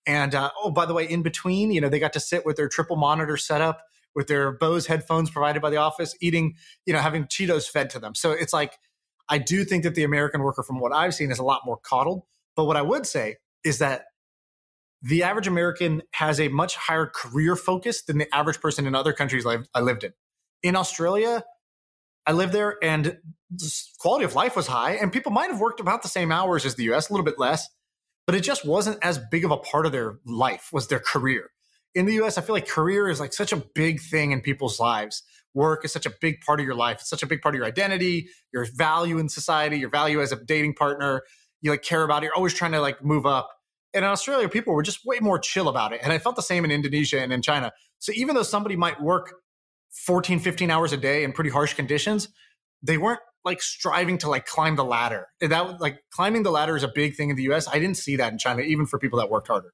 And 0.05 0.33
uh, 0.33 0.49
oh, 0.63 0.71
by 0.71 0.85
the 0.85 0.93
way, 0.93 1.03
in 1.07 1.21
between, 1.21 1.71
you 1.71 1.81
know, 1.81 1.89
they 1.89 1.99
got 1.99 2.13
to 2.13 2.19
sit 2.19 2.45
with 2.45 2.55
their 2.55 2.69
triple 2.69 2.95
monitor 2.95 3.37
setup 3.37 3.81
with 4.15 4.27
their 4.27 4.51
Bose 4.51 4.87
headphones 4.87 5.29
provided 5.29 5.61
by 5.61 5.69
the 5.69 5.77
office, 5.77 6.15
eating, 6.21 6.55
you 6.85 6.93
know, 6.93 6.99
having 6.99 7.25
Cheetos 7.25 7.69
fed 7.69 7.89
to 7.91 7.99
them. 7.99 8.15
So 8.15 8.31
it's 8.31 8.53
like, 8.53 8.73
I 9.29 9.37
do 9.37 9.63
think 9.63 9.83
that 9.83 9.95
the 9.95 10.03
American 10.03 10.41
worker, 10.41 10.63
from 10.63 10.79
what 10.79 10.91
I've 10.91 11.13
seen, 11.13 11.31
is 11.31 11.39
a 11.39 11.43
lot 11.43 11.61
more 11.65 11.77
coddled. 11.77 12.23
But 12.55 12.65
what 12.65 12.75
I 12.75 12.81
would 12.81 13.05
say 13.05 13.37
is 13.63 13.77
that 13.79 14.05
the 15.01 15.23
average 15.23 15.47
American 15.47 16.01
has 16.11 16.39
a 16.39 16.47
much 16.49 16.75
higher 16.75 17.05
career 17.05 17.55
focus 17.55 18.01
than 18.01 18.17
the 18.17 18.33
average 18.35 18.59
person 18.59 18.85
in 18.85 18.95
other 18.95 19.13
countries 19.13 19.45
I 19.45 19.79
lived 19.79 20.03
in. 20.03 20.13
In 20.61 20.75
Australia, 20.75 21.43
I 22.25 22.33
lived 22.33 22.53
there 22.53 22.77
and 22.83 23.17
quality 23.97 24.25
of 24.25 24.35
life 24.35 24.55
was 24.55 24.67
high, 24.67 24.91
and 24.91 25.11
people 25.11 25.31
might 25.31 25.49
have 25.49 25.59
worked 25.59 25.79
about 25.79 26.03
the 26.03 26.09
same 26.09 26.31
hours 26.31 26.65
as 26.65 26.75
the 26.75 26.83
US, 26.91 27.09
a 27.09 27.13
little 27.13 27.25
bit 27.25 27.39
less, 27.39 27.67
but 28.27 28.35
it 28.35 28.41
just 28.41 28.65
wasn't 28.65 28.99
as 29.01 29.17
big 29.31 29.45
of 29.45 29.51
a 29.51 29.57
part 29.57 29.85
of 29.85 29.91
their 29.91 30.19
life 30.25 30.69
was 30.71 30.87
their 30.87 30.99
career. 30.99 31.49
In 31.95 32.05
the 32.05 32.21
US, 32.21 32.37
I 32.37 32.41
feel 32.41 32.53
like 32.53 32.67
career 32.67 33.09
is 33.09 33.19
like 33.19 33.33
such 33.33 33.51
a 33.51 33.63
big 33.73 33.99
thing 34.01 34.31
in 34.31 34.41
people's 34.41 34.79
lives. 34.79 35.23
Work 35.55 35.83
is 35.83 35.91
such 35.91 36.05
a 36.05 36.13
big 36.21 36.41
part 36.41 36.59
of 36.59 36.65
your 36.65 36.75
life. 36.75 36.97
It's 36.99 37.09
such 37.09 37.23
a 37.23 37.25
big 37.25 37.41
part 37.41 37.55
of 37.55 37.57
your 37.57 37.65
identity, 37.65 38.27
your 38.53 38.67
value 38.75 39.17
in 39.17 39.29
society, 39.29 39.79
your 39.79 39.89
value 39.89 40.21
as 40.21 40.31
a 40.31 40.35
dating 40.35 40.75
partner. 40.75 41.23
You 41.61 41.71
like 41.71 41.81
care 41.81 42.03
about 42.03 42.21
it. 42.21 42.27
You're 42.27 42.35
always 42.35 42.53
trying 42.53 42.73
to 42.73 42.81
like 42.81 43.03
move 43.03 43.25
up. 43.25 43.49
In 43.93 44.03
Australia, 44.03 44.47
people 44.49 44.73
were 44.73 44.83
just 44.83 45.05
way 45.05 45.19
more 45.19 45.39
chill 45.39 45.67
about 45.67 45.93
it. 45.93 46.01
And 46.03 46.13
I 46.13 46.19
felt 46.19 46.35
the 46.35 46.41
same 46.41 46.63
in 46.63 46.71
Indonesia 46.71 47.19
and 47.19 47.33
in 47.33 47.41
China. 47.41 47.71
So 47.97 48.11
even 48.15 48.35
though 48.35 48.43
somebody 48.43 48.75
might 48.75 49.01
work 49.01 49.33
14, 50.05 50.39
15 50.39 50.69
hours 50.69 50.93
a 50.93 50.97
day 50.97 51.23
in 51.23 51.33
pretty 51.33 51.49
harsh 51.49 51.73
conditions, 51.73 52.29
they 52.83 52.97
weren't 52.97 53.19
like 53.43 53.61
striving 53.61 54.17
to 54.19 54.29
like 54.29 54.45
climb 54.45 54.75
the 54.75 54.83
ladder. 54.83 55.27
That 55.41 55.81
like 55.81 55.99
climbing 56.11 56.43
the 56.43 56.51
ladder 56.51 56.75
is 56.75 56.83
a 56.83 56.91
big 56.93 57.15
thing 57.15 57.29
in 57.29 57.35
the 57.35 57.43
US. 57.51 57.67
I 57.67 57.79
didn't 57.79 57.97
see 57.97 58.15
that 58.17 58.31
in 58.31 58.37
China, 58.37 58.61
even 58.61 58.85
for 58.85 58.99
people 58.99 59.19
that 59.19 59.29
worked 59.29 59.47
harder. 59.47 59.73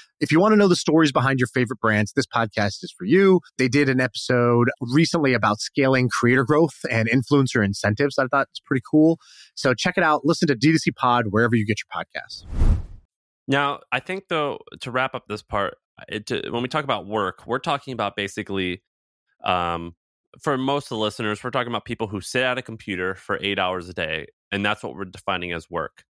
If 0.21 0.31
you 0.31 0.39
want 0.39 0.51
to 0.51 0.55
know 0.55 0.67
the 0.67 0.75
stories 0.75 1.11
behind 1.11 1.39
your 1.39 1.47
favorite 1.47 1.79
brands, 1.79 2.13
this 2.13 2.27
podcast 2.27 2.83
is 2.83 2.93
for 2.95 3.05
you. 3.05 3.39
They 3.57 3.67
did 3.67 3.89
an 3.89 3.99
episode 3.99 4.69
recently 4.79 5.33
about 5.33 5.59
scaling 5.59 6.09
creator 6.09 6.43
growth 6.43 6.75
and 6.91 7.09
influencer 7.09 7.65
incentives. 7.65 8.19
I 8.19 8.27
thought 8.27 8.47
it's 8.51 8.59
pretty 8.59 8.83
cool. 8.89 9.17
So 9.55 9.73
check 9.73 9.97
it 9.97 10.03
out. 10.03 10.21
Listen 10.23 10.47
to 10.49 10.55
D2C 10.55 10.95
Pod 10.95 11.25
wherever 11.31 11.55
you 11.55 11.65
get 11.65 11.77
your 11.79 12.03
podcasts. 12.03 12.45
Now, 13.47 13.79
I 13.91 13.99
think 13.99 14.25
though 14.29 14.59
to 14.81 14.91
wrap 14.91 15.15
up 15.15 15.23
this 15.27 15.41
part, 15.41 15.77
it, 16.07 16.27
to, 16.27 16.51
when 16.51 16.61
we 16.61 16.67
talk 16.67 16.83
about 16.83 17.07
work, 17.07 17.47
we're 17.47 17.57
talking 17.57 17.91
about 17.91 18.15
basically, 18.15 18.83
um, 19.43 19.95
for 20.39 20.55
most 20.55 20.85
of 20.85 20.89
the 20.89 20.97
listeners, 20.97 21.43
we're 21.43 21.49
talking 21.49 21.71
about 21.71 21.85
people 21.85 22.05
who 22.05 22.21
sit 22.21 22.43
at 22.43 22.59
a 22.59 22.61
computer 22.61 23.15
for 23.15 23.39
eight 23.41 23.57
hours 23.57 23.89
a 23.89 23.93
day, 23.93 24.27
and 24.51 24.63
that's 24.63 24.83
what 24.83 24.93
we're 24.93 25.05
defining 25.05 25.51
as 25.51 25.67
work. 25.67 26.03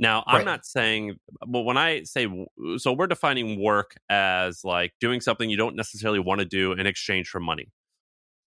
Now, 0.00 0.24
I'm 0.26 0.46
not 0.46 0.64
saying, 0.64 1.16
but 1.46 1.60
when 1.60 1.76
I 1.76 2.04
say, 2.04 2.26
so 2.78 2.94
we're 2.94 3.06
defining 3.06 3.62
work 3.62 3.96
as 4.08 4.64
like 4.64 4.94
doing 4.98 5.20
something 5.20 5.50
you 5.50 5.58
don't 5.58 5.76
necessarily 5.76 6.18
want 6.18 6.38
to 6.38 6.46
do 6.46 6.72
in 6.72 6.86
exchange 6.86 7.28
for 7.28 7.38
money. 7.38 7.68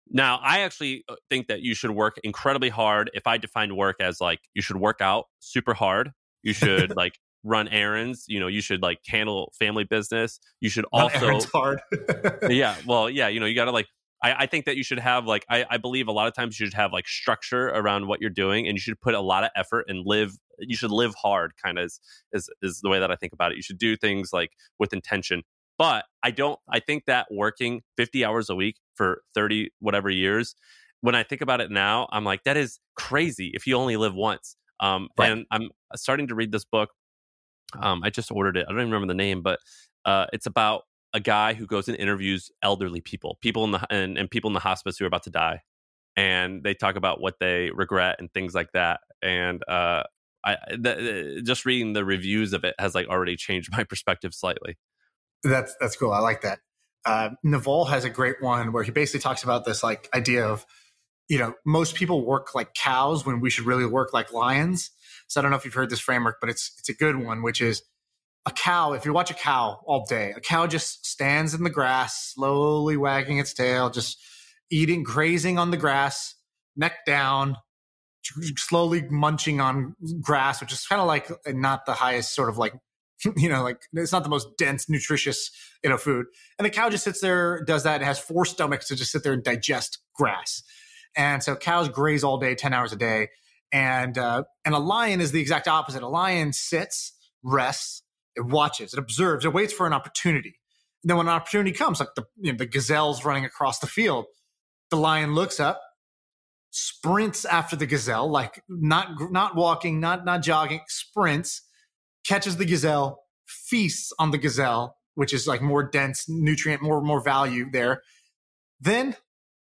Now, 0.09 0.39
I 0.41 0.61
actually 0.61 1.03
uh, 1.07 1.15
think 1.29 1.47
that 1.49 1.61
you 1.61 1.75
should 1.75 1.91
work 1.91 2.19
incredibly 2.23 2.69
hard. 2.69 3.11
If 3.13 3.27
I 3.27 3.37
defined 3.37 3.77
work 3.77 3.97
as 3.99 4.19
like 4.19 4.39
you 4.55 4.63
should 4.63 4.77
work 4.77 4.99
out 4.99 5.25
super 5.39 5.75
hard, 5.75 6.09
you 6.41 6.53
should 6.53 6.95
like 6.97 7.19
run 7.43 7.67
errands, 7.67 8.25
you 8.27 8.39
know, 8.39 8.47
you 8.47 8.61
should 8.61 8.81
like 8.81 9.01
handle 9.07 9.53
family 9.59 9.83
business. 9.83 10.39
You 10.59 10.69
should 10.69 10.85
also 10.91 11.39
hard. 11.53 11.81
yeah, 12.49 12.75
well, 12.87 13.11
yeah, 13.11 13.27
you 13.27 13.39
know, 13.39 13.45
you 13.45 13.53
got 13.53 13.65
to 13.65 13.71
like 13.71 13.87
I, 14.23 14.43
I, 14.43 14.45
think 14.45 14.65
that 14.65 14.77
you 14.77 14.83
should 14.83 14.99
have 14.99 15.25
like 15.25 15.45
I, 15.49 15.65
I, 15.69 15.77
believe 15.77 16.07
a 16.07 16.11
lot 16.11 16.27
of 16.27 16.33
times 16.33 16.59
you 16.59 16.65
should 16.65 16.73
have 16.73 16.93
like 16.93 17.07
structure 17.07 17.67
around 17.67 18.07
what 18.07 18.21
you're 18.21 18.29
doing 18.29 18.67
and 18.67 18.75
you 18.75 18.79
should 18.79 18.99
put 19.01 19.13
a 19.13 19.19
lot 19.19 19.43
of 19.43 19.49
effort 19.55 19.85
and 19.87 20.05
live 20.05 20.37
you 20.59 20.75
should 20.75 20.91
live 20.91 21.13
hard 21.21 21.53
kind 21.63 21.77
of 21.77 21.85
is, 21.85 21.99
is 22.31 22.49
is 22.61 22.81
the 22.81 22.89
way 22.89 22.99
that 22.99 23.11
I 23.11 23.15
think 23.15 23.33
about 23.33 23.51
it. 23.51 23.57
You 23.57 23.61
should 23.61 23.77
do 23.77 23.95
things 23.95 24.31
like 24.31 24.51
with 24.79 24.93
intention. 24.93 25.43
But 25.77 26.05
I 26.23 26.31
don't 26.31 26.59
I 26.69 26.79
think 26.79 27.05
that 27.05 27.27
working 27.29 27.81
50 27.97 28.23
hours 28.23 28.49
a 28.49 28.55
week 28.55 28.77
for 28.95 29.21
30 29.35 29.71
whatever 29.79 30.09
years, 30.09 30.55
when 31.01 31.15
I 31.15 31.23
think 31.23 31.41
about 31.41 31.59
it 31.59 31.69
now, 31.69 32.07
I'm 32.11 32.23
like, 32.23 32.43
that 32.45 32.55
is 32.55 32.79
crazy 32.95 33.51
if 33.53 33.67
you 33.67 33.75
only 33.75 33.97
live 33.97 34.15
once. 34.15 34.55
Um, 34.79 35.09
right. 35.17 35.31
and 35.31 35.45
I'm 35.51 35.69
starting 35.95 36.27
to 36.27 36.35
read 36.35 36.51
this 36.51 36.65
book. 36.65 36.89
Um, 37.79 38.01
I 38.03 38.09
just 38.09 38.31
ordered 38.31 38.57
it. 38.57 38.65
I 38.67 38.71
don't 38.71 38.79
even 38.79 38.91
remember 38.91 39.11
the 39.11 39.17
name, 39.17 39.41
but 39.41 39.59
uh, 40.05 40.27
it's 40.31 40.45
about 40.45 40.83
a 41.13 41.19
guy 41.19 41.53
who 41.53 41.65
goes 41.65 41.87
and 41.87 41.97
interviews 41.97 42.51
elderly 42.61 43.01
people, 43.01 43.37
people 43.41 43.63
in 43.63 43.71
the 43.71 43.87
and, 43.89 44.17
and 44.17 44.29
people 44.29 44.49
in 44.49 44.53
the 44.53 44.59
hospice 44.59 44.97
who 44.97 45.05
are 45.05 45.07
about 45.07 45.23
to 45.23 45.29
die, 45.29 45.61
and 46.15 46.63
they 46.63 46.73
talk 46.73 46.95
about 46.95 47.21
what 47.21 47.39
they 47.39 47.69
regret 47.71 48.17
and 48.19 48.31
things 48.33 48.53
like 48.53 48.71
that. 48.73 49.01
And 49.21 49.63
uh, 49.67 50.03
I 50.43 50.57
the, 50.71 51.41
just 51.45 51.65
reading 51.65 51.93
the 51.93 52.03
reviews 52.03 52.53
of 52.53 52.63
it 52.63 52.75
has 52.79 52.95
like 52.95 53.07
already 53.07 53.35
changed 53.35 53.71
my 53.77 53.83
perspective 53.83 54.33
slightly. 54.33 54.77
That's 55.43 55.75
that's 55.79 55.95
cool. 55.95 56.11
I 56.11 56.19
like 56.19 56.41
that. 56.41 56.59
Uh, 57.05 57.31
Naval 57.43 57.85
has 57.85 58.05
a 58.05 58.09
great 58.09 58.41
one 58.41 58.71
where 58.71 58.83
he 58.83 58.91
basically 58.91 59.19
talks 59.19 59.43
about 59.43 59.65
this 59.65 59.83
like 59.83 60.07
idea 60.13 60.45
of, 60.45 60.65
you 61.27 61.37
know, 61.37 61.53
most 61.65 61.95
people 61.95 62.25
work 62.25 62.55
like 62.55 62.73
cows 62.73 63.25
when 63.25 63.41
we 63.41 63.49
should 63.49 63.65
really 63.65 63.85
work 63.85 64.13
like 64.13 64.31
lions. 64.31 64.91
So 65.27 65.39
I 65.39 65.41
don't 65.41 65.51
know 65.51 65.57
if 65.57 65.65
you've 65.65 65.73
heard 65.73 65.89
this 65.89 65.99
framework, 65.99 66.37
but 66.39 66.49
it's 66.49 66.71
it's 66.79 66.89
a 66.89 66.93
good 66.93 67.17
one, 67.17 67.43
which 67.43 67.59
is 67.59 67.83
a 68.45 68.51
cow, 68.51 68.93
if 68.93 69.05
you 69.05 69.13
watch 69.13 69.31
a 69.31 69.35
cow 69.35 69.81
all 69.85 70.05
day, 70.05 70.33
a 70.35 70.41
cow 70.41 70.67
just 70.67 71.05
stands 71.05 71.53
in 71.53 71.63
the 71.63 71.69
grass, 71.69 72.33
slowly 72.33 72.97
wagging 72.97 73.37
its 73.37 73.53
tail, 73.53 73.89
just 73.89 74.19
eating, 74.69 75.03
grazing 75.03 75.57
on 75.57 75.71
the 75.71 75.77
grass, 75.77 76.35
neck 76.75 77.05
down, 77.05 77.57
slowly 78.57 79.03
munching 79.09 79.61
on 79.61 79.95
grass, 80.21 80.59
which 80.59 80.73
is 80.73 80.85
kind 80.85 81.01
of 81.01 81.07
like 81.07 81.31
not 81.47 81.85
the 81.85 81.93
highest 81.93 82.35
sort 82.35 82.49
of 82.49 82.57
like, 82.57 82.73
you 83.37 83.47
know, 83.47 83.63
like 83.63 83.81
it's 83.93 84.11
not 84.11 84.23
the 84.23 84.29
most 84.29 84.57
dense, 84.57 84.89
nutritious, 84.89 85.49
you 85.83 85.89
know, 85.89 85.97
food. 85.97 86.25
And 86.57 86.65
the 86.65 86.69
cow 86.69 86.89
just 86.89 87.05
sits 87.05 87.21
there, 87.21 87.63
does 87.63 87.83
that, 87.83 87.95
and 87.95 88.03
has 88.03 88.19
four 88.19 88.45
stomachs 88.45 88.87
to 88.89 88.95
just 88.95 89.11
sit 89.11 89.23
there 89.23 89.33
and 89.33 89.43
digest 89.43 89.99
grass. 90.15 90.63
And 91.15 91.43
so 91.43 91.55
cows 91.55 91.89
graze 91.89 92.23
all 92.23 92.39
day, 92.39 92.55
10 92.55 92.73
hours 92.73 92.91
a 92.91 92.95
day. 92.97 93.29
And, 93.71 94.17
uh, 94.17 94.43
and 94.65 94.75
a 94.75 94.79
lion 94.79 95.21
is 95.21 95.31
the 95.31 95.39
exact 95.39 95.67
opposite. 95.67 96.03
A 96.03 96.07
lion 96.07 96.53
sits, 96.53 97.13
rests, 97.43 98.03
it 98.35 98.45
watches, 98.45 98.93
it 98.93 98.99
observes, 98.99 99.45
it 99.45 99.53
waits 99.53 99.73
for 99.73 99.87
an 99.87 99.93
opportunity. 99.93 100.59
And 101.03 101.09
then 101.09 101.17
when 101.17 101.27
an 101.27 101.33
opportunity 101.33 101.71
comes, 101.71 101.99
like 101.99 102.15
the 102.15 102.25
you 102.37 102.51
know, 102.51 102.57
the 102.57 102.65
gazelle's 102.65 103.25
running 103.25 103.45
across 103.45 103.79
the 103.79 103.87
field, 103.87 104.25
the 104.89 104.97
lion 104.97 105.35
looks 105.35 105.59
up, 105.59 105.81
sprints 106.71 107.45
after 107.45 107.75
the 107.75 107.85
gazelle, 107.85 108.29
like 108.29 108.63
not 108.67 109.31
not 109.31 109.55
walking, 109.55 109.99
not 109.99 110.25
not 110.25 110.41
jogging, 110.41 110.81
sprints, 110.87 111.61
catches 112.25 112.57
the 112.57 112.65
gazelle, 112.65 113.19
feasts 113.45 114.11
on 114.17 114.31
the 114.31 114.37
gazelle, 114.37 114.95
which 115.15 115.33
is 115.33 115.47
like 115.47 115.61
more 115.61 115.83
dense 115.83 116.25
nutrient, 116.27 116.81
more 116.81 117.01
more 117.01 117.21
value 117.21 117.69
there. 117.71 118.01
Then 118.79 119.15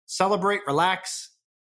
celebrate, 0.06 0.62
relax, 0.68 1.32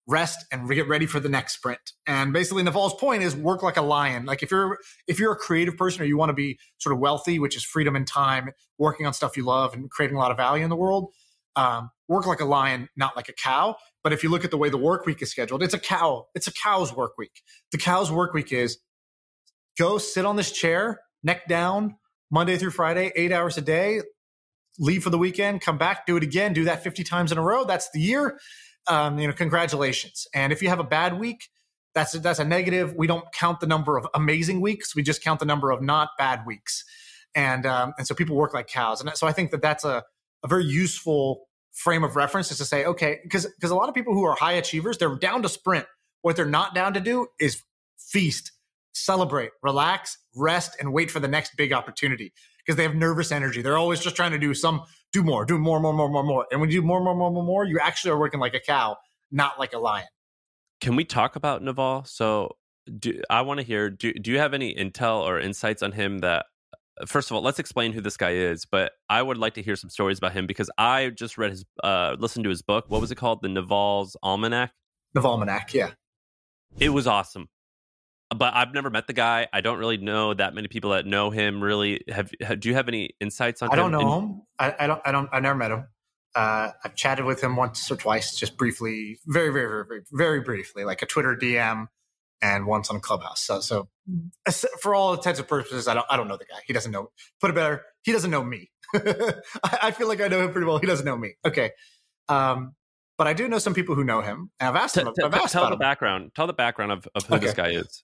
rest 0.07 0.45
and 0.51 0.69
get 0.69 0.87
ready 0.87 1.05
for 1.05 1.19
the 1.19 1.29
next 1.29 1.55
sprint. 1.55 1.93
And 2.05 2.31
basically 2.31 2.63
Naval's 2.63 2.93
point 2.93 3.23
is 3.23 3.35
work 3.35 3.63
like 3.63 3.77
a 3.77 3.81
lion. 3.81 4.25
Like 4.25 4.43
if 4.43 4.51
you're 4.51 4.77
if 5.07 5.19
you're 5.19 5.31
a 5.31 5.37
creative 5.37 5.77
person 5.77 6.01
or 6.01 6.05
you 6.05 6.17
want 6.17 6.29
to 6.29 6.33
be 6.33 6.59
sort 6.77 6.93
of 6.93 6.99
wealthy, 6.99 7.39
which 7.39 7.55
is 7.55 7.63
freedom 7.63 7.95
and 7.95 8.07
time, 8.07 8.49
working 8.77 9.05
on 9.05 9.13
stuff 9.13 9.35
you 9.35 9.43
love 9.43 9.73
and 9.73 9.89
creating 9.89 10.17
a 10.17 10.19
lot 10.19 10.31
of 10.31 10.37
value 10.37 10.63
in 10.63 10.69
the 10.69 10.75
world, 10.75 11.11
um, 11.55 11.89
work 12.07 12.27
like 12.27 12.39
a 12.39 12.45
lion, 12.45 12.89
not 12.95 13.15
like 13.15 13.29
a 13.29 13.33
cow. 13.33 13.75
But 14.03 14.13
if 14.13 14.23
you 14.23 14.29
look 14.29 14.45
at 14.45 14.51
the 14.51 14.57
way 14.57 14.69
the 14.69 14.77
work 14.77 15.05
week 15.05 15.21
is 15.21 15.31
scheduled, 15.31 15.63
it's 15.63 15.73
a 15.73 15.79
cow. 15.79 16.27
It's 16.35 16.47
a 16.47 16.53
cow's 16.53 16.95
work 16.95 17.17
week. 17.17 17.41
The 17.71 17.77
cow's 17.77 18.11
work 18.11 18.33
week 18.33 18.51
is 18.51 18.77
go 19.77 19.97
sit 19.97 20.25
on 20.25 20.35
this 20.35 20.51
chair, 20.51 20.99
neck 21.23 21.47
down, 21.47 21.95
Monday 22.31 22.57
through 22.57 22.71
Friday, 22.71 23.11
eight 23.15 23.31
hours 23.31 23.57
a 23.57 23.61
day, 23.61 24.01
leave 24.79 25.03
for 25.03 25.09
the 25.09 25.17
weekend, 25.17 25.61
come 25.61 25.77
back, 25.77 26.05
do 26.05 26.17
it 26.17 26.23
again, 26.23 26.53
do 26.53 26.65
that 26.65 26.83
50 26.83 27.03
times 27.03 27.31
in 27.31 27.37
a 27.37 27.41
row. 27.41 27.63
That's 27.65 27.89
the 27.91 27.99
year. 27.99 28.39
Um, 28.87 29.17
you 29.19 29.27
know, 29.27 29.33
congratulations. 29.33 30.27
And 30.33 30.53
if 30.53 30.61
you 30.61 30.69
have 30.69 30.79
a 30.79 30.83
bad 30.83 31.19
week, 31.19 31.49
that's 31.93 32.13
a, 32.13 32.19
that's 32.19 32.39
a 32.39 32.45
negative. 32.45 32.93
We 32.95 33.07
don't 33.07 33.25
count 33.31 33.59
the 33.59 33.67
number 33.67 33.97
of 33.97 34.05
amazing 34.13 34.61
weeks. 34.61 34.95
We 34.95 35.01
just 35.01 35.23
count 35.23 35.39
the 35.39 35.45
number 35.45 35.71
of 35.71 35.81
not 35.81 36.09
bad 36.17 36.45
weeks. 36.45 36.83
And 37.33 37.65
um, 37.65 37.93
and 37.97 38.05
so 38.05 38.13
people 38.15 38.35
work 38.35 38.53
like 38.53 38.67
cows. 38.67 39.01
And 39.01 39.09
so 39.15 39.27
I 39.27 39.31
think 39.31 39.51
that 39.51 39.61
that's 39.61 39.83
a, 39.83 40.03
a 40.43 40.47
very 40.47 40.65
useful 40.65 41.47
frame 41.73 42.03
of 42.03 42.15
reference 42.15 42.51
is 42.51 42.57
to 42.59 42.65
say, 42.65 42.85
okay, 42.85 43.19
because 43.23 43.45
because 43.45 43.71
a 43.71 43.75
lot 43.75 43.89
of 43.89 43.95
people 43.95 44.13
who 44.13 44.23
are 44.25 44.35
high 44.35 44.53
achievers, 44.53 44.97
they're 44.97 45.15
down 45.15 45.41
to 45.41 45.49
sprint. 45.49 45.85
What 46.21 46.35
they're 46.35 46.45
not 46.45 46.73
down 46.73 46.93
to 46.93 46.99
do 46.99 47.27
is 47.39 47.61
feast, 47.99 48.51
celebrate, 48.93 49.51
relax, 49.61 50.17
rest, 50.35 50.75
and 50.79 50.93
wait 50.93 51.11
for 51.11 51.19
the 51.19 51.27
next 51.27 51.55
big 51.55 51.73
opportunity 51.73 52.33
because 52.65 52.77
they 52.77 52.83
have 52.83 52.95
nervous 52.95 53.31
energy. 53.31 53.61
They're 53.61 53.77
always 53.77 53.99
just 53.99 54.15
trying 54.15 54.31
to 54.31 54.39
do 54.39 54.53
some, 54.53 54.83
do 55.13 55.23
more, 55.23 55.45
do 55.45 55.57
more, 55.57 55.79
more, 55.79 55.93
more, 55.93 56.09
more, 56.09 56.23
more. 56.23 56.45
And 56.51 56.59
when 56.59 56.69
you 56.69 56.81
do 56.81 56.87
more, 56.87 57.03
more, 57.03 57.15
more, 57.15 57.31
more, 57.31 57.43
more, 57.43 57.65
you 57.65 57.79
actually 57.79 58.11
are 58.11 58.19
working 58.19 58.39
like 58.39 58.53
a 58.53 58.59
cow, 58.59 58.97
not 59.31 59.59
like 59.59 59.73
a 59.73 59.79
lion. 59.79 60.07
Can 60.81 60.95
we 60.95 61.05
talk 61.05 61.35
about 61.35 61.61
Naval? 61.61 62.03
So, 62.05 62.55
do 62.99 63.21
I 63.29 63.41
want 63.41 63.59
to 63.59 63.65
hear? 63.65 63.89
Do 63.89 64.13
Do 64.13 64.31
you 64.31 64.39
have 64.39 64.53
any 64.53 64.73
intel 64.73 65.21
or 65.21 65.39
insights 65.39 65.81
on 65.81 65.91
him? 65.91 66.19
That 66.19 66.45
uh, 67.01 67.05
first 67.05 67.31
of 67.31 67.35
all, 67.35 67.41
let's 67.41 67.59
explain 67.59 67.93
who 67.93 68.01
this 68.01 68.17
guy 68.17 68.31
is. 68.31 68.65
But 68.65 68.91
I 69.09 69.21
would 69.21 69.37
like 69.37 69.53
to 69.55 69.61
hear 69.61 69.75
some 69.75 69.89
stories 69.89 70.17
about 70.17 70.33
him 70.33 70.45
because 70.45 70.69
I 70.77 71.09
just 71.09 71.37
read 71.37 71.51
his, 71.51 71.65
uh, 71.83 72.15
listened 72.19 72.43
to 72.43 72.49
his 72.49 72.61
book. 72.61 72.85
What 72.89 73.01
was 73.01 73.11
it 73.11 73.15
called? 73.15 73.41
The 73.41 73.49
Naval's 73.49 74.17
Almanac. 74.21 74.71
Naval 75.15 75.31
Almanac, 75.31 75.73
yeah. 75.73 75.91
It 76.77 76.89
was 76.89 77.07
awesome 77.07 77.47
but 78.35 78.53
I've 78.55 78.73
never 78.73 78.89
met 78.89 79.07
the 79.07 79.13
guy. 79.13 79.47
I 79.53 79.61
don't 79.61 79.77
really 79.77 79.97
know 79.97 80.33
that 80.33 80.53
many 80.55 80.67
people 80.67 80.91
that 80.91 81.05
know 81.05 81.29
him. 81.29 81.61
Really, 81.63 82.03
have, 82.09 82.31
have 82.41 82.59
do 82.59 82.69
you 82.69 82.75
have 82.75 82.87
any 82.87 83.11
insights 83.19 83.61
on? 83.61 83.67
Him? 83.69 83.73
I 83.73 83.75
don't 83.75 83.93
him? 83.93 83.99
know 83.99 84.19
him. 84.19 84.41
I, 84.59 84.75
I, 84.79 84.87
don't. 84.87 85.01
I 85.05 85.11
don't. 85.11 85.29
I 85.31 85.39
never 85.39 85.55
met 85.55 85.71
him. 85.71 85.87
Uh, 86.35 86.71
I've 86.83 86.95
chatted 86.95 87.25
with 87.25 87.41
him 87.41 87.55
once 87.55 87.89
or 87.89 87.95
twice, 87.95 88.35
just 88.35 88.57
briefly, 88.57 89.19
very, 89.25 89.53
very, 89.53 89.67
very, 89.67 89.85
very, 89.87 90.01
very 90.11 90.41
briefly, 90.41 90.83
like 90.83 91.01
a 91.01 91.05
Twitter 91.05 91.35
DM, 91.35 91.87
and 92.41 92.65
once 92.65 92.89
on 92.89 92.99
Clubhouse. 92.99 93.41
So, 93.41 93.61
so 93.61 93.87
for 94.81 94.93
all 94.93 95.13
intents 95.13 95.39
and 95.39 95.47
purposes, 95.47 95.87
I 95.87 95.93
don't. 95.93 96.05
I 96.09 96.17
don't 96.17 96.27
know 96.27 96.37
the 96.37 96.45
guy. 96.45 96.59
He 96.65 96.73
doesn't 96.73 96.91
know. 96.91 97.11
Put 97.41 97.51
it 97.51 97.53
better. 97.53 97.83
He 98.03 98.11
doesn't 98.11 98.31
know 98.31 98.43
me. 98.43 98.69
I 98.95 99.91
feel 99.91 100.07
like 100.07 100.21
I 100.21 100.27
know 100.27 100.41
him 100.41 100.51
pretty 100.51 100.67
well. 100.67 100.77
He 100.79 100.87
doesn't 100.87 101.05
know 101.05 101.17
me. 101.17 101.35
Okay. 101.45 101.71
Um, 102.29 102.75
but 103.17 103.27
I 103.27 103.33
do 103.33 103.47
know 103.47 103.59
some 103.59 103.73
people 103.73 103.95
who 103.95 104.03
know 104.03 104.21
him. 104.21 104.51
And 104.59 104.69
I've 104.69 104.75
asked 104.75 104.95
T- 104.95 105.01
him. 105.01 105.13
t- 105.15 105.23
I've 105.23 105.33
asked 105.33 105.53
tell 105.53 105.63
about 105.63 105.69
the 105.71 105.75
him. 105.75 105.79
background. 105.79 106.31
Tell 106.35 106.47
the 106.47 106.53
background 106.53 106.91
of, 106.91 107.07
of 107.15 107.25
who 107.25 107.35
Okay. 107.35 107.45
this 107.45 107.55
guy 107.55 107.69
is. 107.69 108.03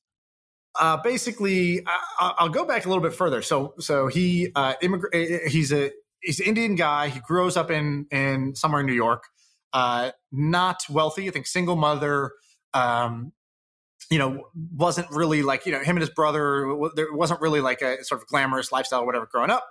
Uh, 0.80 0.98
basically, 0.98 1.84
I, 1.86 2.34
I'll 2.40 2.50
go 2.50 2.66
back 2.66 2.86
a 2.86 2.90
little 2.90 3.04
bit 3.04 3.14
further. 3.14 3.42
So, 3.42 3.74
so 3.80 4.08
he 4.08 4.52
uh, 4.56 4.76
immigra- 4.82 5.48
He's 5.48 5.72
a 5.72 5.92
he's 6.22 6.40
an 6.40 6.46
Indian 6.46 6.76
guy. 6.76 7.10
He 7.10 7.20
grows 7.20 7.58
up 7.58 7.72
in 7.72 8.08
in 8.12 8.56
somewhere 8.56 8.82
in 8.82 8.88
New 8.88 8.94
York. 8.94 9.24
Uh, 9.74 10.12
not 10.32 10.84
wealthy. 10.90 11.28
I 11.28 11.32
think 11.32 11.48
single 11.48 11.76
mother. 11.76 12.32
Um, 12.74 13.34
you 14.10 14.18
know, 14.18 14.48
wasn't 14.74 15.10
really 15.12 15.42
like 15.42 15.66
you 15.66 15.72
know 15.72 15.80
him 15.80 15.96
and 15.98 16.02
his 16.02 16.10
brother. 16.10 16.76
There 16.96 17.14
wasn't 17.14 17.42
really 17.42 17.62
like 17.62 17.82
a 17.82 18.04
sort 18.04 18.22
of 18.22 18.28
glamorous 18.28 18.72
lifestyle 18.72 19.02
or 19.02 19.06
whatever 19.06 19.28
growing 19.32 19.52
up. 19.52 19.68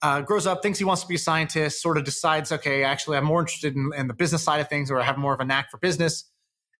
Uh, 0.00 0.20
grows 0.20 0.46
up, 0.46 0.62
thinks 0.62 0.78
he 0.78 0.84
wants 0.84 1.02
to 1.02 1.08
be 1.08 1.16
a 1.16 1.18
scientist. 1.18 1.82
Sort 1.82 1.98
of 1.98 2.04
decides, 2.04 2.52
okay, 2.52 2.84
actually, 2.84 3.16
I'm 3.16 3.24
more 3.24 3.40
interested 3.40 3.74
in, 3.74 3.90
in 3.96 4.06
the 4.06 4.14
business 4.14 4.44
side 4.44 4.60
of 4.60 4.68
things, 4.68 4.92
or 4.92 5.00
I 5.00 5.04
have 5.04 5.18
more 5.18 5.34
of 5.34 5.40
a 5.40 5.44
knack 5.44 5.70
for 5.72 5.78
business 5.78 6.24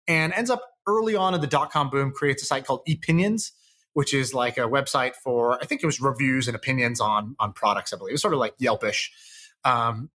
and 0.09 0.33
ends 0.33 0.51
up 0.51 0.63
early 0.89 1.15
on 1.15 1.35
in 1.35 1.41
the 1.41 1.47
dot 1.47 1.71
com 1.71 1.91
boom 1.91 2.11
creates 2.11 2.43
a 2.43 2.47
site 2.47 2.67
called 2.67 2.81
Epinions, 2.89 3.53
which 3.93 4.15
is 4.15 4.35
like 4.35 4.57
a 4.57 4.63
website 4.63 5.15
for 5.15 5.63
I 5.63 5.67
think 5.67 5.83
it 5.83 5.87
was 5.87 6.01
reviews 6.01 6.49
and 6.49 6.57
opinions 6.57 7.01
on 7.01 7.37
on 7.39 7.53
products. 7.53 7.93
I 7.93 7.97
believe 7.97 8.13
it 8.13 8.15
was 8.15 8.23
sort 8.23 8.35
of 8.35 8.41
like 8.41 8.57
Yelpish, 8.59 9.11
um, 9.65 10.11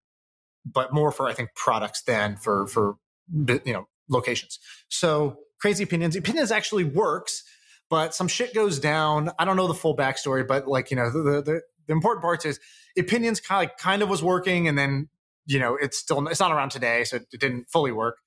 but 0.65 0.93
more 0.93 1.11
for 1.11 1.27
I 1.27 1.33
think 1.33 1.53
products 1.55 2.01
than 2.01 2.35
for 2.37 2.67
for 2.67 2.95
you 3.31 3.61
know 3.67 3.87
locations. 4.09 4.59
So 4.89 5.37
crazy 5.59 5.83
opinions. 5.83 6.15
Epinions 6.15 6.51
actually 6.51 6.83
works, 6.83 7.43
but 7.89 8.13
some 8.13 8.27
shit 8.27 8.53
goes 8.53 8.79
down. 8.79 9.31
I 9.39 9.45
don't 9.45 9.55
know 9.55 9.67
the 9.67 9.73
full 9.73 9.95
backstory, 9.95 10.45
but 10.45 10.67
like 10.67 10.91
you 10.91 10.97
know 10.97 11.09
the 11.09 11.41
the, 11.41 11.61
the 11.87 11.93
important 11.93 12.21
parts 12.21 12.45
is 12.45 12.59
Epinions 12.97 13.39
kind 13.39 13.69
of 13.69 13.77
kind 13.77 14.01
of 14.01 14.09
was 14.09 14.23
working, 14.23 14.67
and 14.67 14.77
then 14.77 15.09
you 15.45 15.59
know 15.59 15.77
it's 15.79 15.97
still 15.97 16.27
it's 16.27 16.39
not 16.39 16.51
around 16.51 16.69
today, 16.69 17.03
so 17.03 17.17
it 17.17 17.39
didn't 17.39 17.69
fully 17.69 17.91
work, 17.91 18.17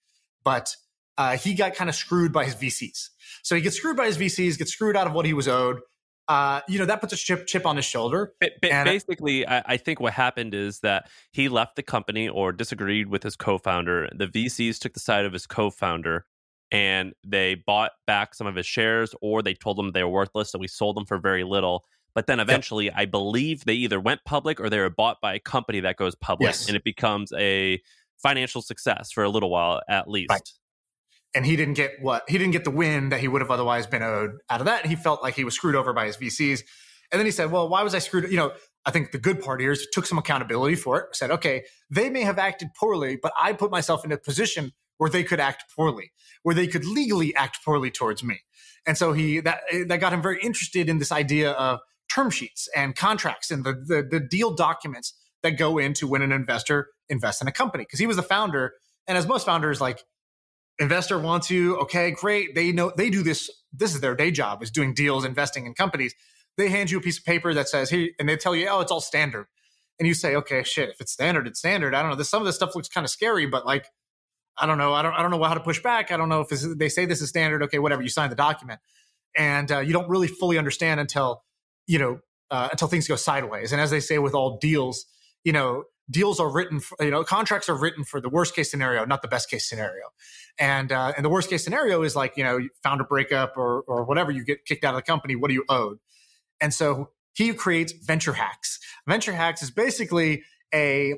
but 0.44 0.76
uh, 1.18 1.36
he 1.36 1.54
got 1.54 1.74
kind 1.74 1.88
of 1.90 1.96
screwed 1.96 2.32
by 2.32 2.44
his 2.44 2.54
VCs. 2.54 3.08
So 3.42 3.54
he 3.54 3.60
gets 3.62 3.76
screwed 3.76 3.96
by 3.96 4.06
his 4.06 4.18
VCs, 4.18 4.58
gets 4.58 4.72
screwed 4.72 4.96
out 4.96 5.06
of 5.06 5.12
what 5.12 5.24
he 5.26 5.32
was 5.32 5.48
owed. 5.48 5.80
Uh, 6.28 6.60
you 6.68 6.78
know, 6.78 6.84
that 6.86 7.00
puts 7.00 7.12
a 7.12 7.16
chip, 7.16 7.46
chip 7.46 7.64
on 7.64 7.76
his 7.76 7.84
shoulder. 7.84 8.32
Ba- 8.40 8.50
And- 8.74 8.84
basically, 8.86 9.46
I, 9.46 9.62
I 9.64 9.76
think 9.76 10.00
what 10.00 10.12
happened 10.12 10.54
is 10.54 10.80
that 10.80 11.08
he 11.32 11.48
left 11.48 11.76
the 11.76 11.82
company 11.84 12.28
or 12.28 12.50
disagreed 12.52 13.06
with 13.08 13.22
his 13.22 13.36
co-founder. 13.36 14.08
The 14.12 14.26
VCs 14.26 14.78
took 14.80 14.92
the 14.94 15.00
side 15.00 15.24
of 15.24 15.32
his 15.32 15.46
co-founder, 15.46 16.26
and 16.72 17.12
they 17.24 17.54
bought 17.54 17.92
back 18.08 18.34
some 18.34 18.48
of 18.48 18.56
his 18.56 18.66
shares, 18.66 19.14
or 19.22 19.40
they 19.40 19.54
told 19.54 19.78
him 19.78 19.92
they 19.92 20.02
were 20.02 20.10
worthless, 20.10 20.50
so 20.50 20.58
we 20.58 20.66
sold 20.66 20.96
them 20.96 21.06
for 21.06 21.16
very 21.18 21.44
little. 21.44 21.84
But 22.12 22.26
then 22.26 22.40
eventually, 22.40 22.90
I 22.90 23.04
believe 23.04 23.64
they 23.64 23.74
either 23.74 24.00
went 24.00 24.24
public 24.24 24.58
or 24.58 24.68
they 24.68 24.80
were 24.80 24.90
bought 24.90 25.20
by 25.20 25.34
a 25.34 25.38
company 25.38 25.78
that 25.80 25.96
goes 25.96 26.16
public, 26.16 26.48
Yes. 26.48 26.66
and 26.66 26.76
it 26.76 26.82
becomes 26.82 27.32
a 27.36 27.80
financial 28.20 28.62
success 28.62 29.12
for 29.12 29.22
a 29.22 29.28
little 29.28 29.50
while 29.50 29.80
at 29.88 30.08
least. 30.08 30.30
Right. 30.30 30.50
And 31.34 31.44
he 31.44 31.56
didn't 31.56 31.74
get 31.74 32.00
what 32.00 32.24
he 32.28 32.38
didn't 32.38 32.52
get 32.52 32.64
the 32.64 32.70
win 32.70 33.10
that 33.10 33.20
he 33.20 33.28
would 33.28 33.42
have 33.42 33.50
otherwise 33.50 33.86
been 33.86 34.02
owed 34.02 34.38
out 34.48 34.60
of 34.60 34.66
that. 34.66 34.86
He 34.86 34.96
felt 34.96 35.22
like 35.22 35.34
he 35.34 35.44
was 35.44 35.54
screwed 35.54 35.74
over 35.74 35.92
by 35.92 36.06
his 36.06 36.16
VCs. 36.16 36.62
And 37.12 37.18
then 37.18 37.26
he 37.26 37.30
said, 37.30 37.50
Well, 37.50 37.68
why 37.68 37.82
was 37.82 37.94
I 37.94 37.98
screwed? 37.98 38.30
You 38.30 38.38
know, 38.38 38.52
I 38.86 38.92
think 38.92 39.10
the 39.10 39.18
good 39.18 39.40
part 39.40 39.60
here 39.60 39.72
is 39.72 39.86
took 39.92 40.06
some 40.06 40.16
accountability 40.16 40.76
for 40.76 41.00
it, 41.00 41.16
said, 41.16 41.32
okay, 41.32 41.64
they 41.90 42.08
may 42.08 42.22
have 42.22 42.38
acted 42.38 42.68
poorly, 42.78 43.18
but 43.20 43.32
I 43.38 43.52
put 43.52 43.72
myself 43.72 44.04
in 44.04 44.12
a 44.12 44.16
position 44.16 44.72
where 44.98 45.10
they 45.10 45.24
could 45.24 45.40
act 45.40 45.64
poorly, 45.74 46.12
where 46.44 46.54
they 46.54 46.68
could 46.68 46.84
legally 46.84 47.34
act 47.34 47.58
poorly 47.64 47.90
towards 47.90 48.22
me. 48.22 48.40
And 48.86 48.96
so 48.96 49.12
he 49.12 49.40
that 49.40 49.60
that 49.88 49.98
got 49.98 50.12
him 50.12 50.22
very 50.22 50.40
interested 50.40 50.88
in 50.88 50.98
this 50.98 51.10
idea 51.10 51.50
of 51.50 51.80
term 52.08 52.30
sheets 52.30 52.68
and 52.74 52.94
contracts 52.94 53.50
and 53.50 53.64
the 53.64 53.72
the, 53.72 54.08
the 54.08 54.20
deal 54.20 54.54
documents 54.54 55.12
that 55.42 55.58
go 55.58 55.78
into 55.78 56.06
when 56.06 56.22
an 56.22 56.30
investor 56.30 56.88
invests 57.08 57.42
in 57.42 57.48
a 57.48 57.52
company. 57.52 57.82
Because 57.82 57.98
he 57.98 58.06
was 58.06 58.16
the 58.16 58.22
founder, 58.22 58.72
and 59.08 59.18
as 59.18 59.26
most 59.26 59.44
founders, 59.44 59.80
like 59.80 60.04
investor 60.78 61.18
wants 61.18 61.50
you, 61.50 61.76
okay, 61.78 62.10
great. 62.10 62.54
They 62.54 62.72
know 62.72 62.92
they 62.96 63.10
do 63.10 63.22
this. 63.22 63.50
This 63.72 63.94
is 63.94 64.00
their 64.00 64.14
day 64.14 64.30
job 64.30 64.62
is 64.62 64.70
doing 64.70 64.94
deals, 64.94 65.24
investing 65.24 65.66
in 65.66 65.74
companies. 65.74 66.14
They 66.56 66.68
hand 66.68 66.90
you 66.90 66.98
a 66.98 67.00
piece 67.00 67.18
of 67.18 67.24
paper 67.24 67.52
that 67.54 67.68
says, 67.68 67.90
"Here," 67.90 68.10
and 68.18 68.28
they 68.28 68.36
tell 68.36 68.54
you, 68.54 68.68
"Oh, 68.68 68.80
it's 68.80 68.92
all 68.92 69.00
standard." 69.00 69.46
And 69.98 70.08
you 70.08 70.14
say, 70.14 70.34
"Okay, 70.36 70.62
shit. 70.62 70.90
If 70.90 71.00
it's 71.00 71.12
standard, 71.12 71.46
it's 71.46 71.58
standard." 71.58 71.94
I 71.94 72.02
don't 72.02 72.10
know. 72.10 72.16
This, 72.16 72.30
some 72.30 72.42
of 72.42 72.46
this 72.46 72.56
stuff 72.56 72.74
looks 72.74 72.88
kind 72.88 73.04
of 73.04 73.10
scary, 73.10 73.46
but 73.46 73.66
like, 73.66 73.86
I 74.56 74.66
don't 74.66 74.78
know. 74.78 74.94
I 74.94 75.02
don't. 75.02 75.12
I 75.12 75.22
don't 75.22 75.30
know 75.30 75.42
how 75.42 75.54
to 75.54 75.60
push 75.60 75.82
back. 75.82 76.10
I 76.10 76.16
don't 76.16 76.28
know 76.28 76.46
if 76.48 76.48
they 76.78 76.88
say 76.88 77.04
this 77.06 77.20
is 77.20 77.28
standard. 77.28 77.62
Okay, 77.64 77.78
whatever. 77.78 78.02
You 78.02 78.08
sign 78.08 78.30
the 78.30 78.36
document, 78.36 78.80
and 79.36 79.70
uh, 79.70 79.80
you 79.80 79.92
don't 79.92 80.08
really 80.08 80.28
fully 80.28 80.58
understand 80.58 81.00
until 81.00 81.42
you 81.86 81.98
know 81.98 82.20
uh, 82.50 82.68
until 82.70 82.88
things 82.88 83.06
go 83.06 83.16
sideways. 83.16 83.72
And 83.72 83.80
as 83.80 83.90
they 83.90 84.00
say 84.00 84.18
with 84.18 84.34
all 84.34 84.58
deals, 84.58 85.04
you 85.44 85.52
know, 85.52 85.84
deals 86.10 86.40
are 86.40 86.50
written. 86.50 86.80
For, 86.80 86.96
you 87.04 87.10
know, 87.10 87.22
contracts 87.24 87.68
are 87.68 87.76
written 87.78 88.04
for 88.04 88.20
the 88.20 88.30
worst 88.30 88.54
case 88.54 88.70
scenario, 88.70 89.04
not 89.04 89.22
the 89.22 89.28
best 89.28 89.50
case 89.50 89.68
scenario. 89.68 90.04
And 90.58 90.90
uh, 90.90 91.12
and 91.16 91.24
the 91.24 91.28
worst 91.28 91.50
case 91.50 91.62
scenario 91.62 92.02
is 92.02 92.16
like 92.16 92.36
you 92.36 92.44
know, 92.44 92.60
founder 92.82 93.04
breakup 93.04 93.56
or 93.56 93.82
or 93.82 94.04
whatever. 94.04 94.30
You 94.30 94.44
get 94.44 94.64
kicked 94.64 94.84
out 94.84 94.94
of 94.94 94.98
the 94.98 95.02
company. 95.02 95.36
What 95.36 95.50
are 95.50 95.54
you 95.54 95.64
owed? 95.68 95.98
And 96.60 96.72
so 96.72 97.10
he 97.34 97.52
creates 97.52 97.92
Venture 97.92 98.32
Hacks. 98.32 98.78
Venture 99.06 99.32
Hacks 99.32 99.62
is 99.62 99.70
basically 99.70 100.42
a 100.74 101.14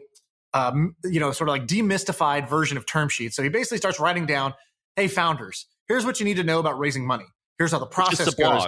um, 0.54 0.96
you 1.04 1.20
know 1.20 1.30
sort 1.32 1.48
of 1.48 1.52
like 1.52 1.66
demystified 1.66 2.48
version 2.48 2.76
of 2.76 2.86
term 2.86 3.08
sheets. 3.08 3.36
So 3.36 3.42
he 3.42 3.48
basically 3.48 3.78
starts 3.78 4.00
writing 4.00 4.26
down, 4.26 4.54
"Hey, 4.96 5.06
founders, 5.06 5.66
here's 5.86 6.04
what 6.04 6.18
you 6.18 6.24
need 6.24 6.36
to 6.36 6.44
know 6.44 6.58
about 6.58 6.78
raising 6.78 7.06
money. 7.06 7.26
Here's 7.58 7.72
how 7.72 7.78
the 7.78 7.86
process 7.86 8.34
goes. 8.34 8.66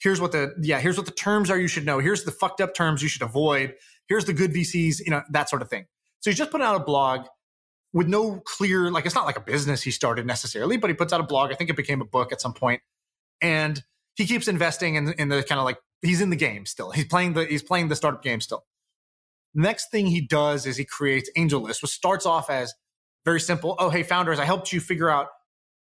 Here's 0.00 0.20
what 0.20 0.32
the 0.32 0.54
yeah. 0.60 0.80
Here's 0.80 0.96
what 0.96 1.06
the 1.06 1.12
terms 1.12 1.50
are 1.50 1.58
you 1.58 1.68
should 1.68 1.84
know. 1.84 1.98
Here's 1.98 2.24
the 2.24 2.30
fucked 2.30 2.60
up 2.60 2.74
terms 2.74 3.02
you 3.02 3.08
should 3.08 3.22
avoid. 3.22 3.74
Here's 4.08 4.24
the 4.24 4.32
good 4.32 4.52
VCs. 4.52 5.00
You 5.04 5.10
know 5.10 5.22
that 5.30 5.48
sort 5.48 5.62
of 5.62 5.68
thing. 5.68 5.86
So 6.20 6.30
he's 6.30 6.38
just 6.38 6.50
putting 6.50 6.66
out 6.66 6.76
a 6.76 6.84
blog 6.84 7.26
with 7.92 8.06
no 8.06 8.40
clear 8.44 8.90
like 8.90 9.06
it's 9.06 9.14
not 9.14 9.26
like 9.26 9.36
a 9.36 9.40
business 9.40 9.82
he 9.82 9.90
started 9.90 10.26
necessarily, 10.26 10.76
but 10.76 10.90
he 10.90 10.94
puts 10.94 11.12
out 11.12 11.20
a 11.20 11.24
blog. 11.24 11.50
I 11.50 11.54
think 11.54 11.70
it 11.70 11.76
became 11.76 12.00
a 12.00 12.06
book 12.06 12.32
at 12.32 12.40
some 12.40 12.52
point, 12.52 12.82
and 13.40 13.82
he 14.16 14.26
keeps 14.26 14.48
investing 14.48 14.96
in, 14.96 15.12
in 15.12 15.28
the 15.28 15.42
kind 15.42 15.58
of 15.58 15.64
like 15.64 15.78
he's 16.02 16.20
in 16.20 16.30
the 16.30 16.36
game 16.36 16.66
still. 16.66 16.90
He's 16.90 17.06
playing 17.06 17.34
the 17.34 17.44
he's 17.44 17.62
playing 17.62 17.88
the 17.88 17.96
startup 17.96 18.22
game 18.22 18.40
still. 18.40 18.64
Next 19.54 19.90
thing 19.90 20.06
he 20.06 20.20
does 20.20 20.66
is 20.66 20.76
he 20.76 20.84
creates 20.84 21.30
AngelList, 21.36 21.82
which 21.82 21.90
starts 21.90 22.26
off 22.26 22.50
as 22.50 22.74
very 23.24 23.40
simple. 23.40 23.76
Oh, 23.78 23.90
hey, 23.90 24.02
founders, 24.02 24.38
I 24.38 24.44
helped 24.44 24.72
you 24.72 24.80
figure 24.80 25.10
out 25.10 25.28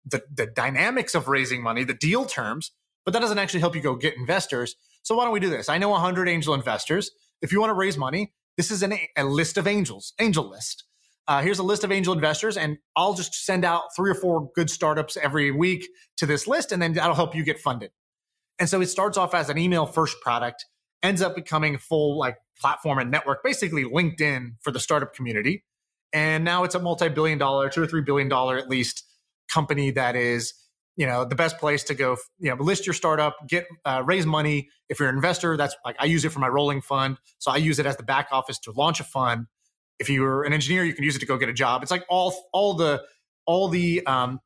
the, 0.04 0.22
the 0.32 0.46
dynamics 0.46 1.14
of 1.14 1.28
raising 1.28 1.62
money, 1.62 1.84
the 1.84 1.94
deal 1.94 2.24
terms, 2.24 2.72
but 3.04 3.12
that 3.12 3.20
doesn't 3.20 3.38
actually 3.38 3.60
help 3.60 3.74
you 3.74 3.82
go 3.82 3.96
get 3.96 4.16
investors. 4.16 4.76
So 5.02 5.16
why 5.16 5.24
don't 5.24 5.32
we 5.32 5.40
do 5.40 5.50
this? 5.50 5.68
I 5.68 5.78
know 5.78 5.90
100 5.90 6.28
angel 6.28 6.54
investors. 6.54 7.10
If 7.42 7.52
you 7.52 7.60
want 7.60 7.70
to 7.70 7.74
raise 7.74 7.98
money, 7.98 8.32
this 8.56 8.70
is 8.70 8.82
an, 8.82 8.94
a 9.16 9.24
list 9.24 9.58
of 9.58 9.66
angels, 9.66 10.12
angel 10.20 10.48
list. 10.48 10.84
Uh, 11.28 11.42
here's 11.42 11.58
a 11.58 11.62
list 11.62 11.84
of 11.84 11.90
angel 11.90 12.14
investors, 12.14 12.56
and 12.56 12.78
I'll 12.94 13.14
just 13.14 13.34
send 13.34 13.64
out 13.64 13.84
three 13.96 14.10
or 14.10 14.14
four 14.14 14.50
good 14.54 14.70
startups 14.70 15.16
every 15.16 15.50
week 15.50 15.88
to 16.18 16.26
this 16.26 16.46
list, 16.46 16.72
and 16.72 16.80
then 16.80 16.92
that'll 16.94 17.14
help 17.16 17.34
you 17.34 17.44
get 17.44 17.58
funded. 17.58 17.90
And 18.58 18.68
so 18.68 18.80
it 18.80 18.86
starts 18.86 19.18
off 19.18 19.34
as 19.34 19.50
an 19.50 19.58
email 19.58 19.86
first 19.86 20.20
product, 20.20 20.64
ends 21.02 21.20
up 21.20 21.34
becoming 21.34 21.78
full 21.78 22.18
like 22.18 22.36
platform 22.58 22.98
and 22.98 23.10
network, 23.10 23.42
basically 23.42 23.84
LinkedIn 23.84 24.52
for 24.60 24.70
the 24.70 24.80
startup 24.80 25.14
community. 25.14 25.64
And 26.12 26.44
now 26.44 26.64
it's 26.64 26.74
a 26.74 26.78
multi 26.78 27.08
billion 27.08 27.38
dollar, 27.38 27.68
two 27.68 27.82
or 27.82 27.86
three 27.86 28.02
billion 28.02 28.28
dollar 28.28 28.56
at 28.56 28.68
least 28.68 29.04
company 29.52 29.90
that 29.92 30.16
is 30.16 30.54
you 30.96 31.06
know 31.06 31.24
the 31.24 31.34
best 31.34 31.58
place 31.58 31.84
to 31.84 31.94
go 31.94 32.16
you 32.38 32.50
know 32.50 32.56
list 32.56 32.86
your 32.86 32.94
startup 32.94 33.36
get 33.46 33.66
uh, 33.84 34.02
raise 34.04 34.26
money 34.26 34.68
if 34.88 34.98
you're 34.98 35.08
an 35.08 35.14
investor 35.14 35.56
that's 35.56 35.76
like 35.84 35.94
i 36.00 36.04
use 36.04 36.24
it 36.24 36.30
for 36.30 36.40
my 36.40 36.48
rolling 36.48 36.80
fund 36.80 37.18
so 37.38 37.50
i 37.50 37.56
use 37.56 37.78
it 37.78 37.86
as 37.86 37.96
the 37.96 38.02
back 38.02 38.28
office 38.32 38.58
to 38.58 38.72
launch 38.72 38.98
a 38.98 39.04
fund 39.04 39.46
if 39.98 40.08
you're 40.08 40.44
an 40.44 40.52
engineer 40.52 40.84
you 40.84 40.94
can 40.94 41.04
use 41.04 41.16
it 41.16 41.20
to 41.20 41.26
go 41.26 41.36
get 41.36 41.48
a 41.48 41.52
job 41.52 41.82
it's 41.82 41.90
like 41.90 42.04
all 42.08 42.34
all 42.52 42.74
the 42.74 43.02
all 43.46 43.68
the 43.68 44.04
um, 44.06 44.40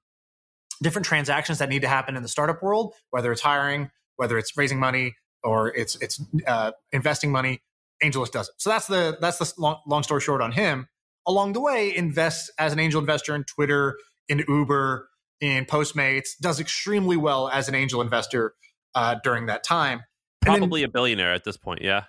different 0.82 1.06
transactions 1.06 1.58
that 1.58 1.68
need 1.68 1.82
to 1.82 1.88
happen 1.88 2.16
in 2.16 2.22
the 2.22 2.28
startup 2.28 2.62
world 2.62 2.94
whether 3.10 3.32
it's 3.32 3.42
hiring 3.42 3.90
whether 4.16 4.38
it's 4.38 4.56
raising 4.56 4.78
money 4.78 5.14
or 5.42 5.74
it's 5.74 5.96
it's 5.96 6.22
uh, 6.46 6.72
investing 6.92 7.32
money 7.32 7.62
AngelList 8.02 8.32
does 8.32 8.48
it 8.48 8.54
so 8.58 8.70
that's 8.70 8.86
the 8.86 9.16
that's 9.20 9.38
the 9.38 9.52
long, 9.60 9.80
long 9.86 10.02
story 10.02 10.20
short 10.20 10.40
on 10.40 10.52
him 10.52 10.88
along 11.26 11.52
the 11.52 11.60
way 11.60 11.94
invests 11.94 12.50
as 12.58 12.72
an 12.72 12.78
angel 12.78 13.00
investor 13.00 13.34
in 13.34 13.44
twitter 13.44 13.96
in 14.28 14.44
uber 14.48 15.10
in 15.40 15.64
Postmates, 15.64 16.30
does 16.40 16.60
extremely 16.60 17.16
well 17.16 17.48
as 17.48 17.68
an 17.68 17.74
angel 17.74 18.00
investor 18.00 18.54
uh, 18.94 19.16
during 19.24 19.46
that 19.46 19.64
time. 19.64 20.02
Probably 20.42 20.82
then, 20.82 20.90
a 20.90 20.92
billionaire 20.92 21.32
at 21.32 21.44
this 21.44 21.56
point, 21.56 21.82
yeah. 21.82 22.04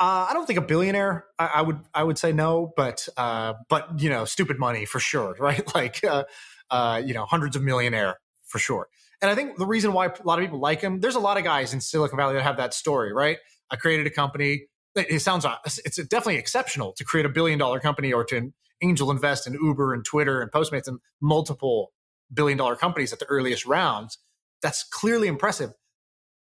Uh, 0.00 0.28
I 0.30 0.32
don't 0.32 0.46
think 0.46 0.58
a 0.58 0.62
billionaire. 0.62 1.26
I, 1.38 1.46
I, 1.56 1.62
would 1.62 1.80
I 1.92 2.04
would 2.04 2.18
say 2.18 2.32
no, 2.32 2.72
but 2.76 3.08
uh, 3.16 3.54
but 3.68 4.00
you 4.00 4.10
know, 4.10 4.24
stupid 4.24 4.58
money 4.58 4.84
for 4.84 5.00
sure, 5.00 5.36
right? 5.40 5.74
Like 5.74 6.04
uh, 6.04 6.24
uh, 6.70 7.02
you 7.04 7.14
know, 7.14 7.24
hundreds 7.24 7.56
of 7.56 7.62
millionaire 7.62 8.18
for 8.46 8.58
sure. 8.58 8.88
And 9.20 9.30
I 9.30 9.34
think 9.34 9.58
the 9.58 9.66
reason 9.66 9.92
why 9.92 10.06
a 10.06 10.12
lot 10.22 10.38
of 10.38 10.44
people 10.44 10.60
like 10.60 10.80
him, 10.80 11.00
there's 11.00 11.16
a 11.16 11.20
lot 11.20 11.36
of 11.36 11.44
guys 11.44 11.74
in 11.74 11.80
Silicon 11.80 12.16
Valley 12.16 12.34
that 12.34 12.42
have 12.42 12.56
that 12.58 12.72
story, 12.72 13.12
right? 13.12 13.38
I 13.70 13.76
created 13.76 14.06
a 14.06 14.10
company. 14.10 14.66
It 14.94 15.20
sounds 15.20 15.44
uh, 15.44 15.56
it's 15.64 15.96
definitely 15.96 16.36
exceptional 16.36 16.92
to 16.92 17.04
create 17.04 17.26
a 17.26 17.28
billion 17.28 17.58
dollar 17.58 17.80
company 17.80 18.12
or 18.12 18.24
to 18.26 18.52
angel 18.80 19.10
invest 19.10 19.46
in 19.46 19.54
Uber 19.54 19.92
and 19.94 20.04
Twitter 20.04 20.40
and 20.40 20.50
Postmates 20.52 20.86
and 20.86 21.00
multiple 21.20 21.92
billion 22.32 22.58
dollar 22.58 22.76
companies 22.76 23.12
at 23.12 23.18
the 23.18 23.26
earliest 23.26 23.66
rounds. 23.66 24.18
That's 24.62 24.84
clearly 24.84 25.28
impressive. 25.28 25.72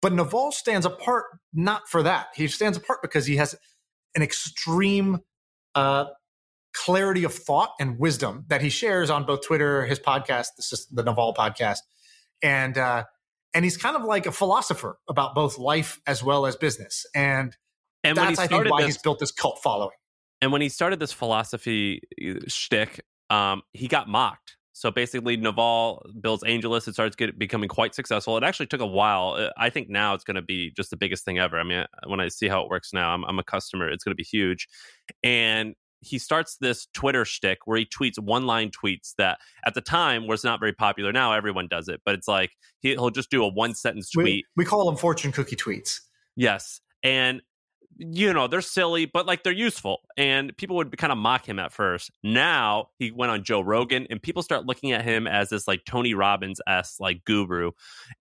But 0.05 0.13
Naval 0.13 0.51
stands 0.51 0.85
apart 0.85 1.25
not 1.51 1.89
for 1.89 2.03
that. 2.03 2.27
He 2.35 2.47
stands 2.47 2.77
apart 2.77 3.01
because 3.01 3.25
he 3.25 3.37
has 3.37 3.55
an 4.13 4.21
extreme 4.21 5.21
uh, 5.73 6.05
clarity 6.75 7.23
of 7.23 7.33
thought 7.33 7.71
and 7.79 7.97
wisdom 7.97 8.45
that 8.49 8.61
he 8.61 8.69
shares 8.69 9.09
on 9.09 9.25
both 9.25 9.43
Twitter, 9.43 9.83
his 9.83 9.99
podcast, 9.99 10.49
the, 10.57 10.77
the 10.91 11.03
Naval 11.05 11.33
podcast, 11.33 11.79
and 12.43 12.77
uh, 12.77 13.05
and 13.55 13.65
he's 13.65 13.77
kind 13.77 13.95
of 13.95 14.03
like 14.03 14.27
a 14.27 14.31
philosopher 14.31 14.99
about 15.09 15.33
both 15.33 15.57
life 15.57 15.99
as 16.05 16.21
well 16.21 16.45
as 16.45 16.55
business. 16.55 17.07
And, 17.15 17.57
and 18.03 18.15
that's 18.15 18.37
I 18.37 18.45
think 18.45 18.69
why 18.69 18.81
this, 18.81 18.85
he's 18.85 18.97
built 18.99 19.17
this 19.17 19.31
cult 19.31 19.57
following. 19.63 19.97
And 20.39 20.51
when 20.51 20.61
he 20.61 20.69
started 20.69 20.99
this 20.99 21.13
philosophy 21.13 22.01
uh, 22.23 22.41
shtick, 22.47 23.01
um, 23.31 23.63
he 23.73 23.87
got 23.87 24.07
mocked 24.07 24.55
so 24.75 24.91
basically, 24.91 25.37
Naval 25.37 26.05
builds 26.19 26.43
AngelList. 26.43 26.89
It 26.89 26.95
starts 26.95 27.15
get, 27.15 27.39
becoming 27.39 27.69
quite 27.69 27.95
successful. 27.95 28.35
It 28.35 28.43
actually 28.43 28.65
took 28.65 28.81
a 28.81 28.85
while. 28.85 29.35
Uh, 29.37 29.49
I 29.57 29.69
think 29.69 29.87
now 29.87 30.13
it's 30.13 30.25
going 30.25 30.35
to 30.35 30.41
be 30.41 30.71
just 30.71 30.89
the 30.89 30.97
biggest 30.97 31.23
thing 31.23 31.39
ever. 31.39 31.57
I 31.57 31.63
mean, 31.63 31.85
when 32.07 32.19
I 32.19 32.27
see 32.27 32.49
how 32.49 32.61
it 32.61 32.69
works 32.69 32.91
now, 32.91 33.13
I'm, 33.13 33.23
I'm 33.23 33.39
a 33.39 33.43
customer. 33.43 33.87
It's 33.87 34.03
going 34.03 34.11
to 34.11 34.17
be 34.17 34.25
huge. 34.25 34.67
And 35.23 35.75
he 36.01 36.19
starts 36.19 36.57
this 36.57 36.87
Twitter 36.93 37.23
shtick 37.23 37.59
where 37.63 37.77
he 37.77 37.85
tweets 37.85 38.19
one 38.19 38.47
line 38.47 38.69
tweets 38.69 39.13
that 39.17 39.39
at 39.65 39.75
the 39.75 39.81
time 39.81 40.27
was 40.27 40.43
not 40.43 40.59
very 40.59 40.73
popular. 40.73 41.13
Now 41.13 41.31
everyone 41.31 41.69
does 41.69 41.87
it, 41.87 42.01
but 42.03 42.13
it's 42.13 42.27
like 42.27 42.51
he, 42.81 42.97
will 42.97 43.11
just 43.11 43.31
do 43.31 43.45
a 43.45 43.47
one 43.47 43.75
sentence 43.75 44.09
tweet. 44.09 44.25
We, 44.25 44.45
we 44.57 44.65
call 44.65 44.87
them 44.87 44.97
fortune 44.97 45.31
cookie 45.31 45.55
tweets. 45.55 46.01
Yes. 46.35 46.81
And 47.01 47.41
you 47.97 48.33
know, 48.33 48.47
they're 48.47 48.61
silly, 48.61 49.05
but 49.05 49.25
like 49.25 49.43
they're 49.43 49.53
useful. 49.53 50.01
And 50.17 50.55
people 50.57 50.75
would 50.77 50.95
kind 50.97 51.11
of 51.11 51.17
mock 51.17 51.47
him 51.47 51.59
at 51.59 51.71
first. 51.71 52.11
Now 52.23 52.89
he 52.99 53.11
went 53.11 53.31
on 53.31 53.43
Joe 53.43 53.61
Rogan 53.61 54.07
and 54.09 54.21
people 54.21 54.43
start 54.43 54.65
looking 54.65 54.91
at 54.91 55.03
him 55.03 55.27
as 55.27 55.49
this 55.49 55.67
like 55.67 55.85
Tony 55.85 56.13
Robbins 56.13 56.59
s 56.67 56.97
like 56.99 57.23
guru. 57.25 57.71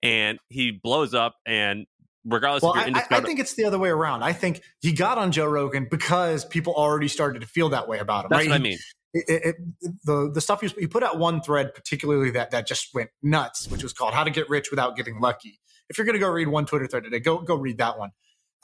And 0.02 0.38
he 0.48 0.70
blows 0.70 1.14
up 1.14 1.36
and 1.46 1.86
regardless 2.24 2.62
well, 2.62 2.74
I, 2.74 3.04
I, 3.10 3.20
think 3.20 3.38
it's 3.38 3.54
the 3.54 3.64
other 3.64 3.78
way 3.78 3.90
around. 3.90 4.22
I 4.22 4.32
think 4.32 4.62
he 4.80 4.92
got 4.92 5.18
on 5.18 5.32
Joe 5.32 5.46
Rogan 5.46 5.88
because 5.90 6.44
people 6.44 6.74
already 6.74 7.08
started 7.08 7.40
to 7.40 7.46
feel 7.46 7.70
that 7.70 7.88
way 7.88 7.98
about 7.98 8.24
him. 8.24 8.28
That's 8.30 8.44
right? 8.44 8.50
what 8.50 8.56
I 8.56 8.62
mean. 8.62 8.78
It, 9.16 9.24
it, 9.28 9.56
the 10.04 10.30
the 10.34 10.40
stuff 10.40 10.60
he, 10.60 10.68
he 10.76 10.88
put 10.88 11.04
out 11.04 11.20
one 11.20 11.40
thread 11.40 11.72
particularly 11.72 12.32
that 12.32 12.50
that 12.50 12.66
just 12.66 12.88
went 12.94 13.10
nuts, 13.22 13.70
which 13.70 13.82
was 13.82 13.92
called 13.92 14.12
"How 14.12 14.24
to 14.24 14.30
Get 14.30 14.48
Rich 14.48 14.70
Without 14.70 14.96
Getting 14.96 15.20
Lucky." 15.20 15.60
If 15.88 15.98
you're 15.98 16.04
going 16.04 16.14
to 16.14 16.20
go 16.20 16.28
read 16.28 16.48
one 16.48 16.66
Twitter 16.66 16.88
thread 16.88 17.04
today, 17.04 17.20
go 17.20 17.38
go 17.38 17.54
read 17.54 17.78
that 17.78 17.96
one. 17.96 18.10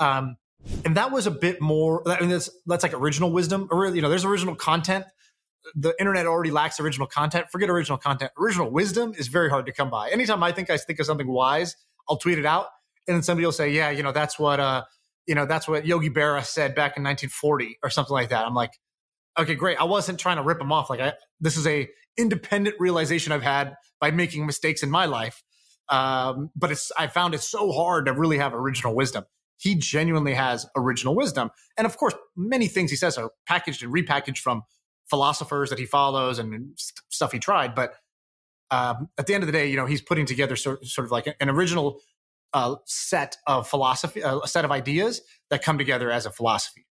Um, 0.01 0.37
and 0.85 0.97
that 0.97 1.11
was 1.11 1.27
a 1.27 1.31
bit 1.31 1.61
more. 1.61 2.07
I 2.09 2.21
mean, 2.21 2.31
that's 2.31 2.51
that's 2.67 2.83
like 2.83 2.95
original 2.95 3.33
wisdom, 3.33 3.69
or 3.71 3.95
you 3.95 4.03
know, 4.03 4.09
there's 4.09 4.25
original 4.25 4.55
content. 4.55 5.05
The 5.75 5.95
internet 6.01 6.27
already 6.27 6.51
lacks 6.51 6.81
original 6.81 7.07
content. 7.07 7.47
Forget 7.51 7.71
original 7.71 7.99
content. 7.99 8.33
Original 8.39 8.71
wisdom 8.71 9.13
is 9.17 9.29
very 9.29 9.51
hard 9.51 9.67
to 9.67 9.73
come 9.73 9.91
by. 9.91 10.11
Anytime 10.11 10.43
I 10.43 10.53
think 10.53 10.71
I 10.71 10.77
think 10.77 10.99
of 10.99 11.07
something 11.07 11.29
wise, 11.29 11.77
I'll 12.09 12.17
tweet 12.17 12.39
it 12.39 12.47
out, 12.47 12.67
and 13.07 13.15
then 13.15 13.23
somebody 13.23 13.45
will 13.45 13.53
say, 13.53 13.71
"Yeah, 13.71 13.91
you 13.91 14.03
know, 14.03 14.13
that's 14.13 14.39
what 14.39 14.61
uh, 14.61 14.85
you 15.27 15.35
know, 15.35 15.47
that's 15.47 15.69
what 15.69 15.87
Yogi 15.87 16.11
Berra 16.11 16.45
said 16.45 16.75
back 16.75 16.97
in 16.97 17.03
1940 17.03 17.79
or 17.83 17.91
something 17.91 18.13
like 18.13 18.31
that." 18.31 18.47
I'm 18.47 18.55
like, 18.55 18.73
okay, 19.39 19.55
great. 19.55 19.81
I 19.81 19.85
wasn't 19.85 20.19
trying 20.19 20.37
to 20.37 20.43
rip 20.43 20.61
him 20.61 20.73
off. 20.73 20.91
Like, 20.91 21.01
I, 21.01 21.15
this 21.41 21.57
is 21.57 21.67
a 21.67 21.89
independent 22.17 22.77
realization 22.79 23.33
I've 23.33 23.43
had 23.43 23.75
by 24.01 24.11
making 24.11 24.47
mistakes 24.47 24.83
in 24.83 24.91
my 24.91 25.07
life. 25.07 25.43
Um, 25.89 26.51
but 26.55 26.71
it's 26.71 26.93
I 26.99 27.07
found 27.09 27.35
it 27.35 27.41
so 27.41 27.73
hard 27.73 28.07
to 28.07 28.13
really 28.13 28.39
have 28.39 28.55
original 28.55 28.95
wisdom 28.95 29.25
he 29.61 29.75
genuinely 29.75 30.35
has 30.35 30.67
original 30.75 31.15
wisdom. 31.15 31.51
And 31.77 31.87
of 31.87 31.97
course, 31.97 32.15
many 32.35 32.67
things 32.67 32.91
he 32.91 32.97
says 32.97 33.19
are 33.19 33.31
packaged 33.47 33.83
and 33.83 33.93
repackaged 33.93 34.39
from 34.39 34.63
philosophers 35.09 35.71
that 35.71 35.79
he 35.79 35.85
follows 35.85 36.39
and 36.39 36.73
stuff 37.11 37.33
he 37.33 37.39
tried. 37.39 37.75
But 37.75 37.95
um, 38.71 39.09
at 39.19 39.27
the 39.27 39.35
end 39.35 39.43
of 39.43 39.47
the 39.47 39.53
day, 39.53 39.69
you 39.69 39.77
know, 39.77 39.87
he's 39.87 40.01
putting 40.01 40.25
together 40.25 40.57
sort, 40.57 40.87
sort 40.87 41.05
of 41.05 41.13
like 41.13 41.35
an 41.41 41.51
original 41.51 42.01
uh, 42.55 42.77
set 42.87 43.37
of 43.47 43.69
philosophy, 43.69 44.23
uh, 44.23 44.39
a 44.39 44.49
set 44.49 44.65
of 44.65 44.73
ideas 44.73 45.21
that 45.51 45.63
come 45.63 45.77
together 45.77 46.11
as 46.11 46.25
a 46.25 46.31
philosophy. 46.31 46.87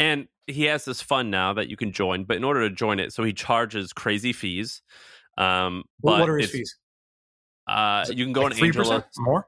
And 0.00 0.28
he 0.46 0.64
has 0.64 0.84
this 0.84 1.02
fund 1.02 1.30
now 1.30 1.52
that 1.52 1.68
you 1.68 1.76
can 1.76 1.92
join, 1.92 2.24
but 2.24 2.36
in 2.36 2.44
order 2.44 2.68
to 2.68 2.74
join 2.74 3.00
it, 3.00 3.12
so 3.12 3.22
he 3.22 3.32
charges 3.32 3.92
crazy 3.92 4.32
fees. 4.32 4.82
Um, 5.36 5.84
but 6.02 6.20
what 6.20 6.28
are 6.30 6.38
his 6.38 6.50
fees? 6.50 6.76
Uh, 7.66 8.06
you 8.08 8.24
can 8.24 8.32
go 8.32 8.42
like 8.42 8.54
on 8.54 8.64
Angel 8.64 9.04
more. 9.18 9.46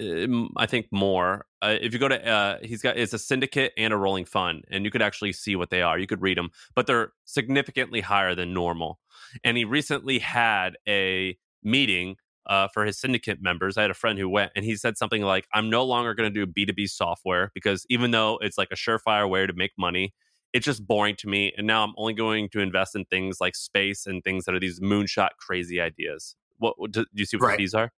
Um, 0.00 0.50
I 0.56 0.66
think 0.66 0.86
more. 0.90 1.46
Uh, 1.60 1.76
if 1.80 1.92
you 1.92 1.98
go 1.98 2.08
to, 2.08 2.28
uh, 2.28 2.58
he's 2.62 2.82
got 2.82 2.96
it's 2.96 3.12
a 3.12 3.18
syndicate 3.18 3.72
and 3.76 3.92
a 3.92 3.96
rolling 3.96 4.24
fund, 4.24 4.64
and 4.70 4.84
you 4.84 4.90
could 4.90 5.02
actually 5.02 5.32
see 5.32 5.54
what 5.54 5.70
they 5.70 5.82
are. 5.82 5.98
You 5.98 6.06
could 6.06 6.22
read 6.22 6.38
them, 6.38 6.50
but 6.74 6.86
they're 6.86 7.12
significantly 7.24 8.00
higher 8.00 8.34
than 8.34 8.54
normal. 8.54 8.98
And 9.44 9.56
he 9.56 9.64
recently 9.64 10.18
had 10.18 10.76
a 10.88 11.36
meeting 11.62 12.16
uh, 12.46 12.68
for 12.72 12.84
his 12.84 12.98
syndicate 12.98 13.40
members. 13.40 13.76
I 13.76 13.82
had 13.82 13.90
a 13.90 13.94
friend 13.94 14.18
who 14.18 14.28
went, 14.28 14.52
and 14.56 14.64
he 14.64 14.76
said 14.76 14.96
something 14.96 15.22
like, 15.22 15.46
"I'm 15.52 15.70
no 15.70 15.84
longer 15.84 16.14
going 16.14 16.32
to 16.32 16.34
do 16.34 16.50
B 16.50 16.64
two 16.64 16.72
B 16.72 16.86
software 16.86 17.50
because 17.54 17.86
even 17.88 18.10
though 18.10 18.38
it's 18.40 18.58
like 18.58 18.68
a 18.72 18.76
surefire 18.76 19.28
way 19.28 19.46
to 19.46 19.52
make 19.52 19.72
money." 19.78 20.14
It's 20.54 20.66
just 20.66 20.86
boring 20.86 21.16
to 21.16 21.28
me, 21.28 21.50
and 21.56 21.66
now 21.66 21.82
I'm 21.82 21.94
only 21.96 22.12
going 22.12 22.50
to 22.50 22.60
invest 22.60 22.94
in 22.94 23.06
things 23.06 23.38
like 23.40 23.56
space 23.56 24.04
and 24.04 24.22
things 24.22 24.44
that 24.44 24.54
are 24.54 24.60
these 24.60 24.80
moonshot 24.80 25.30
crazy 25.38 25.80
ideas. 25.80 26.36
What, 26.58 26.74
do, 26.90 27.06
you 27.14 27.24
see 27.24 27.38
what 27.38 27.46
right. 27.46 27.56
the 27.56 27.62
fees 27.62 27.72
are? 27.72 27.90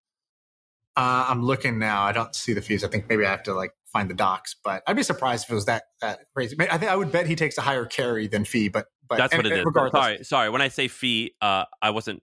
Uh, 0.96 1.26
I'm 1.28 1.42
looking 1.42 1.78
now. 1.78 2.02
I 2.02 2.12
don't 2.12 2.34
see 2.34 2.52
the 2.52 2.60
fees. 2.60 2.84
I 2.84 2.88
think 2.88 3.08
maybe 3.08 3.24
I 3.24 3.30
have 3.30 3.42
to 3.44 3.54
like 3.54 3.72
find 3.92 4.10
the 4.10 4.14
docs, 4.14 4.56
but 4.62 4.82
I'd 4.86 4.96
be 4.96 5.02
surprised 5.02 5.44
if 5.44 5.50
it 5.50 5.54
was 5.54 5.64
that 5.66 5.84
that 6.00 6.20
crazy. 6.34 6.56
I 6.58 6.76
think 6.76 6.90
I 6.90 6.96
would 6.96 7.10
bet 7.10 7.26
he 7.26 7.36
takes 7.36 7.56
a 7.56 7.62
higher 7.62 7.86
carry 7.86 8.26
than 8.26 8.44
fee, 8.44 8.68
but 8.68 8.86
but 9.08 9.18
that's 9.18 9.36
what 9.36 9.46
it 9.46 9.52
is. 9.52 9.64
Regardless. 9.64 10.02
Sorry, 10.02 10.24
sorry. 10.24 10.50
When 10.50 10.60
I 10.60 10.68
say 10.68 10.88
fee, 10.88 11.34
uh, 11.40 11.64
I 11.80 11.90
wasn't 11.90 12.22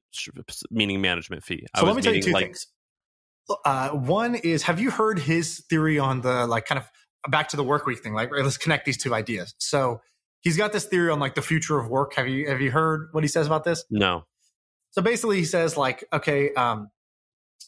meaning 0.69 1.01
management 1.01 1.43
fee. 1.43 1.65
I 1.73 1.79
so 1.79 1.85
let 1.85 1.95
me 1.95 2.01
tell 2.01 2.13
you 2.13 2.21
two 2.21 2.31
like, 2.31 2.45
things. 2.45 2.67
Uh, 3.65 3.89
one 3.89 4.35
is, 4.35 4.63
have 4.63 4.79
you 4.79 4.91
heard 4.91 5.17
his 5.17 5.63
theory 5.69 5.97
on 5.97 6.21
the 6.21 6.45
like 6.45 6.65
kind 6.65 6.77
of 6.79 6.87
back 7.31 7.49
to 7.49 7.57
the 7.57 7.63
work 7.63 7.85
week 7.85 7.99
thing? 7.99 8.13
Like, 8.13 8.29
let's 8.31 8.57
connect 8.57 8.85
these 8.85 8.97
two 8.97 9.13
ideas. 9.15 9.55
So 9.57 10.01
he's 10.41 10.57
got 10.57 10.71
this 10.71 10.85
theory 10.85 11.09
on 11.09 11.19
like 11.19 11.35
the 11.35 11.41
future 11.41 11.79
of 11.79 11.87
work. 11.89 12.13
Have 12.15 12.27
you 12.27 12.47
have 12.47 12.61
you 12.61 12.71
heard 12.71 13.09
what 13.11 13.23
he 13.23 13.27
says 13.27 13.47
about 13.47 13.63
this? 13.63 13.83
No. 13.89 14.25
So 14.91 15.01
basically, 15.01 15.37
he 15.37 15.45
says 15.45 15.77
like, 15.77 16.03
okay, 16.13 16.53
um, 16.53 16.89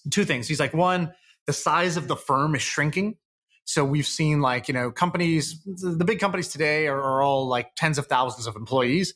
two 0.09 0.25
things. 0.25 0.47
He's 0.47 0.59
like, 0.59 0.73
one, 0.73 1.13
the 1.47 1.53
size 1.53 1.97
of 1.97 2.07
the 2.07 2.15
firm 2.15 2.55
is 2.55 2.61
shrinking. 2.61 3.17
So 3.65 3.85
we've 3.85 4.07
seen 4.07 4.41
like, 4.41 4.67
you 4.67 4.73
know, 4.73 4.91
companies, 4.91 5.61
the 5.63 6.05
big 6.05 6.19
companies 6.19 6.47
today 6.47 6.87
are, 6.87 6.99
are 6.99 7.21
all 7.21 7.47
like 7.47 7.75
tens 7.75 7.97
of 7.97 8.07
thousands 8.07 8.47
of 8.47 8.55
employees. 8.55 9.13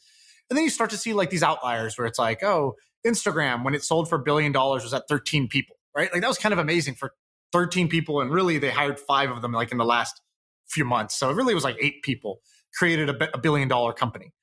And 0.50 0.58
then 0.58 0.64
you 0.64 0.70
start 0.70 0.92
to 0.92 0.98
see 0.98 1.14
like 1.14 1.30
these 1.30 1.44
outliers 1.44 1.98
where 1.98 2.08
it's 2.08 2.20
like, 2.20 2.44
oh, 2.44 2.76
Instagram, 3.06 3.64
when 3.64 3.74
it 3.74 3.84
sold 3.84 4.10
for 4.10 4.16
a 4.16 4.24
billion 4.24 4.52
dollars, 4.52 4.84
was 4.84 4.94
at 4.94 5.08
13 5.08 5.48
people, 5.48 5.76
right? 5.96 6.12
Like 6.12 6.22
that 6.22 6.28
was 6.28 6.38
kind 6.38 6.54
of 6.54 6.60
amazing 6.60 6.96
for 6.96 7.14
13 7.52 7.88
people. 7.88 8.22
And 8.22 8.32
really, 8.32 8.58
they 8.58 8.70
hired 8.70 9.00
five 9.00 9.32
of 9.32 9.42
them 9.42 9.52
like 9.52 9.72
in 9.72 9.78
the 9.78 9.86
last 9.86 10.22
few 10.68 10.86
months. 10.86 11.16
So 11.16 11.30
it 11.30 11.36
really 11.36 11.54
was 11.54 11.64
like 11.64 11.78
eight 11.82 12.04
people 12.04 12.42
created 12.78 13.10
a, 13.10 13.36
a 13.36 13.38
billion 13.38 13.68
dollar 13.68 13.94
company. 13.94 14.34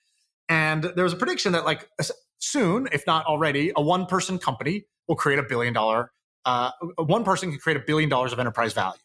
And 0.48 0.82
there 0.82 1.04
was 1.04 1.12
a 1.12 1.16
prediction 1.16 1.52
that 1.52 1.64
like 1.64 1.88
soon, 2.38 2.88
if 2.92 3.06
not 3.06 3.26
already, 3.26 3.72
a 3.76 3.82
one 3.82 4.06
person 4.06 4.38
company 4.38 4.84
will 5.08 5.16
create 5.16 5.38
a 5.38 5.42
billion 5.42 5.72
dollar. 5.72 6.12
Uh, 6.44 6.70
one 6.98 7.24
person 7.24 7.50
can 7.50 7.58
create 7.58 7.76
a 7.76 7.82
billion 7.86 8.08
dollars 8.08 8.32
of 8.32 8.38
enterprise 8.38 8.72
value, 8.72 8.98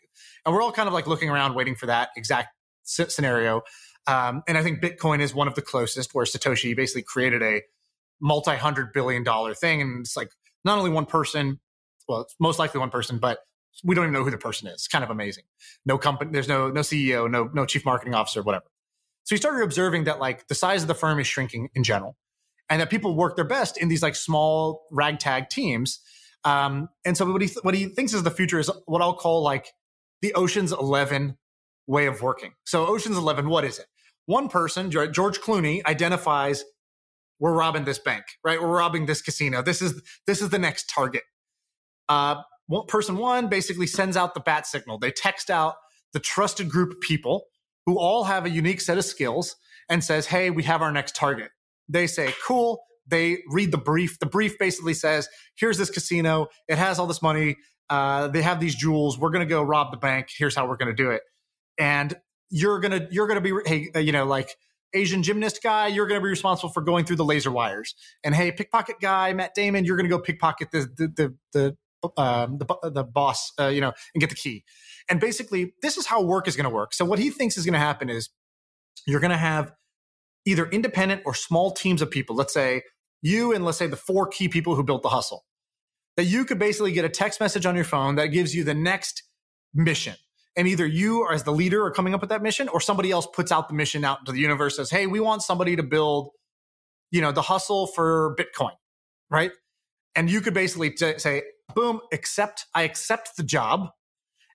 and 0.45 0.53
we're 0.53 0.61
all 0.61 0.71
kind 0.71 0.87
of 0.87 0.93
like 0.93 1.07
looking 1.07 1.29
around, 1.29 1.55
waiting 1.55 1.75
for 1.75 1.85
that 1.85 2.09
exact 2.17 2.49
scenario. 2.83 3.61
Um, 4.07 4.43
and 4.47 4.57
I 4.57 4.63
think 4.63 4.81
Bitcoin 4.81 5.19
is 5.19 5.33
one 5.35 5.47
of 5.47 5.55
the 5.55 5.61
closest, 5.61 6.15
where 6.15 6.25
Satoshi 6.25 6.75
basically 6.75 7.03
created 7.03 7.43
a 7.43 7.61
multi 8.21 8.55
hundred 8.55 8.93
billion 8.93 9.23
dollar 9.23 9.53
thing, 9.53 9.81
and 9.81 9.99
it's 10.01 10.15
like 10.17 10.31
not 10.63 10.77
only 10.77 10.89
one 10.89 11.05
person, 11.05 11.59
well, 12.07 12.21
it's 12.21 12.35
most 12.39 12.59
likely 12.59 12.79
one 12.79 12.89
person, 12.89 13.19
but 13.19 13.39
we 13.83 13.95
don't 13.95 14.05
even 14.05 14.13
know 14.13 14.23
who 14.23 14.31
the 14.31 14.37
person 14.37 14.67
is. 14.67 14.87
Kind 14.87 15.03
of 15.03 15.09
amazing. 15.09 15.43
No 15.85 15.97
company, 15.97 16.31
there's 16.31 16.47
no 16.47 16.69
no 16.69 16.81
CEO, 16.81 17.29
no 17.29 17.49
no 17.53 17.65
chief 17.65 17.85
marketing 17.85 18.15
officer, 18.15 18.41
whatever. 18.41 18.65
So 19.23 19.35
he 19.35 19.37
started 19.37 19.63
observing 19.63 20.05
that 20.05 20.19
like 20.19 20.47
the 20.47 20.55
size 20.55 20.81
of 20.81 20.87
the 20.87 20.95
firm 20.95 21.19
is 21.19 21.27
shrinking 21.27 21.69
in 21.75 21.83
general, 21.83 22.15
and 22.69 22.81
that 22.81 22.89
people 22.89 23.15
work 23.15 23.35
their 23.35 23.45
best 23.45 23.77
in 23.77 23.89
these 23.89 24.01
like 24.01 24.15
small 24.15 24.85
ragtag 24.91 25.49
teams. 25.49 25.99
Um, 26.47 26.87
and 27.03 27.17
so 27.17 27.29
what 27.29 27.41
he 27.41 27.49
what 27.61 27.73
he 27.73 27.87
thinks 27.87 28.13
is 28.13 28.23
the 28.23 28.31
future 28.31 28.57
is 28.57 28.71
what 28.85 29.01
I'll 29.01 29.17
call 29.17 29.43
like 29.43 29.73
the 30.21 30.33
Ocean's 30.33 30.71
Eleven 30.71 31.37
way 31.87 32.05
of 32.05 32.21
working. 32.21 32.53
So 32.63 32.87
Ocean's 32.87 33.17
Eleven, 33.17 33.49
what 33.49 33.65
is 33.65 33.79
it? 33.79 33.87
One 34.27 34.47
person, 34.47 34.89
George 34.89 35.41
Clooney, 35.41 35.85
identifies 35.85 36.63
we're 37.39 37.53
robbing 37.53 37.83
this 37.83 37.99
bank, 37.99 38.23
right? 38.45 38.61
We're 38.61 38.77
robbing 38.77 39.07
this 39.07 39.21
casino. 39.21 39.61
This 39.61 39.81
is 39.81 40.01
this 40.25 40.41
is 40.41 40.49
the 40.49 40.57
next 40.57 40.89
target. 40.89 41.23
Uh, 42.07 42.41
one, 42.67 42.85
person 42.87 43.17
one 43.17 43.49
basically 43.49 43.87
sends 43.87 44.15
out 44.15 44.33
the 44.33 44.39
bat 44.39 44.65
signal. 44.65 44.99
They 44.99 45.11
text 45.11 45.49
out 45.49 45.75
the 46.13 46.19
trusted 46.21 46.69
group 46.69 46.93
of 46.93 47.01
people 47.01 47.43
who 47.85 47.99
all 47.99 48.23
have 48.23 48.45
a 48.45 48.49
unique 48.49 48.79
set 48.79 48.97
of 48.97 49.03
skills 49.03 49.57
and 49.89 50.01
says, 50.01 50.27
"Hey, 50.27 50.49
we 50.49 50.63
have 50.63 50.81
our 50.81 50.93
next 50.93 51.13
target." 51.13 51.51
They 51.89 52.07
say, 52.07 52.33
"Cool." 52.45 52.79
They 53.07 53.39
read 53.49 53.71
the 53.71 53.77
brief. 53.77 54.19
The 54.19 54.25
brief 54.25 54.57
basically 54.57 54.93
says, 54.93 55.27
"Here's 55.55 55.77
this 55.77 55.89
casino. 55.89 56.47
It 56.67 56.77
has 56.77 56.99
all 56.99 57.07
this 57.07 57.21
money. 57.21 57.57
Uh, 57.89 58.27
they 58.27 58.41
have 58.41 58.59
these 58.59 58.75
jewels. 58.75 59.17
We're 59.17 59.29
going 59.29 59.47
to 59.47 59.49
go 59.49 59.61
rob 59.61 59.91
the 59.91 59.97
bank. 59.97 60.27
Here's 60.35 60.55
how 60.55 60.67
we're 60.67 60.77
going 60.77 60.95
to 60.95 61.03
do 61.03 61.11
it." 61.11 61.21
And 61.79 62.15
you're 62.49 62.79
gonna 62.79 63.07
you're 63.11 63.27
gonna 63.27 63.41
be 63.41 63.51
hey 63.65 63.89
uh, 63.93 63.99
you 63.99 64.13
know 64.13 64.25
like 64.25 64.55
Asian 64.93 65.21
gymnast 65.21 65.61
guy, 65.61 65.87
you're 65.87 66.07
going 66.07 66.19
to 66.19 66.23
be 66.23 66.29
responsible 66.29 66.69
for 66.71 66.81
going 66.81 67.05
through 67.05 67.17
the 67.17 67.25
laser 67.25 67.51
wires. 67.51 67.93
And 68.23 68.33
hey, 68.33 68.51
pickpocket 68.51 68.99
guy, 69.01 69.33
Matt 69.33 69.53
Damon, 69.53 69.85
you're 69.85 69.97
going 69.97 70.09
to 70.09 70.15
go 70.15 70.21
pickpocket 70.21 70.71
the 70.71 70.87
the 70.97 71.07
the 71.07 71.35
the 71.53 71.77
um, 72.15 72.57
the, 72.59 72.91
the 72.91 73.03
boss, 73.03 73.51
uh, 73.59 73.67
you 73.67 73.81
know, 73.81 73.91
and 74.13 74.21
get 74.21 74.29
the 74.29 74.35
key. 74.35 74.63
And 75.09 75.19
basically, 75.19 75.73
this 75.81 75.97
is 75.97 76.05
how 76.05 76.21
work 76.21 76.47
is 76.47 76.55
going 76.55 76.65
to 76.65 76.69
work. 76.69 76.93
So 76.93 77.05
what 77.05 77.19
he 77.19 77.29
thinks 77.29 77.57
is 77.57 77.65
going 77.65 77.73
to 77.73 77.79
happen 77.79 78.09
is 78.09 78.29
you're 79.05 79.19
going 79.19 79.31
to 79.31 79.37
have 79.37 79.73
either 80.45 80.67
independent 80.67 81.23
or 81.25 81.33
small 81.33 81.71
teams 81.71 82.01
of 82.01 82.11
people. 82.11 82.35
Let's 82.35 82.53
say 82.53 82.83
you 83.21 83.53
and 83.53 83.65
let's 83.65 83.77
say 83.77 83.87
the 83.87 83.95
four 83.95 84.27
key 84.27 84.47
people 84.47 84.75
who 84.75 84.83
built 84.83 85.03
the 85.03 85.09
hustle. 85.09 85.45
That 86.17 86.25
you 86.25 86.45
could 86.45 86.59
basically 86.59 86.91
get 86.93 87.05
a 87.05 87.09
text 87.09 87.39
message 87.39 87.65
on 87.65 87.75
your 87.75 87.85
phone 87.85 88.15
that 88.15 88.27
gives 88.27 88.55
you 88.55 88.63
the 88.63 88.73
next 88.73 89.23
mission. 89.73 90.15
And 90.55 90.67
either 90.67 90.87
you 90.87 91.27
as 91.31 91.43
the 91.43 91.51
leader 91.51 91.85
are 91.85 91.91
coming 91.91 92.15
up 92.15 92.21
with 92.21 92.31
that 92.31 92.41
mission 92.41 92.67
or 92.69 92.81
somebody 92.81 93.11
else 93.11 93.27
puts 93.27 93.51
out 93.51 93.67
the 93.67 93.75
mission 93.75 94.03
out 94.03 94.25
to 94.25 94.31
the 94.31 94.39
universe 94.39 94.77
says 94.77 94.89
hey 94.89 95.05
we 95.05 95.19
want 95.19 95.43
somebody 95.43 95.75
to 95.75 95.83
build 95.83 96.31
you 97.11 97.21
know 97.21 97.31
the 97.31 97.43
hustle 97.43 97.85
for 97.85 98.35
bitcoin 98.39 98.71
right? 99.29 99.51
And 100.15 100.29
you 100.29 100.41
could 100.41 100.53
basically 100.53 100.91
t- 100.91 101.19
say 101.19 101.43
boom 101.75 101.99
accept 102.13 102.65
i 102.73 102.83
accept 102.83 103.35
the 103.37 103.43
job. 103.43 103.89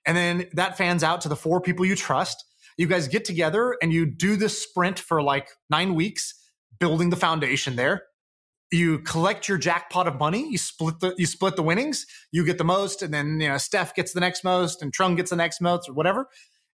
And 0.07 0.17
then 0.17 0.47
that 0.55 0.77
fans 0.77 1.05
out 1.05 1.21
to 1.23 1.29
the 1.29 1.37
four 1.37 1.61
people 1.61 1.85
you 1.85 1.95
trust. 1.95 2.45
You 2.77 2.87
guys 2.87 3.07
get 3.07 3.25
together 3.25 3.77
and 3.83 3.93
you 3.93 4.07
do 4.07 4.37
this 4.37 4.61
sprint 4.61 4.99
for 4.99 5.23
like 5.23 5.51
nine 5.71 5.95
weeks 5.95 6.35
building 6.81 7.11
the 7.11 7.17
foundation 7.17 7.77
there 7.77 8.03
you 8.73 9.01
collect 9.01 9.49
your 9.49 9.59
jackpot 9.59 10.09
of 10.09 10.19
money, 10.19 10.51
you 10.51 10.59
split 10.59 11.01
the 11.01 11.15
you 11.19 11.27
split 11.27 11.57
the 11.57 11.63
winnings, 11.63 12.07
you 12.33 12.45
get 12.45 12.59
the 12.59 12.65
most, 12.65 13.03
and 13.03 13.13
then 13.13 13.39
you 13.41 13.49
know 13.49 13.59
Steph 13.59 13.95
gets 13.95 14.13
the 14.13 14.21
next 14.21 14.43
most, 14.45 14.83
and 14.83 14.93
Trung 14.93 15.17
gets 15.17 15.31
the 15.31 15.37
next 15.37 15.61
most, 15.61 15.89
or 15.89 15.93
whatever, 15.93 16.29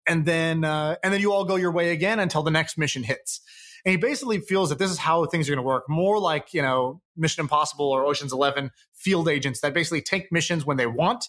and 0.06 0.26
then 0.26 0.64
uh, 0.64 0.96
and 1.02 1.12
then 1.12 1.20
you 1.20 1.32
all 1.32 1.44
go 1.44 1.56
your 1.56 1.72
way 1.72 1.90
again 1.90 2.20
until 2.20 2.42
the 2.42 2.50
next 2.50 2.76
mission 2.76 3.02
hits. 3.02 3.40
And 3.85 3.92
he 3.92 3.96
basically 3.96 4.40
feels 4.40 4.68
that 4.70 4.78
this 4.78 4.90
is 4.90 4.98
how 4.98 5.24
things 5.26 5.48
are 5.48 5.52
going 5.52 5.62
to 5.62 5.66
work, 5.66 5.85
more 5.88 6.18
like 6.18 6.52
you 6.52 6.61
know 6.61 7.00
Mission 7.16 7.40
Impossible 7.40 7.87
or 7.87 8.04
Ocean's 8.04 8.32
Eleven 8.32 8.72
field 8.94 9.28
agents 9.28 9.61
that 9.61 9.72
basically 9.72 10.02
take 10.02 10.30
missions 10.30 10.66
when 10.66 10.76
they 10.76 10.87
want. 10.87 11.28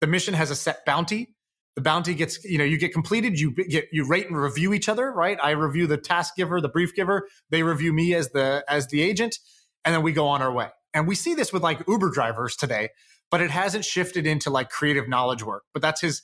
The 0.00 0.06
mission 0.08 0.34
has 0.34 0.50
a 0.50 0.56
set 0.56 0.84
bounty. 0.84 1.36
The 1.76 1.82
bounty 1.82 2.14
gets 2.14 2.44
you 2.44 2.58
know 2.58 2.64
you 2.64 2.78
get 2.78 2.92
completed. 2.92 3.38
You 3.38 3.52
get 3.52 3.86
you 3.92 4.08
rate 4.08 4.26
and 4.26 4.36
review 4.36 4.72
each 4.72 4.88
other, 4.88 5.12
right? 5.12 5.38
I 5.40 5.50
review 5.50 5.86
the 5.86 5.98
task 5.98 6.34
giver, 6.34 6.60
the 6.60 6.68
brief 6.68 6.96
giver. 6.96 7.28
They 7.50 7.62
review 7.62 7.92
me 7.92 8.12
as 8.14 8.30
the 8.30 8.64
as 8.66 8.88
the 8.88 9.02
agent 9.02 9.38
and 9.84 9.94
then 9.94 10.02
we 10.02 10.12
go 10.12 10.26
on 10.26 10.42
our 10.42 10.52
way. 10.52 10.68
And 10.92 11.06
we 11.06 11.14
see 11.14 11.34
this 11.34 11.52
with 11.52 11.62
like 11.62 11.82
Uber 11.86 12.10
drivers 12.10 12.56
today, 12.56 12.90
but 13.30 13.40
it 13.40 13.50
hasn't 13.50 13.84
shifted 13.84 14.26
into 14.26 14.50
like 14.50 14.70
creative 14.70 15.08
knowledge 15.08 15.42
work. 15.42 15.64
But 15.72 15.82
that's 15.82 16.00
his, 16.00 16.22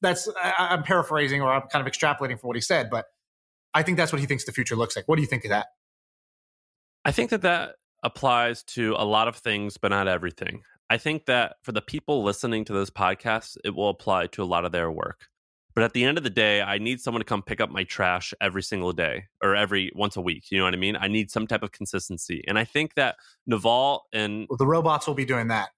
that's, 0.00 0.28
I, 0.42 0.74
am 0.74 0.82
paraphrasing 0.82 1.42
or 1.42 1.52
I'm 1.52 1.62
kind 1.72 1.86
of 1.86 1.92
extrapolating 1.92 2.40
from 2.40 2.48
what 2.48 2.56
he 2.56 2.62
said, 2.62 2.88
but 2.90 3.06
I 3.74 3.82
think 3.82 3.98
that's 3.98 4.12
what 4.12 4.20
he 4.20 4.26
thinks 4.26 4.44
the 4.44 4.52
future 4.52 4.76
looks 4.76 4.96
like. 4.96 5.06
What 5.06 5.16
do 5.16 5.22
you 5.22 5.28
think 5.28 5.44
of 5.44 5.50
that? 5.50 5.66
I 7.04 7.12
think 7.12 7.30
that 7.30 7.42
that 7.42 7.74
applies 8.02 8.62
to 8.62 8.94
a 8.98 9.04
lot 9.04 9.28
of 9.28 9.36
things, 9.36 9.76
but 9.76 9.88
not 9.88 10.08
everything. 10.08 10.62
I 10.88 10.98
think 10.98 11.26
that 11.26 11.56
for 11.62 11.72
the 11.72 11.82
people 11.82 12.22
listening 12.22 12.64
to 12.66 12.72
this 12.72 12.90
podcast, 12.90 13.56
it 13.64 13.74
will 13.74 13.88
apply 13.88 14.28
to 14.28 14.42
a 14.42 14.44
lot 14.44 14.64
of 14.64 14.72
their 14.72 14.90
work. 14.90 15.28
But 15.76 15.84
at 15.84 15.92
the 15.92 16.04
end 16.04 16.16
of 16.16 16.24
the 16.24 16.30
day, 16.30 16.62
I 16.62 16.78
need 16.78 17.02
someone 17.02 17.20
to 17.20 17.26
come 17.26 17.42
pick 17.42 17.60
up 17.60 17.68
my 17.68 17.84
trash 17.84 18.32
every 18.40 18.62
single 18.62 18.92
day 18.92 19.26
or 19.42 19.54
every 19.54 19.92
once 19.94 20.16
a 20.16 20.22
week. 20.22 20.50
You 20.50 20.56
know 20.56 20.64
what 20.64 20.72
I 20.72 20.78
mean? 20.78 20.96
I 20.98 21.08
need 21.08 21.30
some 21.30 21.46
type 21.46 21.62
of 21.62 21.70
consistency. 21.70 22.42
And 22.48 22.58
I 22.58 22.64
think 22.64 22.94
that 22.94 23.16
Naval 23.46 24.06
and 24.10 24.46
well, 24.48 24.56
the 24.56 24.66
robots 24.66 25.06
will 25.06 25.14
be 25.14 25.26
doing 25.26 25.48
that. 25.48 25.68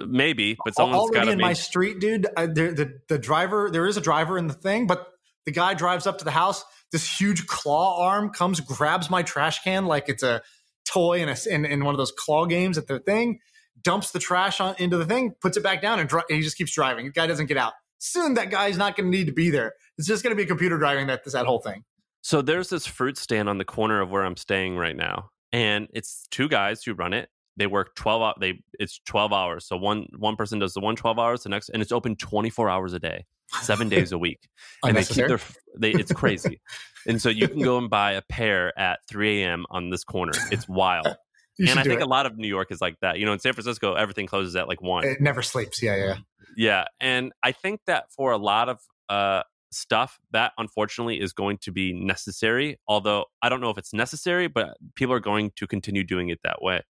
Uh, 0.00 0.06
maybe, 0.06 0.56
but 0.64 0.76
someone's 0.76 1.00
already 1.00 1.32
in 1.32 1.38
be... 1.38 1.42
my 1.42 1.52
street, 1.52 1.98
dude. 1.98 2.28
I, 2.36 2.46
the 2.46 3.00
the 3.08 3.18
driver, 3.18 3.70
there 3.72 3.88
is 3.88 3.96
a 3.96 4.00
driver 4.00 4.38
in 4.38 4.46
the 4.46 4.54
thing, 4.54 4.86
but 4.86 5.08
the 5.46 5.52
guy 5.52 5.74
drives 5.74 6.06
up 6.06 6.18
to 6.18 6.24
the 6.24 6.30
house. 6.30 6.64
This 6.92 7.20
huge 7.20 7.48
claw 7.48 8.06
arm 8.06 8.30
comes, 8.30 8.60
grabs 8.60 9.10
my 9.10 9.24
trash 9.24 9.64
can 9.64 9.86
like 9.86 10.08
it's 10.08 10.22
a 10.22 10.42
toy 10.88 11.22
in 11.22 11.28
a 11.28 11.36
in, 11.50 11.64
in 11.64 11.84
one 11.84 11.92
of 11.92 11.98
those 11.98 12.12
claw 12.12 12.46
games 12.46 12.78
at 12.78 12.86
the 12.86 13.00
thing, 13.00 13.40
dumps 13.82 14.12
the 14.12 14.20
trash 14.20 14.60
on 14.60 14.76
into 14.78 14.96
the 14.96 15.06
thing, 15.06 15.34
puts 15.40 15.56
it 15.56 15.64
back 15.64 15.82
down, 15.82 15.98
and, 15.98 16.08
dri- 16.08 16.22
and 16.28 16.36
he 16.36 16.42
just 16.42 16.56
keeps 16.56 16.72
driving. 16.72 17.06
The 17.06 17.10
guy 17.10 17.26
doesn't 17.26 17.46
get 17.46 17.56
out 17.56 17.72
soon 17.98 18.34
that 18.34 18.50
guy's 18.50 18.76
not 18.76 18.96
going 18.96 19.10
to 19.10 19.16
need 19.16 19.26
to 19.26 19.32
be 19.32 19.50
there. 19.50 19.74
It's 19.98 20.06
just 20.06 20.22
going 20.22 20.32
to 20.32 20.36
be 20.36 20.42
a 20.42 20.46
computer 20.46 20.78
driving 20.78 21.06
that 21.08 21.24
that 21.24 21.46
whole 21.46 21.60
thing. 21.60 21.84
So 22.22 22.42
there's 22.42 22.68
this 22.68 22.86
fruit 22.86 23.16
stand 23.18 23.48
on 23.48 23.58
the 23.58 23.64
corner 23.64 24.00
of 24.00 24.10
where 24.10 24.24
I'm 24.24 24.36
staying 24.36 24.76
right 24.76 24.96
now, 24.96 25.30
and 25.52 25.88
it's 25.92 26.26
two 26.30 26.48
guys 26.48 26.82
who 26.82 26.94
run 26.94 27.12
it. 27.12 27.28
They 27.56 27.66
work 27.66 27.94
12 27.94 28.34
They 28.40 28.60
it's 28.78 29.00
12 29.06 29.32
hours. 29.32 29.66
So 29.66 29.76
one 29.76 30.08
one 30.16 30.36
person 30.36 30.58
does 30.58 30.74
the 30.74 30.80
one 30.80 30.96
12 30.96 31.18
hours, 31.18 31.42
the 31.44 31.48
next, 31.48 31.68
and 31.70 31.82
it's 31.82 31.92
open 31.92 32.16
24 32.16 32.68
hours 32.68 32.92
a 32.92 32.98
day, 32.98 33.24
seven 33.62 33.88
days 33.88 34.12
a 34.12 34.18
week, 34.18 34.40
and 34.84 34.96
they 34.96 35.04
keep 35.04 35.28
their. 35.28 35.40
They, 35.78 35.92
it's 35.92 36.12
crazy, 36.12 36.60
and 37.06 37.20
so 37.20 37.28
you 37.28 37.48
can 37.48 37.62
go 37.62 37.78
and 37.78 37.88
buy 37.88 38.12
a 38.12 38.22
pear 38.22 38.78
at 38.78 39.00
3 39.08 39.42
a.m. 39.42 39.64
on 39.70 39.90
this 39.90 40.04
corner. 40.04 40.32
It's 40.50 40.68
wild. 40.68 41.06
and 41.58 41.78
I 41.78 41.82
think 41.82 42.00
it. 42.00 42.02
a 42.02 42.06
lot 42.06 42.26
of 42.26 42.36
New 42.36 42.48
York 42.48 42.70
is 42.70 42.80
like 42.80 42.96
that. 43.00 43.18
You 43.18 43.24
know, 43.24 43.32
in 43.32 43.38
San 43.38 43.52
Francisco, 43.52 43.94
everything 43.94 44.26
closes 44.26 44.56
at 44.56 44.68
like 44.68 44.82
one. 44.82 45.04
It 45.04 45.20
never 45.20 45.42
sleeps. 45.42 45.82
Yeah, 45.82 45.96
yeah. 45.96 46.16
Yeah, 46.56 46.84
and 47.00 47.32
I 47.42 47.52
think 47.52 47.80
that 47.86 48.12
for 48.12 48.32
a 48.32 48.38
lot 48.38 48.68
of 48.68 48.80
uh, 49.08 49.42
stuff, 49.70 50.18
that 50.32 50.52
unfortunately 50.58 51.20
is 51.20 51.32
going 51.32 51.58
to 51.58 51.72
be 51.72 51.92
necessary. 51.92 52.78
Although 52.88 53.26
I 53.42 53.48
don't 53.48 53.60
know 53.60 53.70
if 53.70 53.78
it's 53.78 53.92
necessary, 53.92 54.48
but 54.48 54.76
people 54.94 55.14
are 55.14 55.20
going 55.20 55.52
to 55.56 55.66
continue 55.66 56.04
doing 56.04 56.28
it 56.28 56.40
that 56.44 56.62
way. 56.62 56.82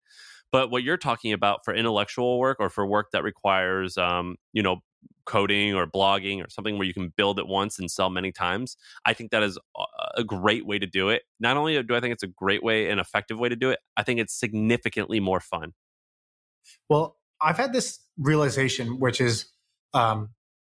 But 0.52 0.70
what 0.70 0.82
you're 0.82 0.96
talking 0.96 1.32
about 1.32 1.64
for 1.64 1.74
intellectual 1.74 2.38
work 2.38 2.58
or 2.60 2.70
for 2.70 2.86
work 2.86 3.08
that 3.12 3.24
requires, 3.24 3.98
um, 3.98 4.36
you 4.52 4.62
know, 4.62 4.80
coding 5.24 5.74
or 5.74 5.86
blogging 5.86 6.42
or 6.42 6.48
something 6.48 6.78
where 6.78 6.86
you 6.86 6.94
can 6.94 7.12
build 7.16 7.38
it 7.38 7.46
once 7.48 7.78
and 7.78 7.90
sell 7.90 8.08
many 8.10 8.30
times, 8.30 8.76
I 9.04 9.12
think 9.12 9.32
that 9.32 9.42
is 9.42 9.58
a 10.16 10.22
great 10.22 10.64
way 10.64 10.78
to 10.78 10.86
do 10.86 11.08
it. 11.08 11.22
Not 11.40 11.56
only 11.56 11.82
do 11.82 11.94
I 11.94 12.00
think 12.00 12.12
it's 12.12 12.22
a 12.22 12.28
great 12.28 12.62
way 12.62 12.88
and 12.88 13.00
effective 13.00 13.38
way 13.38 13.48
to 13.48 13.56
do 13.56 13.70
it, 13.70 13.80
I 13.96 14.04
think 14.04 14.20
it's 14.20 14.38
significantly 14.38 15.18
more 15.18 15.40
fun. 15.40 15.72
Well, 16.88 17.16
I've 17.40 17.56
had 17.56 17.72
this 17.72 17.98
realization, 18.18 18.98
which 18.98 19.20
is 19.20 19.46
um, 19.94 20.30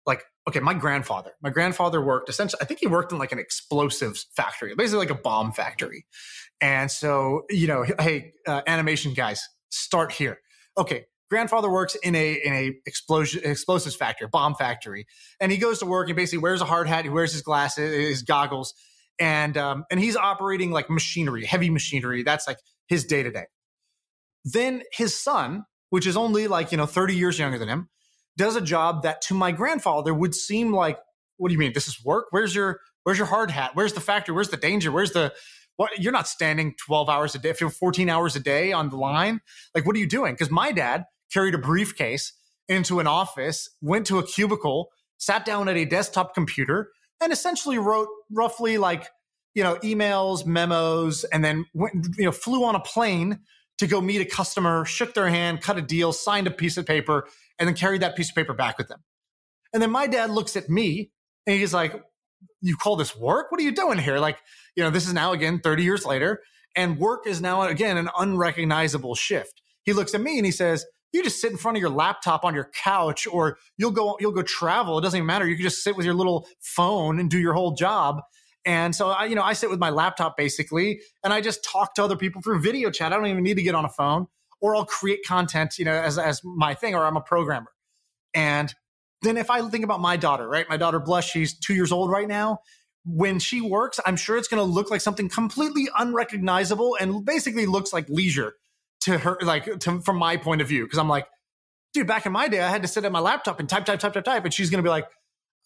like 0.07 0.25
okay 0.49 0.61
my 0.61 0.75
grandfather 0.75 1.33
my 1.43 1.51
grandfather 1.51 2.01
worked 2.01 2.29
essentially 2.29 2.59
i 2.63 2.65
think 2.65 2.81
he 2.81 2.87
worked 2.87 3.13
in 3.13 3.19
like 3.19 3.33
an 3.33 3.39
explosives 3.39 4.27
factory 4.35 4.75
basically 4.75 4.99
like 4.99 5.11
a 5.11 5.23
bomb 5.23 5.53
factory. 5.53 6.07
And 6.63 6.91
so 6.91 7.45
you 7.51 7.67
know 7.67 7.85
hey 8.01 8.33
uh, 8.47 8.63
animation 8.67 9.15
guys 9.15 9.47
start 9.71 10.13
here. 10.13 10.39
Okay 10.77 11.07
grandfather 11.31 11.71
works 11.71 11.95
in 11.95 12.15
a 12.15 12.33
in 12.33 12.53
a 12.53 12.75
explosion 12.87 13.41
explosives 13.45 13.95
factory 13.95 14.29
bomb 14.29 14.55
factory 14.55 15.07
and 15.41 15.53
he 15.53 15.59
goes 15.59 15.79
to 15.79 15.87
work 15.87 16.09
and 16.09 16.17
basically 16.17 16.43
wears 16.43 16.61
a 16.61 16.65
hard 16.65 16.89
hat 16.89 17.05
he 17.05 17.11
wears 17.11 17.33
his 17.33 17.43
glasses 17.43 17.95
his 17.95 18.23
goggles 18.23 18.75
and 19.19 19.57
um, 19.57 19.85
and 19.91 20.01
he's 20.01 20.17
operating 20.17 20.73
like 20.73 20.91
machinery 20.91 21.45
heavy 21.45 21.71
machinery 21.71 22.23
that's 22.23 22.47
like 22.47 22.59
his 22.89 23.05
day 23.05 23.23
to 23.23 23.31
day 23.31 23.45
then 24.45 24.83
his 24.93 25.17
son 25.17 25.65
which 25.91 26.07
is 26.07 26.17
only 26.17 26.49
like 26.49 26.73
you 26.73 26.79
know 26.79 26.87
30 26.87 27.15
years 27.15 27.39
younger 27.39 27.59
than 27.59 27.69
him 27.69 27.89
does 28.37 28.57
a 28.57 28.61
job 28.61 29.03
that 29.03 29.21
to 29.23 29.35
my 29.35 29.53
grandfather 29.53 30.15
would 30.15 30.35
seem 30.35 30.73
like, 30.73 30.99
what 31.37 31.49
do 31.49 31.53
you 31.53 31.59
mean? 31.59 31.73
This 31.75 31.89
is 31.89 32.03
work? 32.05 32.27
Where's 32.31 32.55
your 32.55 32.81
where's 33.05 33.19
your 33.19 33.27
hard 33.27 33.51
hat? 33.51 33.73
Where's 33.75 33.93
the 33.93 34.01
factory? 34.01 34.35
Where's 34.35 34.49
the 34.49 34.57
danger? 34.57 34.91
Where's 34.91 35.13
the 35.13 35.33
what 35.77 35.99
you're 35.99 36.13
not 36.13 36.29
standing 36.29 36.75
12 36.87 37.09
hours 37.09 37.35
a 37.35 37.39
day, 37.39 37.55
14 37.55 38.11
hours 38.11 38.37
a 38.37 38.41
day 38.41 38.71
on 38.71 38.91
the 38.91 38.97
line. 38.97 39.41
Like, 39.75 39.87
what 39.87 39.97
are 39.97 39.99
you 39.99 40.07
doing? 40.07 40.35
Because 40.35 40.51
my 40.51 40.73
dad 40.73 41.05
carried 41.33 41.55
a 41.55 41.59
briefcase 41.59 42.35
into 42.69 43.01
an 43.01 43.07
office, 43.07 43.69
went 43.81 44.07
to 44.09 44.19
a 44.19 44.27
cubicle, 44.27 44.91
sat 45.17 45.47
down 45.47 45.69
at 45.69 45.79
a 45.79 45.87
desktop 45.87 46.35
computer, 46.35 46.91
and 47.23 47.33
essentially 47.33 47.79
wrote 47.79 48.09
roughly 48.31 48.77
like, 48.77 49.07
you 49.55 49.63
know, 49.63 49.77
emails, 49.77 50.45
memos, 50.45 51.25
and 51.25 51.43
then 51.43 51.65
went, 51.73 52.09
you 52.19 52.27
know, 52.27 52.33
flew 52.33 52.63
on 52.65 52.75
a 52.75 52.81
plane 52.81 53.41
to 53.81 53.87
go 53.87 53.99
meet 54.01 54.21
a 54.21 54.27
customer, 54.27 54.85
shook 54.85 55.15
their 55.15 55.29
hand, 55.29 55.63
cut 55.63 55.79
a 55.79 55.83
deal, 55.83 56.13
signed 56.13 56.47
a 56.47 56.51
piece 56.51 56.77
of 56.77 56.85
paper, 56.85 57.27
and 57.59 57.67
then 57.67 57.75
carried 57.75 58.03
that 58.03 58.15
piece 58.15 58.29
of 58.29 58.37
paper 58.37 58.53
back 58.53 58.77
with 58.77 58.89
them. 58.89 59.03
And 59.73 59.83
then 59.83 59.91
my 59.91 60.07
dad 60.07 60.29
looks 60.29 60.55
at 60.55 60.69
me 60.69 61.11
and 61.47 61.59
he's 61.59 61.73
like, 61.73 61.95
You 62.61 62.77
call 62.77 62.97
this 62.97 63.17
work? 63.17 63.51
What 63.51 63.59
are 63.59 63.65
you 63.65 63.73
doing 63.73 63.99
here? 63.99 64.19
Like, 64.19 64.39
you 64.77 64.83
know, 64.83 64.91
this 64.91 65.07
is 65.07 65.15
now 65.15 65.33
again 65.33 65.61
30 65.61 65.83
years 65.83 66.05
later, 66.05 66.43
and 66.77 66.99
work 66.99 67.27
is 67.27 67.41
now 67.41 67.63
again 67.63 67.97
an 67.97 68.11
unrecognizable 68.19 69.15
shift. 69.15 69.63
He 69.85 69.95
looks 69.95 70.15
at 70.15 70.21
me 70.21 70.37
and 70.37 70.45
he 70.45 70.53
says, 70.53 70.85
you 71.13 71.25
just 71.25 71.41
sit 71.41 71.51
in 71.51 71.57
front 71.57 71.79
of 71.79 71.81
your 71.81 71.91
laptop 71.91 72.45
on 72.45 72.55
your 72.55 72.71
couch 72.85 73.27
or 73.27 73.59
you'll 73.77 73.91
go 73.91 74.17
you'll 74.21 74.31
go 74.31 74.43
travel 74.43 74.97
it 74.97 75.03
doesn't 75.03 75.19
even 75.19 75.27
matter 75.27 75.45
you 75.45 75.57
can 75.57 75.65
just 75.65 75.83
sit 75.83 75.97
with 75.97 76.07
your 76.07 76.15
little 76.15 76.47
phone 76.61 77.19
and 77.19 77.29
do 77.29 77.39
your 77.41 77.53
whole 77.53 77.73
job 77.73 78.21
and 78.71 78.95
so 78.95 79.09
I, 79.09 79.25
you 79.25 79.35
know, 79.35 79.43
I 79.43 79.53
sit 79.55 79.69
with 79.69 79.81
my 79.81 79.91
laptop 79.91 80.37
basically, 80.37 81.01
and 81.25 81.33
I 81.33 81.41
just 81.41 81.65
talk 81.65 81.97
to 81.97 82.05
other 82.05 82.17
people 82.17 82.41
through 82.41 82.61
video 82.61 82.89
chat. 82.93 83.13
I 83.13 83.17
don't 83.17 83.27
even 83.27 83.43
need 83.43 83.57
to 83.57 83.65
get 83.65 83.75
on 83.75 83.85
a 83.85 83.89
phone, 83.89 84.29
or 84.61 84.77
I'll 84.77 84.85
create 84.85 85.27
content, 85.27 85.77
you 85.77 85.85
know, 85.85 85.93
as 85.93 86.19
as 86.19 86.41
my 86.45 86.75
thing, 86.75 86.95
or 86.95 87.05
I'm 87.05 87.17
a 87.17 87.21
programmer. 87.21 87.73
And 88.33 88.73
then 89.23 89.37
if 89.37 89.51
I 89.51 89.69
think 89.69 89.83
about 89.83 90.01
my 90.01 90.17
daughter, 90.17 90.49
right, 90.49 90.69
my 90.69 90.77
daughter 90.77 91.01
Blush, 91.01 91.33
she's 91.33 91.59
two 91.59 91.75
years 91.75 91.91
old 91.91 92.13
right 92.13 92.29
now. 92.29 92.59
When 93.05 93.41
she 93.41 93.61
works, 93.61 93.99
I'm 94.07 94.17
sure 94.17 94.37
it's 94.37 94.47
going 94.47 94.65
to 94.65 94.73
look 94.73 94.89
like 94.89 95.01
something 95.01 95.29
completely 95.29 95.89
unrecognizable 95.99 96.97
and 97.01 97.25
basically 97.25 97.67
looks 97.67 97.93
like 97.93 98.09
leisure 98.09 98.55
to 99.01 99.19
her, 99.19 99.37
like 99.43 99.81
to, 99.81 100.01
from 100.01 100.17
my 100.17 100.37
point 100.37 100.61
of 100.61 100.69
view. 100.69 100.85
Because 100.85 101.01
I'm 101.01 101.09
like, 101.09 101.27
dude, 101.93 102.07
back 102.07 102.25
in 102.25 102.31
my 102.31 102.47
day, 102.47 102.61
I 102.61 102.69
had 102.69 102.83
to 102.83 102.89
sit 102.89 103.05
at 103.05 103.11
my 103.11 103.19
laptop 103.19 103.59
and 103.59 103.69
type, 103.69 103.85
type, 103.85 103.99
type, 103.99 104.13
type, 104.13 104.25
type, 104.25 104.45
and 104.45 104.55
she's 104.55 104.71
going 104.71 104.79
to 104.79 104.87
be 104.87 104.91
like, 104.91 105.09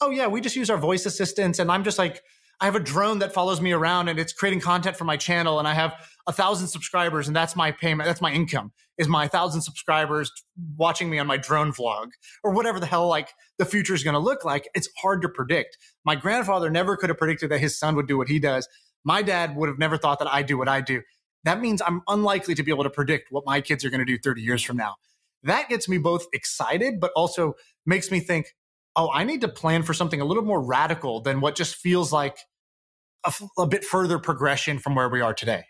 oh 0.01 0.09
yeah, 0.09 0.27
we 0.27 0.41
just 0.41 0.57
use 0.57 0.71
our 0.71 0.79
voice 0.79 1.05
assistants, 1.05 1.59
and 1.59 1.71
I'm 1.71 1.85
just 1.85 1.99
like 1.99 2.23
I 2.61 2.67
have 2.67 2.77
a 2.77 2.81
drone 2.81 3.19
that 3.19 3.33
follows 3.33 3.61
me 3.61 3.73
around 3.73 4.09
and 4.09 4.19
it's 4.19 4.33
creating 4.33 4.61
content 4.61 4.97
for 4.97 5.05
my 5.05 5.17
channel 5.17 5.59
and 5.59 5.69
I 5.69 5.75
have 5.75 5.95
a 6.27 6.33
thousand 6.33 6.69
subscribers 6.69 7.27
and 7.27 7.37
that's 7.37 7.57
my 7.57 7.73
payment. 7.73 8.07
That's 8.07 8.21
my 8.21 8.33
income 8.33 8.73
is 8.99 9.09
my 9.09 9.27
thousand 9.27 9.63
subscribers 9.63 10.31
watching 10.77 11.11
me 11.11 11.19
on 11.19 11.27
my 11.27 11.37
drone 11.37 11.73
vlog 11.73 12.11
or 12.43 12.53
whatever 12.53 12.79
the 12.79 12.87
hell 12.87 13.09
like 13.09 13.31
the 13.59 13.65
future 13.65 13.95
is 13.95 14.05
going 14.05 14.15
to 14.15 14.21
look 14.21 14.45
like. 14.45 14.69
It's 14.75 14.89
hard 14.99 15.23
to 15.23 15.29
predict. 15.29 15.77
My 16.05 16.15
grandfather 16.15 16.71
never 16.71 16.97
could 16.97 17.11
have 17.11 17.19
predicted 17.19 17.51
that 17.51 17.59
his 17.59 17.79
son 17.79 17.97
would 17.97 18.07
do 18.07 18.17
what 18.17 18.29
he 18.29 18.39
does. 18.39 18.69
My 19.05 19.23
dad 19.23 19.57
would 19.57 19.69
have 19.69 19.79
never 19.79 19.99
thought 19.99 20.19
that 20.21 20.33
I 20.33 20.43
do 20.43 20.57
what 20.57 20.69
I 20.69 20.81
do. 20.81 21.03
That 21.45 21.61
means 21.61 21.83
I'm 21.83 22.03
unlikely 22.09 22.55
to 22.55 22.63
be 22.63 22.71
able 22.71 22.85
to 22.85 22.91
predict 22.91 23.31
what 23.31 23.45
my 23.45 23.61
kids 23.61 23.85
are 23.85 23.91
going 23.91 24.01
to 24.01 24.07
do 24.07 24.19
30 24.19 24.41
years 24.41 24.63
from 24.63 24.77
now. 24.77 24.95
That 25.43 25.69
gets 25.69 25.89
me 25.89 25.99
both 25.99 26.27
excited, 26.33 27.01
but 27.01 27.13
also 27.15 27.55
makes 27.85 28.11
me 28.11 28.21
think, 28.21 28.55
oh, 28.97 29.11
I 29.13 29.25
need 29.25 29.41
to 29.43 29.49
plan 29.49 29.83
for 29.83 29.95
something 29.95 30.21
a 30.21 30.25
little 30.25 30.45
more 30.45 30.63
radical 30.63 31.21
than 31.21 31.41
what 31.41 31.57
just 31.57 31.77
feels 31.77 32.13
like 32.13 32.39
a, 33.59 33.67
bit 33.67 33.85
further 33.85 34.19
progression 34.19 34.79
from 34.79 34.95
where 34.95 35.09
we 35.09 35.21
are 35.21 35.35
today. 35.35 35.65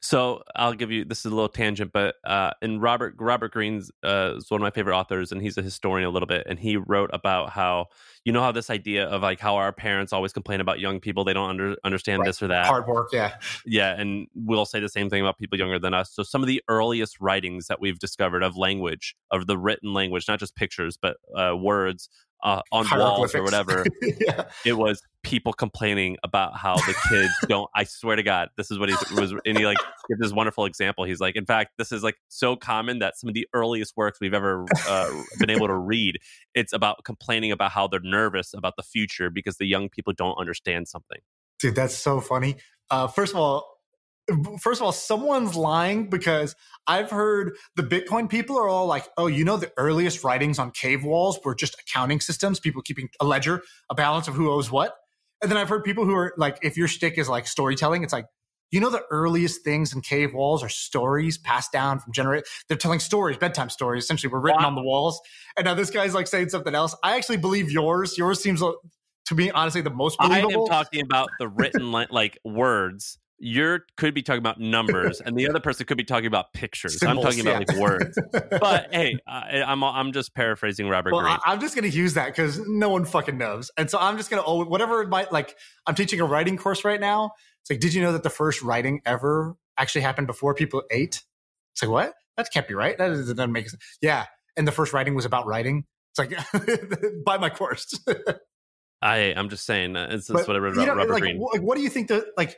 So 0.00 0.42
I'll 0.54 0.74
give 0.74 0.90
you 0.90 1.04
this 1.04 1.20
is 1.20 1.26
a 1.26 1.34
little 1.34 1.48
tangent, 1.48 1.92
but 1.92 2.16
uh, 2.24 2.52
in 2.62 2.80
Robert 2.80 3.14
Robert 3.18 3.52
Greene's 3.52 3.90
uh, 4.02 4.34
is 4.36 4.50
one 4.50 4.60
of 4.60 4.62
my 4.62 4.70
favorite 4.70 4.96
authors, 4.96 5.32
and 5.32 5.40
he's 5.40 5.56
a 5.56 5.62
historian 5.62 6.06
a 6.06 6.10
little 6.10 6.26
bit, 6.26 6.46
and 6.48 6.58
he 6.58 6.76
wrote 6.76 7.10
about 7.12 7.50
how 7.50 7.86
you 8.24 8.32
know 8.32 8.40
how 8.40 8.52
this 8.52 8.70
idea 8.70 9.06
of 9.06 9.22
like 9.22 9.40
how 9.40 9.56
our 9.56 9.72
parents 9.72 10.12
always 10.12 10.32
complain 10.32 10.60
about 10.60 10.80
young 10.80 11.00
people 11.00 11.24
they 11.24 11.32
don't 11.32 11.50
under, 11.50 11.76
understand 11.84 12.20
right. 12.20 12.26
this 12.26 12.42
or 12.42 12.48
that 12.48 12.66
hard 12.66 12.86
work, 12.86 13.08
yeah, 13.12 13.34
yeah, 13.66 13.98
and 13.98 14.26
we'll 14.34 14.66
say 14.66 14.80
the 14.80 14.88
same 14.88 15.10
thing 15.10 15.20
about 15.20 15.38
people 15.38 15.58
younger 15.58 15.78
than 15.78 15.94
us. 15.94 16.10
So 16.12 16.22
some 16.22 16.42
of 16.42 16.46
the 16.46 16.62
earliest 16.68 17.20
writings 17.20 17.66
that 17.66 17.80
we've 17.80 17.98
discovered 17.98 18.42
of 18.42 18.56
language, 18.56 19.14
of 19.30 19.46
the 19.46 19.58
written 19.58 19.92
language, 19.92 20.26
not 20.28 20.38
just 20.38 20.54
pictures 20.56 20.96
but 20.96 21.16
uh, 21.36 21.56
words, 21.56 22.08
uh, 22.44 22.60
on 22.70 22.86
walls 22.96 23.34
or 23.34 23.42
whatever. 23.42 23.84
yeah. 24.20 24.44
It 24.64 24.74
was 24.74 25.02
people 25.22 25.52
complaining 25.52 26.18
about 26.22 26.56
how 26.56 26.76
the 26.76 26.94
kids 27.08 27.32
don't. 27.48 27.68
I 27.74 27.84
swear 27.84 28.16
to 28.16 28.22
God, 28.22 28.50
this 28.56 28.70
is 28.70 28.78
what 28.78 28.90
he 28.90 28.94
was. 29.18 29.32
And 29.44 29.58
he 29.58 29.66
like 29.66 29.78
gives 30.08 30.20
this 30.20 30.32
wonderful 30.32 30.66
example. 30.66 31.04
He's 31.04 31.20
like, 31.20 31.34
in 31.36 31.46
fact, 31.46 31.72
this 31.78 31.90
is 31.90 32.02
like 32.02 32.16
so 32.28 32.54
common 32.54 32.98
that 32.98 33.16
some 33.16 33.28
of 33.28 33.34
the 33.34 33.48
earliest 33.54 33.96
works 33.96 34.20
we've 34.20 34.34
ever 34.34 34.66
uh, 34.86 35.10
been 35.38 35.50
able 35.50 35.66
to 35.66 35.74
read, 35.76 36.18
it's 36.54 36.72
about 36.72 37.02
complaining 37.04 37.50
about 37.50 37.72
how 37.72 37.88
they're 37.88 38.00
nervous 38.00 38.52
about 38.54 38.74
the 38.76 38.82
future 38.82 39.30
because 39.30 39.56
the 39.56 39.66
young 39.66 39.88
people 39.88 40.12
don't 40.12 40.36
understand 40.36 40.86
something. 40.86 41.18
Dude, 41.58 41.74
that's 41.74 41.94
so 41.96 42.20
funny. 42.20 42.56
Uh, 42.90 43.06
first 43.06 43.32
of 43.32 43.38
all, 43.38 43.73
first 44.60 44.80
of 44.80 44.86
all, 44.86 44.92
someone's 44.92 45.54
lying 45.54 46.08
because 46.08 46.56
I've 46.86 47.10
heard 47.10 47.56
the 47.76 47.82
Bitcoin 47.82 48.28
people 48.28 48.58
are 48.58 48.68
all 48.68 48.86
like, 48.86 49.06
oh, 49.16 49.26
you 49.26 49.44
know, 49.44 49.56
the 49.56 49.72
earliest 49.76 50.24
writings 50.24 50.58
on 50.58 50.70
cave 50.70 51.04
walls 51.04 51.38
were 51.44 51.54
just 51.54 51.78
accounting 51.80 52.20
systems, 52.20 52.60
people 52.60 52.82
keeping 52.82 53.08
a 53.20 53.24
ledger, 53.24 53.62
a 53.90 53.94
balance 53.94 54.28
of 54.28 54.34
who 54.34 54.50
owes 54.50 54.70
what. 54.70 54.96
And 55.42 55.50
then 55.50 55.58
I've 55.58 55.68
heard 55.68 55.84
people 55.84 56.04
who 56.04 56.14
are 56.14 56.32
like, 56.36 56.58
if 56.62 56.76
your 56.76 56.88
stick 56.88 57.18
is 57.18 57.28
like 57.28 57.46
storytelling, 57.46 58.02
it's 58.02 58.12
like, 58.12 58.26
you 58.70 58.80
know, 58.80 58.90
the 58.90 59.04
earliest 59.10 59.62
things 59.62 59.94
in 59.94 60.00
cave 60.00 60.34
walls 60.34 60.62
are 60.62 60.68
stories 60.68 61.38
passed 61.38 61.70
down 61.70 62.00
from 62.00 62.12
generate. 62.12 62.44
They're 62.66 62.78
telling 62.78 62.98
stories, 62.98 63.36
bedtime 63.36 63.70
stories, 63.70 64.04
essentially 64.04 64.32
were 64.32 64.40
written 64.40 64.62
wow. 64.62 64.68
on 64.68 64.74
the 64.74 64.82
walls. 64.82 65.20
And 65.56 65.66
now 65.66 65.74
this 65.74 65.90
guy's 65.90 66.14
like 66.14 66.26
saying 66.26 66.48
something 66.48 66.74
else. 66.74 66.96
I 67.02 67.16
actually 67.16 67.36
believe 67.36 67.70
yours. 67.70 68.16
Yours 68.16 68.42
seems 68.42 68.62
uh, 68.62 68.72
to 69.26 69.34
be 69.34 69.50
honestly 69.50 69.82
the 69.82 69.90
most 69.90 70.18
believable. 70.18 70.50
I 70.50 70.54
am 70.54 70.66
talking 70.66 71.02
about 71.02 71.28
the 71.38 71.48
written 71.48 71.92
like 71.92 72.38
words 72.44 73.18
you 73.38 73.80
could 73.96 74.14
be 74.14 74.22
talking 74.22 74.38
about 74.38 74.60
numbers 74.60 75.20
and 75.20 75.36
the 75.36 75.48
other 75.48 75.60
person 75.60 75.86
could 75.86 75.96
be 75.96 76.04
talking 76.04 76.26
about 76.26 76.52
pictures. 76.52 76.98
Symbols, 76.98 77.24
i'm 77.24 77.30
talking 77.30 77.40
about 77.46 77.68
yeah. 77.68 77.74
like 77.74 77.80
words. 77.80 78.18
But 78.50 78.88
hey 78.92 79.18
I, 79.26 79.58
am 79.58 79.82
I'm, 79.82 79.96
I'm 79.96 80.12
just 80.12 80.34
paraphrasing 80.34 80.88
robert 80.88 81.12
well, 81.12 81.22
Greene. 81.22 81.36
i'm 81.44 81.60
just 81.60 81.74
going 81.74 81.90
to 81.90 81.96
use 81.96 82.14
that 82.14 82.26
because 82.26 82.60
no 82.66 82.88
one 82.88 83.04
fucking 83.04 83.36
knows. 83.36 83.70
And 83.76 83.90
so 83.90 83.98
i'm 83.98 84.16
just 84.16 84.30
going 84.30 84.42
to 84.42 84.46
oh 84.46 84.64
whatever 84.64 85.06
my 85.06 85.26
like 85.30 85.56
i'm 85.86 85.94
teaching 85.94 86.20
a 86.20 86.24
writing 86.24 86.56
course 86.56 86.84
right 86.84 87.00
now. 87.00 87.32
It's 87.62 87.70
like 87.70 87.80
did 87.80 87.94
you 87.94 88.02
know 88.02 88.12
that 88.12 88.22
the 88.22 88.30
first 88.30 88.62
writing 88.62 89.00
ever 89.04 89.56
actually 89.76 90.02
happened 90.02 90.26
before 90.26 90.54
people 90.54 90.82
ate? 90.90 91.22
It's 91.72 91.82
like 91.82 91.90
what? 91.90 92.14
That 92.36 92.48
can't 92.52 92.68
be 92.68 92.74
right. 92.74 92.96
That 92.96 93.08
doesn't 93.08 93.52
make 93.52 93.68
sense 93.68 93.82
yeah. 94.00 94.26
And 94.56 94.66
the 94.66 94.72
first 94.72 94.92
writing 94.92 95.14
was 95.14 95.24
about 95.24 95.46
writing. 95.46 95.84
It's 96.16 96.18
like 96.18 97.24
buy 97.24 97.38
my 97.38 97.50
course. 97.50 97.98
I, 99.04 99.34
I'm 99.36 99.50
just 99.50 99.66
saying, 99.66 99.96
uh, 99.96 100.08
it's, 100.10 100.28
that's 100.28 100.48
what 100.48 100.56
I 100.56 100.60
read 100.60 100.72
about 100.72 100.80
you 100.80 100.86
know, 100.86 100.94
Robert 100.94 101.12
like, 101.12 101.22
Greene. 101.22 101.38
Like, 101.38 101.60
what 101.60 101.76
do 101.76 101.82
you 101.82 101.90
think 101.90 102.08
that, 102.08 102.24
like, 102.38 102.56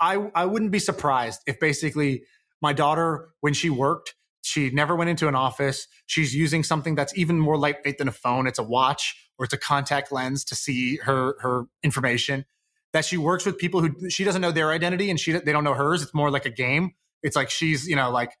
I 0.00 0.30
I 0.34 0.44
wouldn't 0.46 0.70
be 0.70 0.78
surprised 0.78 1.40
if 1.46 1.58
basically 1.60 2.22
my 2.60 2.72
daughter 2.72 3.30
when 3.40 3.54
she 3.54 3.70
worked 3.70 4.14
she 4.48 4.70
never 4.70 4.96
went 4.96 5.10
into 5.10 5.28
an 5.28 5.34
office. 5.34 5.86
She's 6.06 6.34
using 6.34 6.62
something 6.62 6.94
that's 6.94 7.16
even 7.16 7.38
more 7.38 7.58
lightweight 7.58 7.98
than 7.98 8.08
a 8.08 8.12
phone. 8.12 8.46
It's 8.46 8.58
a 8.58 8.62
watch 8.62 9.14
or 9.38 9.44
it's 9.44 9.52
a 9.52 9.58
contact 9.58 10.10
lens 10.10 10.44
to 10.46 10.54
see 10.54 10.96
her 10.96 11.36
her 11.40 11.64
information. 11.82 12.46
That 12.94 13.04
she 13.04 13.18
works 13.18 13.44
with 13.44 13.58
people 13.58 13.82
who 13.82 14.08
she 14.08 14.24
doesn't 14.24 14.40
know 14.40 14.50
their 14.50 14.70
identity 14.70 15.10
and 15.10 15.20
she 15.20 15.32
they 15.32 15.52
don't 15.52 15.64
know 15.64 15.74
hers. 15.74 16.02
It's 16.02 16.14
more 16.14 16.30
like 16.30 16.46
a 16.46 16.50
game. 16.50 16.92
It's 17.22 17.36
like 17.36 17.50
she's 17.50 17.86
you 17.86 17.96
know 17.96 18.10
like 18.10 18.32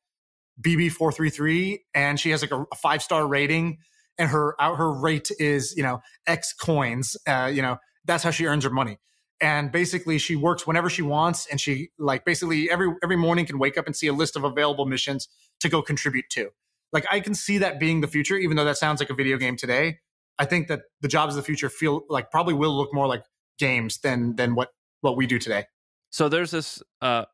bb433 0.60 1.78
and 1.94 2.18
she 2.18 2.30
has 2.30 2.42
like 2.42 2.50
a, 2.50 2.62
a 2.72 2.74
five 2.74 3.00
star 3.00 3.28
rating 3.28 3.78
and 4.18 4.28
her 4.28 4.60
out 4.60 4.76
her 4.76 4.92
rate 4.92 5.30
is 5.38 5.72
you 5.76 5.84
know 5.84 6.00
x 6.26 6.52
coins 6.52 7.16
uh, 7.28 7.48
you 7.52 7.62
know 7.62 7.76
that's 8.04 8.24
how 8.24 8.32
she 8.32 8.44
earns 8.44 8.64
her 8.64 8.70
money 8.70 8.98
and 9.40 9.70
basically 9.70 10.18
she 10.18 10.36
works 10.36 10.66
whenever 10.66 10.90
she 10.90 11.02
wants 11.02 11.46
and 11.46 11.60
she 11.60 11.90
like 11.98 12.24
basically 12.24 12.70
every 12.70 12.92
every 13.02 13.16
morning 13.16 13.46
can 13.46 13.58
wake 13.58 13.78
up 13.78 13.86
and 13.86 13.94
see 13.94 14.06
a 14.06 14.12
list 14.12 14.36
of 14.36 14.44
available 14.44 14.86
missions 14.86 15.28
to 15.60 15.68
go 15.68 15.82
contribute 15.82 16.26
to. 16.30 16.50
Like 16.92 17.06
i 17.10 17.20
can 17.20 17.34
see 17.34 17.58
that 17.58 17.78
being 17.78 18.00
the 18.00 18.08
future 18.08 18.36
even 18.36 18.56
though 18.56 18.64
that 18.64 18.78
sounds 18.78 19.00
like 19.00 19.10
a 19.10 19.14
video 19.14 19.36
game 19.36 19.56
today. 19.56 19.98
I 20.38 20.44
think 20.44 20.68
that 20.68 20.82
the 21.00 21.08
jobs 21.08 21.34
of 21.34 21.42
the 21.42 21.46
future 21.46 21.68
feel 21.68 22.02
like 22.08 22.30
probably 22.30 22.54
will 22.54 22.76
look 22.76 22.94
more 22.94 23.06
like 23.06 23.24
games 23.58 23.98
than 23.98 24.36
than 24.36 24.54
what 24.54 24.70
what 25.00 25.16
we 25.16 25.26
do 25.26 25.38
today. 25.38 25.66
So 26.10 26.28
there's 26.28 26.50
this 26.50 26.82
uh 27.00 27.24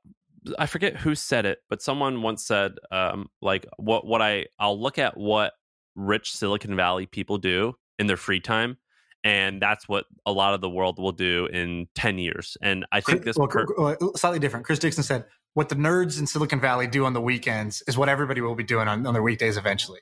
i 0.58 0.66
forget 0.66 0.96
who 0.96 1.14
said 1.14 1.46
it 1.46 1.60
but 1.70 1.80
someone 1.80 2.20
once 2.22 2.44
said 2.44 2.72
um 2.90 3.28
like 3.40 3.66
what 3.78 4.06
what 4.06 4.20
i 4.20 4.44
i'll 4.58 4.78
look 4.78 4.98
at 4.98 5.16
what 5.16 5.54
rich 5.96 6.32
silicon 6.34 6.76
valley 6.76 7.06
people 7.06 7.38
do 7.38 7.74
in 7.98 8.06
their 8.06 8.16
free 8.16 8.40
time 8.40 8.76
and 9.24 9.60
that's 9.60 9.88
what 9.88 10.04
a 10.26 10.32
lot 10.32 10.54
of 10.54 10.60
the 10.60 10.68
world 10.68 10.98
will 10.98 11.12
do 11.12 11.46
in 11.46 11.88
10 11.94 12.18
years 12.18 12.56
and 12.62 12.84
i 12.92 13.00
think 13.00 13.24
this 13.24 13.36
well, 13.36 13.48
per- 13.48 13.66
uh, 13.78 13.96
slightly 14.14 14.38
different. 14.38 14.64
Chris 14.66 14.78
dixon 14.78 15.02
said 15.02 15.24
what 15.54 15.68
the 15.68 15.74
nerds 15.74 16.20
in 16.20 16.26
silicon 16.26 16.60
valley 16.60 16.86
do 16.86 17.04
on 17.04 17.14
the 17.14 17.20
weekends 17.20 17.82
is 17.86 17.96
what 17.96 18.08
everybody 18.08 18.40
will 18.40 18.54
be 18.54 18.64
doing 18.64 18.86
on, 18.86 19.06
on 19.06 19.14
their 19.14 19.22
weekdays 19.22 19.56
eventually. 19.56 20.00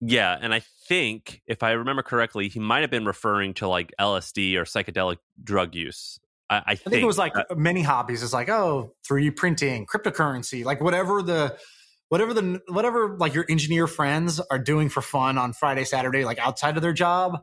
Yeah 0.00 0.38
and 0.40 0.54
i 0.54 0.60
think 0.86 1.42
if 1.46 1.62
i 1.62 1.72
remember 1.72 2.02
correctly 2.02 2.48
he 2.48 2.60
might 2.60 2.80
have 2.80 2.90
been 2.90 3.06
referring 3.06 3.54
to 3.54 3.66
like 3.66 3.92
lsd 3.98 4.54
or 4.54 4.64
psychedelic 4.64 5.16
drug 5.42 5.74
use. 5.74 6.20
I, 6.50 6.56
I, 6.56 6.74
think, 6.76 6.86
I 6.86 6.90
think, 6.90 7.02
it 7.02 7.06
was 7.06 7.18
like 7.18 7.34
that, 7.34 7.58
many 7.58 7.82
hobbies. 7.82 8.22
It's 8.22 8.32
like 8.32 8.48
oh 8.48 8.94
3d 9.10 9.36
printing 9.36 9.86
cryptocurrency 9.86 10.64
like 10.64 10.80
whatever 10.80 11.22
the 11.22 11.56
whatever 12.08 12.32
the 12.32 12.62
whatever 12.68 13.16
like 13.18 13.34
your 13.34 13.44
engineer 13.48 13.86
friends 13.86 14.40
are 14.50 14.58
doing 14.58 14.88
for 14.88 15.02
fun 15.02 15.36
on 15.36 15.52
friday 15.52 15.84
saturday 15.84 16.24
like 16.24 16.38
outside 16.38 16.76
of 16.76 16.82
their 16.82 16.94
job 16.94 17.42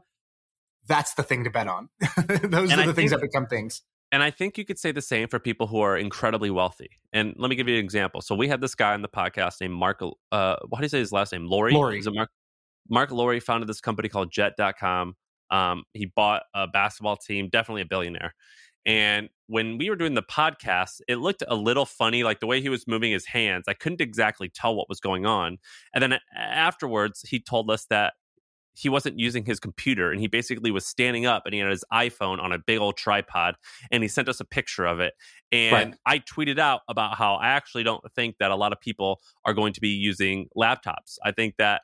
that's 0.88 1.14
the 1.16 1.24
thing 1.24 1.44
to 1.44 1.50
bet 1.50 1.68
on. 1.68 1.90
Those 2.44 2.72
and 2.72 2.82
are 2.82 2.86
the 2.86 2.92
I 2.92 2.94
things 2.94 3.12
that 3.12 3.22
become 3.22 3.48
things. 3.48 3.82
And 4.12 4.22
I 4.24 4.32
think 4.32 4.58
you 4.58 4.66
could 4.66 4.80
say 4.80 4.92
the 4.92 5.02
same 5.02 5.28
for 5.28 5.40
people 5.40 5.68
who 5.68 5.80
are 5.80 5.98
incredibly 5.98 6.50
wealthy. 6.50 6.90
And 7.12 7.34
let 7.38 7.50
me 7.50 7.56
give 7.56 7.68
you 7.68 7.76
an 7.76 7.84
example. 7.84 8.22
So 8.22 8.36
we 8.36 8.48
had 8.48 8.62
this 8.62 8.76
guy 8.76 8.94
on 8.94 9.02
the 9.02 9.10
podcast 9.10 9.60
named 9.62 9.74
Mark. 9.74 10.02
Uh, 10.32 10.56
what 10.70 10.80
do 10.80 10.86
you 10.86 10.90
say 10.90 11.00
his 11.00 11.12
last 11.12 11.32
name? 11.32 11.48
Lore. 11.48 11.72
Lore. 11.72 11.94
Mark? 12.14 12.30
Marc 12.90 13.12
Lore 13.12 13.40
founded 13.40 13.68
this 13.68 13.82
company 13.82 14.10
called 14.10 14.32
Jet.com. 14.32 15.16
Um, 15.50 15.84
he 15.94 16.06
bought 16.06 16.44
a 16.54 16.68
basketball 16.68 17.18
team. 17.18 17.50
Definitely 17.50 17.82
a 17.82 17.86
billionaire. 17.86 18.36
And 18.86 19.30
when 19.48 19.80
we 19.80 19.90
were 19.90 19.96
doing 19.96 20.14
the 20.14 20.24
podcast, 20.24 21.02
it 21.08 21.16
looked 21.16 21.44
a 21.48 21.56
little 21.56 21.86
funny, 21.86 22.24
like 22.24 22.40
the 22.40 22.48
way 22.48 22.62
he 22.62 22.70
was 22.70 22.88
moving 22.88 23.12
his 23.12 23.26
hands. 23.26 23.66
I 23.68 23.74
couldn't 23.74 24.02
exactly 24.02 24.50
tell 24.50 24.76
what 24.76 24.90
was 24.90 25.00
going 25.00 25.26
on. 25.26 25.58
And 25.94 26.04
then 26.04 26.20
afterwards, 26.36 27.24
he 27.28 27.40
told 27.40 27.72
us 27.72 27.86
that 27.90 28.14
he 28.76 28.90
wasn't 28.90 29.18
using 29.18 29.46
his 29.46 29.60
computer 29.60 30.12
and 30.12 30.20
he 30.20 30.28
basically 30.28 30.72
was 30.72 30.86
standing 30.86 31.26
up 31.26 31.44
and 31.46 31.54
he 31.54 31.60
had 31.62 31.70
his 31.70 31.84
iPhone 31.92 32.42
on 32.42 32.52
a 32.52 32.60
big 32.60 32.80
old 32.80 32.98
tripod 32.98 33.56
and 33.92 34.04
he 34.04 34.10
sent 34.10 34.30
us 34.30 34.40
a 34.40 34.46
picture 34.46 34.86
of 34.86 35.00
it. 35.00 35.14
And 35.52 35.74
Right. 35.74 35.96
I 36.06 36.20
tweeted 36.20 36.60
out 36.60 36.82
about 36.90 37.18
how 37.18 37.36
I 37.36 37.48
actually 37.50 37.84
don't 37.84 38.04
think 38.14 38.36
that 38.40 38.52
a 38.52 38.56
lot 38.56 38.74
of 38.74 38.80
people 38.80 39.22
are 39.46 39.54
going 39.54 39.74
to 39.74 39.82
be 39.82 39.90
using 39.90 40.48
laptops. 40.56 41.18
I 41.24 41.32
think 41.32 41.56
that 41.58 41.82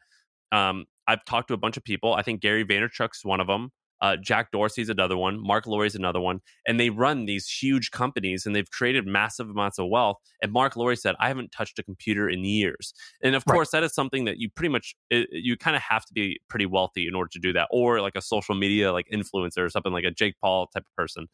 um, 0.52 0.86
I've 1.08 1.24
talked 1.26 1.48
to 1.48 1.54
a 1.54 1.58
bunch 1.58 1.78
of 1.78 1.84
people. 1.84 2.14
I 2.14 2.22
think 2.22 2.42
Gary 2.42 2.66
Vaynerchuk's 2.66 3.24
one 3.24 3.40
of 3.40 3.48
them. 3.48 3.72
Uh, 4.02 4.18
Jack 4.18 4.52
Dorsey's 4.52 4.90
another 4.90 5.16
one. 5.16 5.40
Marc 5.42 5.68
Lore's 5.68 5.96
another 5.96 6.20
one. 6.20 6.40
And 6.68 6.80
they 6.80 6.90
run 6.90 7.26
these 7.26 7.48
huge 7.48 7.92
companies 7.92 8.46
and 8.46 8.56
they've 8.56 8.70
created 8.70 9.06
massive 9.06 9.50
amounts 9.50 9.78
of 9.80 9.88
wealth. 9.90 10.18
And 10.42 10.52
Marc 10.52 10.76
Lore 10.76 10.96
said, 10.96 11.16
I 11.20 11.28
haven't 11.28 11.52
touched 11.52 11.78
a 11.80 11.84
computer 11.84 12.28
in 12.30 12.44
years. 12.44 12.94
And 13.24 13.36
of 13.36 13.44
Right. 13.48 13.56
course, 13.56 13.72
that 13.72 13.84
is 13.84 13.94
something 13.94 14.26
that 14.26 14.38
you 14.40 14.50
pretty 14.50 14.70
much, 14.70 14.96
you 15.10 15.56
kind 15.58 15.76
of 15.76 15.82
have 15.84 16.06
to 16.06 16.14
be 16.14 16.40
pretty 16.50 16.66
wealthy 16.66 17.08
in 17.08 17.16
order 17.16 17.30
to 17.34 17.40
do 17.40 17.54
that, 17.54 17.68
or 17.72 18.02
like 18.02 18.16
a 18.16 18.22
social 18.22 18.56
media 18.56 18.92
like 18.92 19.08
influencer 19.14 19.60
or 19.60 19.70
something 19.70 19.94
like 19.94 20.04
a 20.06 20.12
Jake 20.12 20.36
Paul 20.42 20.68
type 20.68 20.84
of 20.84 20.96
person. 20.96 21.28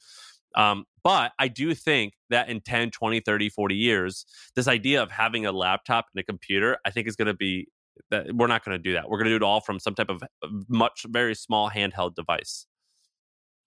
Um, 0.55 0.86
but 1.03 1.34
I 1.39 1.47
do 1.49 1.74
think 1.76 2.13
that 2.30 2.49
in 2.49 2.61
10, 2.61 2.91
20, 2.91 3.20
30, 3.20 3.49
40 3.49 3.76
years, 3.76 4.26
this 4.55 4.68
idea 4.68 5.01
of 5.03 5.11
having 5.11 5.45
a 5.45 5.51
laptop 5.51 6.07
and 6.13 6.20
a 6.20 6.24
computer, 6.24 6.78
I 6.86 6.89
think 6.91 7.07
is 7.07 7.15
going 7.15 7.28
to 7.28 7.34
be 7.34 7.68
that 8.12 8.34
we're 8.34 8.48
not 8.48 8.64
going 8.64 8.78
to 8.78 8.82
do 8.82 8.93
that. 8.93 9.10
We're 9.10 9.18
going 9.18 9.26
to 9.26 9.32
do 9.32 9.38
it 9.38 9.43
all 9.43 9.62
from 9.62 9.80
some 9.80 9.95
type 9.95 10.10
of 10.10 10.24
uh, 10.24 10.48
much, 10.68 11.06
very 11.08 11.36
small 11.36 11.70
handheld 11.70 12.16
device. 12.16 12.66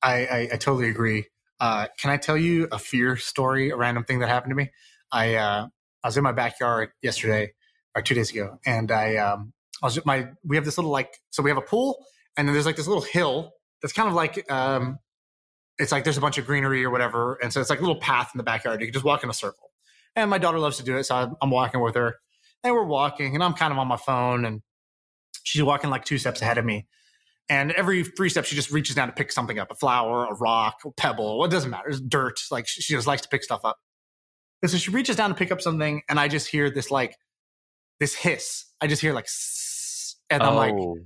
I, 0.02 0.26
I, 0.26 0.38
I 0.52 0.56
totally 0.56 0.88
agree. 0.88 1.26
Uh, 1.60 1.88
can 1.98 2.10
I 2.10 2.16
tell 2.16 2.36
you 2.36 2.68
a 2.72 2.78
fear 2.78 3.16
story, 3.16 3.70
a 3.70 3.76
random 3.76 4.04
thing 4.04 4.20
that 4.20 4.28
happened 4.28 4.52
to 4.52 4.56
me? 4.56 4.70
I 5.12 5.34
uh, 5.34 5.66
I 6.02 6.08
was 6.08 6.16
in 6.16 6.24
my 6.24 6.32
backyard 6.32 6.90
yesterday 7.02 7.52
or 7.94 8.02
two 8.02 8.14
days 8.14 8.30
ago, 8.30 8.58
and 8.64 8.90
I 8.90 9.16
um 9.16 9.52
I 9.82 9.86
was 9.86 10.04
my 10.06 10.28
we 10.44 10.56
have 10.56 10.64
this 10.64 10.78
little 10.78 10.90
like 10.90 11.18
so 11.30 11.42
we 11.42 11.50
have 11.50 11.58
a 11.58 11.62
pool, 11.62 12.04
and 12.36 12.48
then 12.48 12.54
there's 12.54 12.66
like 12.66 12.76
this 12.76 12.86
little 12.86 13.02
hill 13.02 13.52
that's 13.82 13.92
kind 13.92 14.08
of 14.08 14.14
like 14.14 14.50
um 14.50 14.98
it's 15.78 15.92
like 15.92 16.04
there's 16.04 16.18
a 16.18 16.20
bunch 16.20 16.38
of 16.38 16.46
greenery 16.46 16.84
or 16.84 16.90
whatever, 16.90 17.38
and 17.42 17.52
so 17.52 17.60
it's 17.60 17.70
like 17.70 17.80
a 17.80 17.82
little 17.82 18.00
path 18.00 18.30
in 18.34 18.38
the 18.38 18.44
backyard. 18.44 18.80
You 18.80 18.86
can 18.86 18.94
just 18.94 19.04
walk 19.04 19.22
in 19.22 19.30
a 19.30 19.34
circle, 19.34 19.70
and 20.16 20.30
my 20.30 20.38
daughter 20.38 20.58
loves 20.58 20.78
to 20.78 20.82
do 20.82 20.96
it, 20.96 21.04
so 21.04 21.16
I'm, 21.16 21.36
I'm 21.42 21.50
walking 21.50 21.80
with 21.80 21.94
her, 21.94 22.16
and 22.64 22.74
we're 22.74 22.84
walking, 22.84 23.34
and 23.34 23.42
I'm 23.42 23.54
kind 23.54 23.72
of 23.72 23.78
on 23.78 23.88
my 23.88 23.96
phone, 23.96 24.44
and 24.44 24.62
she's 25.42 25.62
walking 25.62 25.90
like 25.90 26.04
two 26.04 26.18
steps 26.18 26.42
ahead 26.42 26.58
of 26.58 26.64
me. 26.64 26.86
And 27.48 27.72
every 27.72 28.04
three 28.04 28.28
steps, 28.28 28.48
she 28.48 28.54
just 28.54 28.70
reaches 28.70 28.94
down 28.94 29.08
to 29.08 29.14
pick 29.14 29.32
something 29.32 29.58
up 29.58 29.70
a 29.72 29.74
flower, 29.74 30.26
a 30.26 30.34
rock, 30.34 30.80
a 30.86 30.90
pebble. 30.92 31.44
It 31.44 31.50
doesn't 31.50 31.70
matter. 31.70 31.88
It's 31.88 32.00
dirt. 32.00 32.38
Like 32.50 32.68
she 32.68 32.94
just 32.94 33.06
likes 33.08 33.22
to 33.22 33.28
pick 33.28 33.42
stuff 33.42 33.64
up. 33.64 33.78
And 34.62 34.70
so 34.70 34.76
she 34.78 34.90
reaches 34.90 35.16
down 35.16 35.30
to 35.30 35.34
pick 35.34 35.50
up 35.50 35.60
something, 35.60 36.02
and 36.08 36.20
I 36.20 36.28
just 36.28 36.46
hear 36.48 36.70
this 36.70 36.90
like, 36.90 37.16
this 37.98 38.14
hiss. 38.14 38.66
I 38.80 38.86
just 38.86 39.02
hear 39.02 39.12
like, 39.12 39.26
"Sss," 39.26 40.14
and 40.30 40.42
I'm 40.42 40.54
like, 40.54 40.74
Oh. 40.74 40.96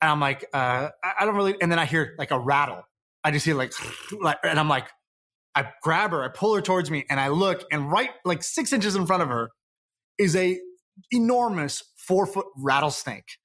and 0.00 0.10
I'm 0.10 0.20
like, 0.20 0.44
uh, 0.52 0.88
I 1.04 1.12
I 1.20 1.24
don't 1.26 1.36
really. 1.36 1.54
And 1.60 1.70
then 1.70 1.78
I 1.78 1.84
hear 1.84 2.14
like 2.18 2.30
a 2.30 2.38
rattle. 2.38 2.82
I 3.22 3.30
just 3.30 3.46
hear 3.46 3.54
like, 3.54 3.72
like, 4.20 4.38
and 4.42 4.58
I'm 4.58 4.68
like, 4.68 4.88
I 5.54 5.68
grab 5.82 6.10
her, 6.10 6.24
I 6.24 6.28
pull 6.28 6.54
her 6.54 6.60
towards 6.60 6.90
me, 6.90 7.04
and 7.08 7.20
I 7.20 7.28
look, 7.28 7.64
and 7.70 7.90
right 7.92 8.10
like 8.24 8.42
six 8.42 8.72
inches 8.72 8.96
in 8.96 9.06
front 9.06 9.22
of 9.22 9.28
her 9.28 9.50
is 10.18 10.34
a 10.34 10.58
enormous 11.10 11.82
four 11.96 12.26
foot 12.26 12.46
rattlesnake. 12.56 13.38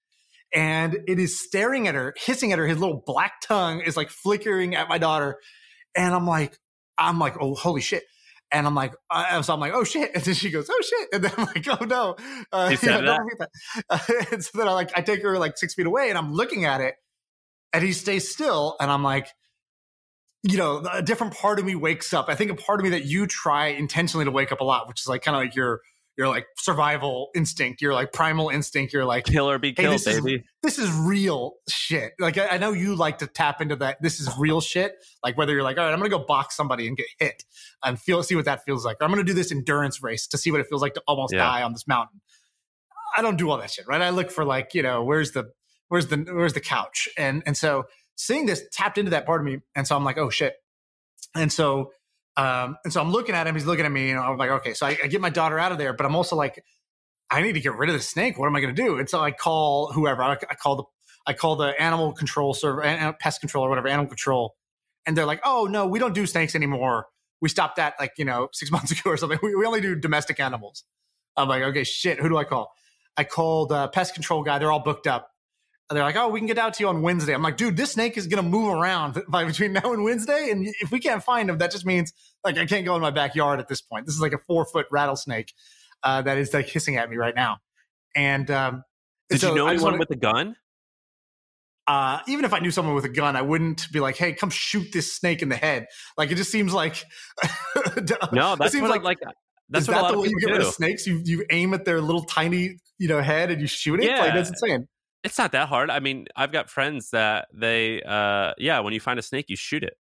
And 0.54 0.98
it 1.08 1.20
is 1.20 1.40
staring 1.40 1.88
at 1.88 1.96
her, 1.96 2.14
hissing 2.18 2.52
at 2.52 2.60
her. 2.60 2.66
His 2.66 2.80
little 2.80 3.04
black 3.06 3.42
tongue 3.42 3.82
is 3.82 3.96
like 3.96 4.10
flickering 4.10 4.76
at 4.76 4.90
my 4.90 4.98
daughter. 4.98 5.38
And 5.96 6.14
I'm 6.14 6.26
like, 6.26 6.58
I'm 6.98 7.20
like, 7.20 7.36
oh, 7.40 7.56
holy 7.56 7.82
shit. 7.82 8.04
And 8.52 8.66
I'm 8.66 8.74
like, 8.74 8.94
uh, 9.12 9.42
so 9.44 9.54
I'm 9.54 9.60
like, 9.60 9.74
oh 9.74 9.84
shit. 9.84 10.12
And 10.16 10.24
then 10.24 10.34
she 10.34 10.50
goes, 10.50 10.70
oh 10.72 10.82
shit. 10.82 11.10
And 11.14 11.24
then 11.24 11.32
I'm 11.38 11.46
like, 11.46 11.68
oh 11.68 11.86
no. 11.86 12.16
Uh, 12.52 12.70
He 12.70 12.76
said 12.78 13.02
don't 13.02 13.30
that. 13.38 14.28
and 14.32 14.44
so 14.44 14.58
then 14.58 14.68
I 14.68 14.72
like, 14.72 14.92
I 14.98 15.02
take 15.02 15.22
her 15.22 15.38
like 15.38 15.58
six 15.58 15.76
feet 15.76 15.86
away 15.86 16.10
and 16.10 16.18
I'm 16.18 16.34
looking 16.34 16.66
at 16.66 16.82
it 16.82 16.96
and 17.72 17.84
he 17.84 17.94
stays 17.94 18.32
still. 18.32 18.76
And 18.80 18.90
I'm 18.90 19.04
like, 19.04 19.28
you 20.42 20.58
know, 20.58 20.84
a 20.92 21.04
different 21.04 21.36
part 21.36 21.60
of 21.60 21.66
me 21.66 21.76
wakes 21.76 22.14
up. 22.14 22.26
I 22.28 22.36
think 22.36 22.50
a 22.50 22.56
part 22.56 22.80
of 22.80 22.86
me 22.86 22.92
that 22.92 23.06
you 23.06 23.28
try 23.28 23.68
intentionally 23.68 24.26
to 24.26 24.32
wake 24.32 24.52
up 24.52 24.62
a 24.62 24.64
lot, 24.64 24.88
which 24.88 25.02
is 25.02 25.08
like 25.08 25.22
kind 25.22 25.36
of 25.36 25.44
like 25.44 25.56
your, 25.56 25.82
your 26.20 26.28
like 26.28 26.46
survival 26.58 27.30
instinct, 27.34 27.82
your 27.82 27.94
like 27.94 28.12
primal 28.12 28.50
instinct. 28.50 28.92
You're 28.92 29.06
like, 29.06 29.24
kill 29.24 29.50
or 29.50 29.58
be 29.58 29.70
Hey, 29.70 29.76
killed, 29.76 29.94
this 29.96 30.06
is- 30.06 30.22
this 30.62 30.78
is 30.78 30.92
real 30.92 31.54
shit. 31.70 32.12
Like 32.20 32.38
I, 32.38 32.48
I 32.50 32.58
know 32.58 32.74
you 32.74 32.94
like 32.96 33.20
to 33.20 33.28
tap 33.28 33.62
into 33.62 33.78
that. 33.78 34.02
This 34.02 34.20
is 34.20 34.30
real 34.38 34.60
shit. 34.60 34.96
Like 35.24 35.38
whether 35.38 35.54
you're 35.54 35.64
like, 35.64 35.78
all 35.78 35.86
right, 35.86 35.94
I'm 35.94 35.98
gonna 35.98 36.10
go 36.10 36.20
box 36.20 36.58
somebody 36.58 36.88
and 36.90 36.98
get 36.98 37.06
hit 37.20 37.46
and 37.86 37.98
feel 37.98 38.22
see 38.22 38.36
what 38.36 38.44
that 38.46 38.66
feels 38.66 38.84
like. 38.84 38.98
Or 39.00 39.06
I'm 39.06 39.12
gonna 39.12 39.24
do 39.24 39.34
this 39.34 39.50
endurance 39.54 40.04
race 40.04 40.28
to 40.28 40.38
see 40.38 40.52
what 40.52 40.60
it 40.60 40.68
feels 40.68 40.82
like 40.82 40.94
to 40.96 41.02
almost 41.08 41.34
Yeah. 41.34 41.40
die 41.40 41.64
on 41.64 41.72
this 41.72 41.88
mountain. 41.88 42.20
I 43.16 43.22
don't 43.22 43.38
do 43.38 43.50
all 43.50 43.58
that 43.58 43.72
shit, 43.72 43.88
right? 43.88 44.02
I 44.02 44.10
look 44.10 44.30
for 44.30 44.44
like, 44.44 44.74
you 44.74 44.84
know, 44.84 45.04
where's 45.06 45.32
the 45.32 45.46
where's 45.88 46.08
the 46.08 46.18
where's 46.18 46.54
the 46.54 46.60
couch? 46.60 47.08
And 47.18 47.44
and 47.46 47.56
so 47.56 47.86
seeing 48.16 48.46
this 48.46 48.62
tapped 48.74 48.98
into 48.98 49.12
that 49.12 49.26
part 49.26 49.40
of 49.40 49.46
me. 49.46 49.60
And 49.74 49.88
so 49.88 49.96
I'm 49.96 50.04
like, 50.04 50.18
oh 50.18 50.30
shit. 50.30 50.56
And 51.34 51.50
so 51.54 51.92
um 52.40 52.78
and 52.84 52.94
so 52.94 53.02
I'm 53.02 53.12
looking 53.12 53.36
at 53.36 53.48
him, 53.48 53.56
he's 53.56 53.66
looking 53.66 53.86
at 53.86 53.92
me, 53.92 54.12
and 54.12 54.20
I'm 54.20 54.38
like, 54.38 54.50
okay, 54.50 54.74
so 54.74 54.86
I, 54.86 54.98
I 55.04 55.08
get 55.08 55.22
my 55.22 55.30
daughter 55.30 55.60
out 55.60 55.72
of 55.72 55.78
there, 55.78 55.94
but 55.94 56.06
I'm 56.06 56.16
also 56.16 56.36
like, 56.36 56.64
I 57.30 57.42
need 57.42 57.54
to 57.54 57.60
get 57.60 57.76
rid 57.76 57.90
of 57.90 57.96
the 57.96 58.02
snake. 58.02 58.40
What 58.40 58.48
am 58.48 58.56
I 58.56 58.62
going 58.62 58.74
to 58.74 58.82
do? 58.82 58.98
And 58.98 59.10
so 59.10 59.20
I 59.22 59.32
call 59.32 59.92
whoever. 59.92 60.24
I, 60.24 60.34
I 60.34 60.56
call 60.56 60.76
the 60.78 60.84
I 61.28 61.34
call 61.34 61.56
the 61.58 61.80
animal 61.80 62.14
control 62.14 62.54
server, 62.54 62.82
pest 63.20 63.42
control 63.42 63.66
or 63.66 63.70
whatever, 63.70 63.88
animal 63.88 64.08
control, 64.08 64.56
and 65.06 65.18
they're 65.18 65.26
like, 65.26 65.42
"Oh 65.44 65.68
no, 65.70 65.86
we 65.86 66.00
don't 66.00 66.14
do 66.14 66.26
snakes 66.26 66.56
anymore. 66.56 67.08
We 67.42 67.50
stopped 67.50 67.76
that 67.76 67.96
like 68.00 68.14
you 68.18 68.26
know 68.26 68.50
six 68.54 68.72
months 68.76 68.92
ago 68.92 69.12
or 69.12 69.18
something. 69.18 69.40
We, 69.44 69.56
we 69.56 69.66
only 69.66 69.82
do 69.82 69.96
domestic 69.96 70.40
animals." 70.40 70.84
I'm 71.38 71.48
like, 71.50 71.64
"Okay, 71.64 71.84
shit. 71.84 72.20
Who 72.20 72.30
do 72.30 72.38
I 72.38 72.46
call?" 72.46 72.72
I 73.18 73.26
called 73.26 73.70
the 73.70 73.90
pest 73.90 74.14
control 74.14 74.44
guy. 74.44 74.60
They're 74.60 74.72
all 74.72 74.80
booked 74.80 75.06
up. 75.06 75.30
And 75.90 75.98
they're 75.98 76.04
like, 76.04 76.16
"Oh, 76.16 76.30
we 76.30 76.40
can 76.40 76.48
get 76.48 76.58
out 76.60 76.76
to 76.76 76.84
you 76.84 76.90
on 76.90 77.02
Wednesday." 77.02 77.34
I'm 77.34 77.42
like, 77.42 77.58
"Dude, 77.58 77.76
this 77.76 77.94
snake 77.94 78.16
is 78.18 78.28
going 78.28 78.44
to 78.44 78.48
move 78.50 78.74
around 78.74 79.22
by 79.28 79.44
between 79.44 79.74
now 79.74 79.92
and 79.94 80.04
Wednesday, 80.04 80.50
and 80.52 80.68
if 80.82 80.92
we 80.92 81.00
can't 81.00 81.24
find 81.24 81.50
him, 81.50 81.58
that 81.58 81.72
just 81.72 81.86
means 81.86 82.14
like 82.44 82.58
I 82.58 82.66
can't 82.66 82.86
go 82.86 82.96
in 82.96 83.02
my 83.02 83.10
backyard 83.12 83.60
at 83.60 83.68
this 83.68 83.82
point. 83.82 84.06
This 84.06 84.14
is 84.16 84.22
like 84.22 84.34
a 84.34 84.38
four 84.40 84.66
foot 84.66 84.86
rattlesnake." 84.92 85.54
uh, 86.04 86.22
that 86.22 86.38
is 86.38 86.54
like 86.54 86.68
hissing 86.68 86.96
at 86.96 87.10
me 87.10 87.18
right 87.18 87.36
now. 87.36 87.58
And 88.16 88.50
um, 88.52 88.84
Did 89.30 89.42
so 89.42 89.50
you 89.50 89.56
know 89.56 89.68
anyone 89.68 89.98
with 90.00 90.10
a 90.12 90.16
gun? 90.16 90.56
uh, 91.88 92.20
even 92.28 92.46
if 92.46 92.54
I 92.54 92.60
knew 92.60 92.72
someone 92.72 92.96
with 92.96 93.06
a 93.06 93.10
gun, 93.10 93.36
I 93.36 93.42
wouldn't 93.42 93.92
be 93.92 94.00
like, 94.00 94.16
"Hey, 94.16 94.34
come 94.34 94.50
shoot 94.50 94.92
this 94.94 95.14
snake 95.16 95.42
in 95.42 95.50
the 95.50 95.56
head." 95.56 95.88
Like 96.18 96.32
it 96.32 96.36
just 96.36 96.52
seems 96.52 96.74
like 96.74 97.04
No, 98.32 98.54
it 98.54 98.60
that's 98.60 98.72
seems 98.72 98.88
like, 98.90 99.04
like 99.04 99.18
that's 99.70 99.84
is 99.84 99.88
what 99.88 99.94
a 99.94 99.96
that 99.98 100.02
lot 100.04 100.12
the 100.14 100.20
way 100.20 100.28
you 100.30 100.40
get 100.40 100.52
rid 100.52 100.62
do. 100.62 100.68
of 100.68 100.74
snakes? 100.74 101.08
You 101.08 101.22
you 101.26 101.46
aim 101.50 101.74
at 101.74 101.86
their 101.86 102.00
little 102.00 102.24
tiny 102.24 102.78
you 102.98 103.08
know 103.08 103.22
head 103.22 103.50
and 103.52 103.60
you 103.60 103.68
shoot 103.68 104.00
it. 104.00 104.08
Like 104.08 104.28
Yeah. 104.28 104.36
that's 104.36 104.50
insane. 104.50 104.88
It's 105.24 105.38
not 105.38 105.52
that 105.52 105.68
hard. 105.68 105.90
I 105.90 106.00
mean, 106.00 106.28
I've 106.36 106.52
got 106.52 106.70
friends 106.70 107.10
that 107.12 107.48
they, 107.54 108.02
uh, 108.04 108.54
yeah, 108.58 108.80
when 108.80 108.94
you 108.94 109.00
find 109.00 109.20
a 109.20 109.22
snake, 109.22 109.46
you 109.50 109.58
shoot 109.58 109.84
it. 109.84 109.96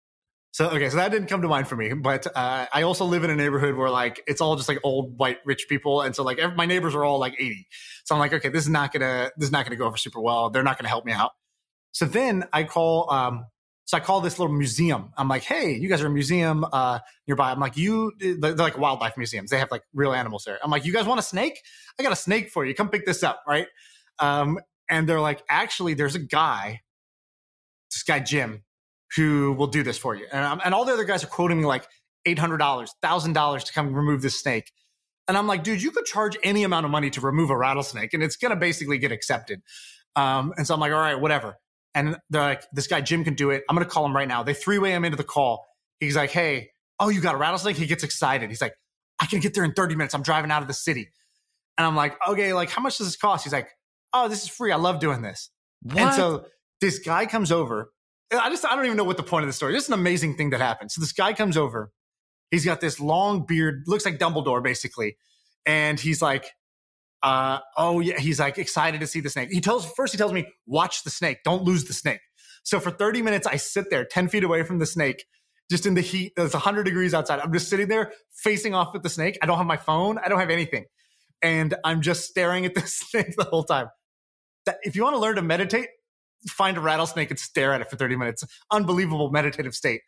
So 0.52 0.70
okay, 0.70 0.90
so 0.90 0.98
that 0.98 1.12
didn't 1.12 1.28
come 1.28 1.42
to 1.44 1.48
mind 1.48 1.68
for 1.68 1.76
me. 1.76 1.94
But 1.94 2.26
uh, 2.36 2.66
I 2.74 2.82
also 2.82 3.06
live 3.06 3.24
in 3.24 3.30
a 3.30 3.36
neighborhood 3.36 3.76
where 3.76 3.90
like 3.90 4.24
it's 4.26 4.42
all 4.42 4.56
just 4.56 4.68
like 4.68 4.80
old 4.84 5.18
white 5.18 5.38
rich 5.46 5.68
people, 5.70 6.02
and 6.02 6.16
so 6.16 6.24
like 6.24 6.40
every, 6.40 6.56
my 6.56 6.66
neighbors 6.66 6.96
are 6.96 7.04
all 7.04 7.20
like 7.20 7.36
eighty. 7.40 7.68
So 8.06 8.16
I'm 8.16 8.20
like, 8.20 8.34
okay, 8.34 8.50
this 8.50 8.64
is 8.64 8.70
not 8.70 8.92
gonna 8.92 9.30
this 9.38 9.48
is 9.48 9.52
not 9.52 9.66
gonna 9.66 9.76
go 9.76 9.86
over 9.86 9.98
super 9.98 10.20
well. 10.20 10.50
They're 10.50 10.64
not 10.64 10.80
gonna 10.80 10.90
help 10.90 11.06
me 11.06 11.12
out. 11.12 11.32
So 11.92 12.06
then 12.06 12.46
I 12.52 12.64
call, 12.64 13.12
um, 13.12 13.46
so 13.86 13.98
I 13.98 14.00
call 14.00 14.22
this 14.22 14.40
little 14.40 14.54
museum. 14.54 15.12
I'm 15.18 15.28
like, 15.28 15.44
hey, 15.44 15.74
you 15.74 15.88
guys 15.88 16.02
are 16.02 16.08
a 16.08 16.12
museum 16.12 16.66
uh, 16.72 17.00
nearby. 17.28 17.52
I'm 17.52 17.60
like, 17.60 17.78
you 17.78 18.12
they're 18.20 18.56
like 18.56 18.78
wildlife 18.78 19.18
museums. 19.18 19.52
They 19.52 19.60
have 19.60 19.70
like 19.70 19.84
real 19.94 20.14
animals 20.14 20.46
there. 20.46 20.58
I'm 20.64 20.72
like, 20.72 20.84
you 20.84 20.94
guys 20.94 21.06
want 21.06 21.20
a 21.20 21.24
snake? 21.24 21.60
I 22.00 22.04
got 22.04 22.12
a 22.12 22.16
snake 22.16 22.50
for 22.50 22.66
you. 22.66 22.74
Come 22.74 22.90
pick 22.90 23.06
this 23.06 23.22
up, 23.22 23.44
right? 23.48 23.68
Um, 24.20 24.60
and 24.90 25.08
they're 25.08 25.22
like, 25.22 25.44
actually, 25.50 25.94
there's 25.94 26.16
a 26.16 26.20
guy, 26.20 26.82
this 27.92 28.04
guy 28.04 28.20
Jim, 28.20 28.64
who 29.16 29.54
will 29.54 29.68
do 29.68 29.84
this 29.84 29.98
for 29.98 30.16
you. 30.16 30.26
And, 30.32 30.44
I'm, 30.44 30.62
and 30.64 30.74
all 30.74 30.86
the 30.86 30.94
other 30.94 31.04
guys 31.04 31.24
are 31.24 31.28
quoting 31.28 31.60
me 31.60 31.66
like 31.66 31.88
$800, 32.28 32.60
$1,000 32.60 33.64
to 33.66 33.74
come 33.74 33.94
remove 33.94 34.22
this 34.22 34.40
snake. 34.40 34.72
And 35.28 35.38
I'm 35.38 35.48
like, 35.48 35.64
dude, 35.64 35.82
you 35.82 35.92
could 35.92 36.06
charge 36.06 36.38
any 36.44 36.64
amount 36.64 36.86
of 36.86 36.92
money 36.92 37.10
to 37.12 37.22
remove 37.22 37.52
a 37.52 37.58
rattlesnake 37.58 38.14
and 38.14 38.24
it's 38.24 38.36
going 38.36 38.50
to 38.50 38.56
basically 38.56 38.98
get 38.98 39.12
accepted. 39.12 39.62
Um, 40.16 40.54
and 40.58 40.66
so 40.66 40.74
I'm 40.74 40.80
like, 40.80 40.92
all 40.92 41.00
right, 41.00 41.20
whatever. 41.20 41.58
And 41.94 42.18
they're 42.30 42.42
like, 42.42 42.64
this 42.74 42.88
guy, 42.88 43.02
Jim, 43.02 43.24
can 43.24 43.36
do 43.36 43.52
it. 43.52 43.64
I'm 43.70 43.76
going 43.76 43.86
to 43.86 43.92
call 43.92 44.06
him 44.06 44.16
right 44.16 44.28
now. 44.28 44.44
They 44.44 44.54
three 44.54 44.80
way 44.80 44.92
him 44.92 45.06
into 45.06 45.18
the 45.18 45.24
call. 45.24 45.66
He's 46.00 46.16
like, 46.16 46.32
hey, 46.32 46.72
oh, 47.00 47.10
you 47.10 47.22
got 47.22 47.36
a 47.36 47.38
rattlesnake? 47.38 47.78
He 47.78 47.86
gets 47.86 48.04
excited. 48.04 48.50
He's 48.50 48.62
like, 48.62 48.74
I 49.20 49.26
can 49.26 49.40
get 49.40 49.54
there 49.54 49.64
in 49.64 49.74
30 49.74 49.96
minutes. 49.96 50.14
I'm 50.14 50.22
driving 50.22 50.52
out 50.52 50.62
of 50.62 50.68
the 50.68 50.74
city. 50.74 51.10
And 51.78 51.86
I'm 51.86 51.96
like, 51.96 52.16
okay, 52.28 52.54
like, 52.54 52.70
how 52.70 52.82
much 52.82 52.98
does 52.98 53.08
this 53.08 53.16
cost? 53.16 53.44
He's 53.44 53.54
like, 53.54 53.70
oh, 54.14 54.28
this 54.28 54.44
is 54.44 54.50
free. 54.50 54.72
I 54.72 54.78
love 54.78 55.00
doing 55.00 55.22
this. 55.22 55.50
And 56.08 56.16
so 56.16 56.46
this 56.82 57.00
guy 57.00 57.26
comes 57.26 57.52
over. 57.52 57.92
I 58.32 58.50
just 58.50 58.66
I 58.66 58.76
don't 58.76 58.86
even 58.86 58.98
know 58.98 59.04
what 59.04 59.18
the 59.18 59.24
point 59.24 59.44
of 59.44 59.48
the 59.50 59.54
story. 59.54 59.74
This 59.74 59.84
is 59.84 59.90
an 59.90 59.96
amazing 59.96 60.36
thing 60.36 60.52
that 60.52 60.62
happened. 60.62 60.92
So 60.92 61.02
this 61.02 61.14
guy 61.14 61.34
comes 61.34 61.58
over 61.58 61.92
He's 62.52 62.66
got 62.66 62.82
this 62.82 63.00
long 63.00 63.46
beard, 63.46 63.84
looks 63.86 64.06
like 64.06 64.18
Dumbledore 64.18 64.64
basically, 64.64 65.18
and 65.66 66.00
he's 66.00 66.22
like, 66.22 66.52
uh, 67.22 67.60
"Oh 67.78 68.00
yeah," 68.00 68.20
he's 68.20 68.40
like 68.40 68.58
excited 68.58 69.02
to 69.02 69.08
see 69.08 69.20
the 69.20 69.30
snake. 69.30 69.50
He 69.52 69.62
tells 69.62 69.86
first 69.94 70.14
he 70.14 70.18
tells 70.18 70.34
me, 70.34 70.48
"Watch 70.66 71.04
the 71.04 71.12
snake, 71.12 71.40
don't 71.44 71.64
lose 71.64 71.86
the 71.86 71.94
snake." 71.94 72.22
So 72.64 72.80
for 72.80 72.92
30 72.92 73.22
minutes, 73.22 73.48
I 73.48 73.56
sit 73.56 73.90
there 73.90 74.04
10 74.04 74.30
feet 74.30 74.44
away 74.44 74.64
from 74.64 74.80
the 74.80 74.86
snake, 74.86 75.26
just 75.70 75.86
in 75.86 75.94
the 75.94 76.02
heat. 76.02 76.34
It's 76.38 76.54
100 76.54 76.84
degrees 76.84 77.14
outside. 77.14 77.40
I'm 77.40 77.54
just 77.54 77.70
sitting 77.70 77.88
there 77.88 78.12
facing 78.32 78.74
off 78.74 78.94
with 78.94 79.04
the 79.04 79.10
snake. 79.10 79.38
I 79.42 79.46
don't 79.46 79.58
have 79.58 79.68
my 79.68 79.78
phone. 79.78 80.18
I 80.18 80.28
don't 80.28 80.40
have 80.40 80.50
anything. 80.50 80.86
And 81.42 81.76
I'm 81.86 82.02
just 82.02 82.26
staring 82.26 82.66
at 82.66 82.74
the 82.74 82.82
snake 82.86 83.36
the 83.38 83.46
whole 83.46 83.64
time. 83.64 83.88
That, 84.70 84.78
if 84.84 84.96
you 84.96 85.04
want 85.04 85.16
to 85.16 85.20
learn 85.20 85.36
to 85.36 85.42
meditate, 85.42 85.90
find 86.48 86.78
a 86.78 86.80
rattlesnake 86.80 87.32
and 87.32 87.40
stare 87.40 87.74
at 87.74 87.82
it 87.82 87.90
for 87.90 87.96
30 87.96 88.16
minutes. 88.16 88.44
Unbelievable 88.72 89.32
meditative 89.32 89.74
state. 89.74 90.02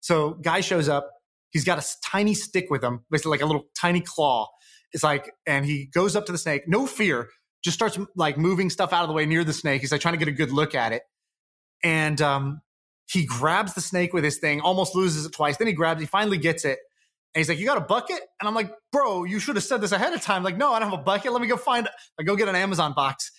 So 0.00 0.30
guy 0.42 0.60
shows 0.60 0.88
up. 0.88 1.10
He's 1.50 1.64
got 1.64 1.78
a 1.78 1.86
tiny 2.04 2.34
stick 2.34 2.70
with 2.70 2.82
him, 2.82 3.04
basically 3.10 3.32
like 3.32 3.42
a 3.42 3.46
little 3.46 3.66
tiny 3.78 4.00
claw. 4.00 4.48
It's 4.92 5.04
like, 5.04 5.32
and 5.46 5.64
he 5.66 5.86
goes 5.86 6.16
up 6.16 6.26
to 6.26 6.32
the 6.32 6.38
snake, 6.38 6.62
no 6.66 6.86
fear, 6.86 7.28
just 7.62 7.74
starts 7.74 7.98
like 8.16 8.38
moving 8.38 8.70
stuff 8.70 8.92
out 8.92 9.02
of 9.02 9.08
the 9.08 9.14
way 9.14 9.26
near 9.26 9.44
the 9.44 9.52
snake. 9.52 9.80
He's 9.80 9.92
like 9.92 10.00
trying 10.00 10.14
to 10.14 10.18
get 10.18 10.28
a 10.28 10.32
good 10.32 10.50
look 10.50 10.74
at 10.74 10.92
it 10.92 11.02
and 11.82 12.20
um, 12.20 12.62
he 13.08 13.24
grabs 13.24 13.74
the 13.74 13.80
snake 13.80 14.12
with 14.12 14.24
his 14.24 14.38
thing, 14.38 14.60
almost 14.60 14.94
loses 14.94 15.26
it 15.26 15.32
twice. 15.32 15.56
Then 15.56 15.66
he 15.66 15.72
grabs, 15.72 16.00
he 16.00 16.06
finally 16.06 16.38
gets 16.38 16.64
it. 16.64 16.78
And 17.34 17.40
he's 17.40 17.48
like, 17.48 17.58
You 17.58 17.66
got 17.66 17.78
a 17.78 17.82
bucket? 17.82 18.20
And 18.40 18.48
I'm 18.48 18.54
like, 18.54 18.72
Bro, 18.92 19.24
you 19.24 19.38
should 19.38 19.56
have 19.56 19.64
said 19.64 19.80
this 19.80 19.92
ahead 19.92 20.12
of 20.12 20.22
time. 20.22 20.42
Like, 20.42 20.56
no, 20.56 20.72
I 20.72 20.80
don't 20.80 20.90
have 20.90 21.00
a 21.00 21.02
bucket. 21.02 21.32
Let 21.32 21.42
me 21.42 21.48
go 21.48 21.56
find, 21.56 21.88
I 22.18 22.22
go 22.22 22.34
get 22.34 22.48
an 22.48 22.56
Amazon 22.56 22.92
box. 22.94 23.30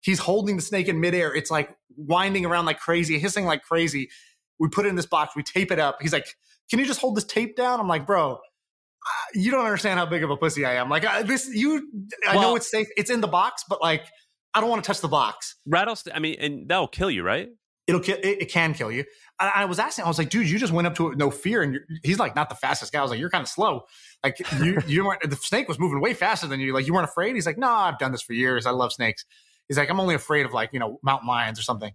He's 0.00 0.18
holding 0.18 0.56
the 0.56 0.62
snake 0.62 0.88
in 0.88 1.00
midair. 1.00 1.34
It's 1.34 1.50
like 1.50 1.70
winding 1.96 2.46
around 2.46 2.66
like 2.66 2.80
crazy, 2.80 3.18
hissing 3.18 3.44
like 3.44 3.62
crazy. 3.62 4.10
We 4.58 4.68
put 4.68 4.86
it 4.86 4.90
in 4.90 4.96
this 4.96 5.06
box, 5.06 5.34
we 5.36 5.42
tape 5.42 5.70
it 5.70 5.78
up. 5.78 5.98
He's 6.00 6.12
like, 6.12 6.26
Can 6.70 6.78
you 6.78 6.86
just 6.86 7.00
hold 7.00 7.16
this 7.16 7.24
tape 7.24 7.56
down? 7.56 7.80
I'm 7.80 7.88
like, 7.88 8.06
Bro, 8.06 8.38
you 9.34 9.50
don't 9.50 9.64
understand 9.64 9.98
how 9.98 10.06
big 10.06 10.22
of 10.22 10.30
a 10.30 10.36
pussy 10.36 10.64
I 10.64 10.74
am. 10.74 10.88
Like, 10.90 11.02
this, 11.26 11.48
you, 11.52 11.88
I 12.28 12.36
well, 12.36 12.42
know 12.42 12.56
it's 12.56 12.70
safe. 12.70 12.88
It's 12.96 13.10
in 13.10 13.20
the 13.20 13.28
box, 13.28 13.64
but 13.68 13.80
like, 13.80 14.04
I 14.54 14.60
don't 14.60 14.68
want 14.68 14.82
to 14.82 14.86
touch 14.86 15.00
the 15.00 15.08
box. 15.08 15.56
Rattlesnake, 15.66 16.14
I 16.14 16.18
mean, 16.18 16.36
and 16.40 16.68
that'll 16.68 16.88
kill 16.88 17.10
you, 17.10 17.22
right? 17.22 17.48
it'll 17.90 18.00
kill, 18.00 18.16
it, 18.18 18.42
it, 18.42 18.50
can 18.50 18.72
kill 18.72 18.90
you. 18.90 19.04
I, 19.38 19.48
I, 19.56 19.64
was 19.64 19.78
asking, 19.78 20.04
I 20.04 20.08
was 20.08 20.18
like, 20.18 20.30
dude, 20.30 20.48
you 20.48 20.58
just 20.58 20.72
went 20.72 20.86
up 20.86 20.94
to 20.96 21.06
it 21.06 21.08
with 21.10 21.18
no 21.18 21.30
fear. 21.30 21.62
And 21.62 21.78
he's 22.02 22.18
like, 22.18 22.36
not 22.36 22.48
the 22.48 22.54
fastest 22.54 22.92
guy. 22.92 23.00
I 23.00 23.02
was 23.02 23.10
like, 23.10 23.20
you're 23.20 23.30
kind 23.30 23.42
of 23.42 23.48
slow. 23.48 23.82
Like 24.24 24.38
you, 24.62 24.78
you 24.86 25.04
weren't, 25.04 25.28
the 25.28 25.36
snake 25.36 25.68
was 25.68 25.78
moving 25.78 26.00
way 26.00 26.14
faster 26.14 26.46
than 26.46 26.60
you. 26.60 26.72
Like 26.72 26.86
you 26.86 26.94
weren't 26.94 27.08
afraid. 27.08 27.34
He's 27.34 27.46
like, 27.46 27.58
no, 27.58 27.68
I've 27.68 27.98
done 27.98 28.12
this 28.12 28.22
for 28.22 28.32
years. 28.32 28.66
I 28.66 28.70
love 28.70 28.92
snakes. 28.92 29.24
He's 29.70 29.78
like, 29.78 29.88
I'm 29.88 30.00
only 30.00 30.16
afraid 30.16 30.46
of 30.46 30.52
like, 30.52 30.70
you 30.72 30.80
know, 30.80 30.98
mountain 31.00 31.28
lions 31.28 31.56
or 31.56 31.62
something. 31.62 31.92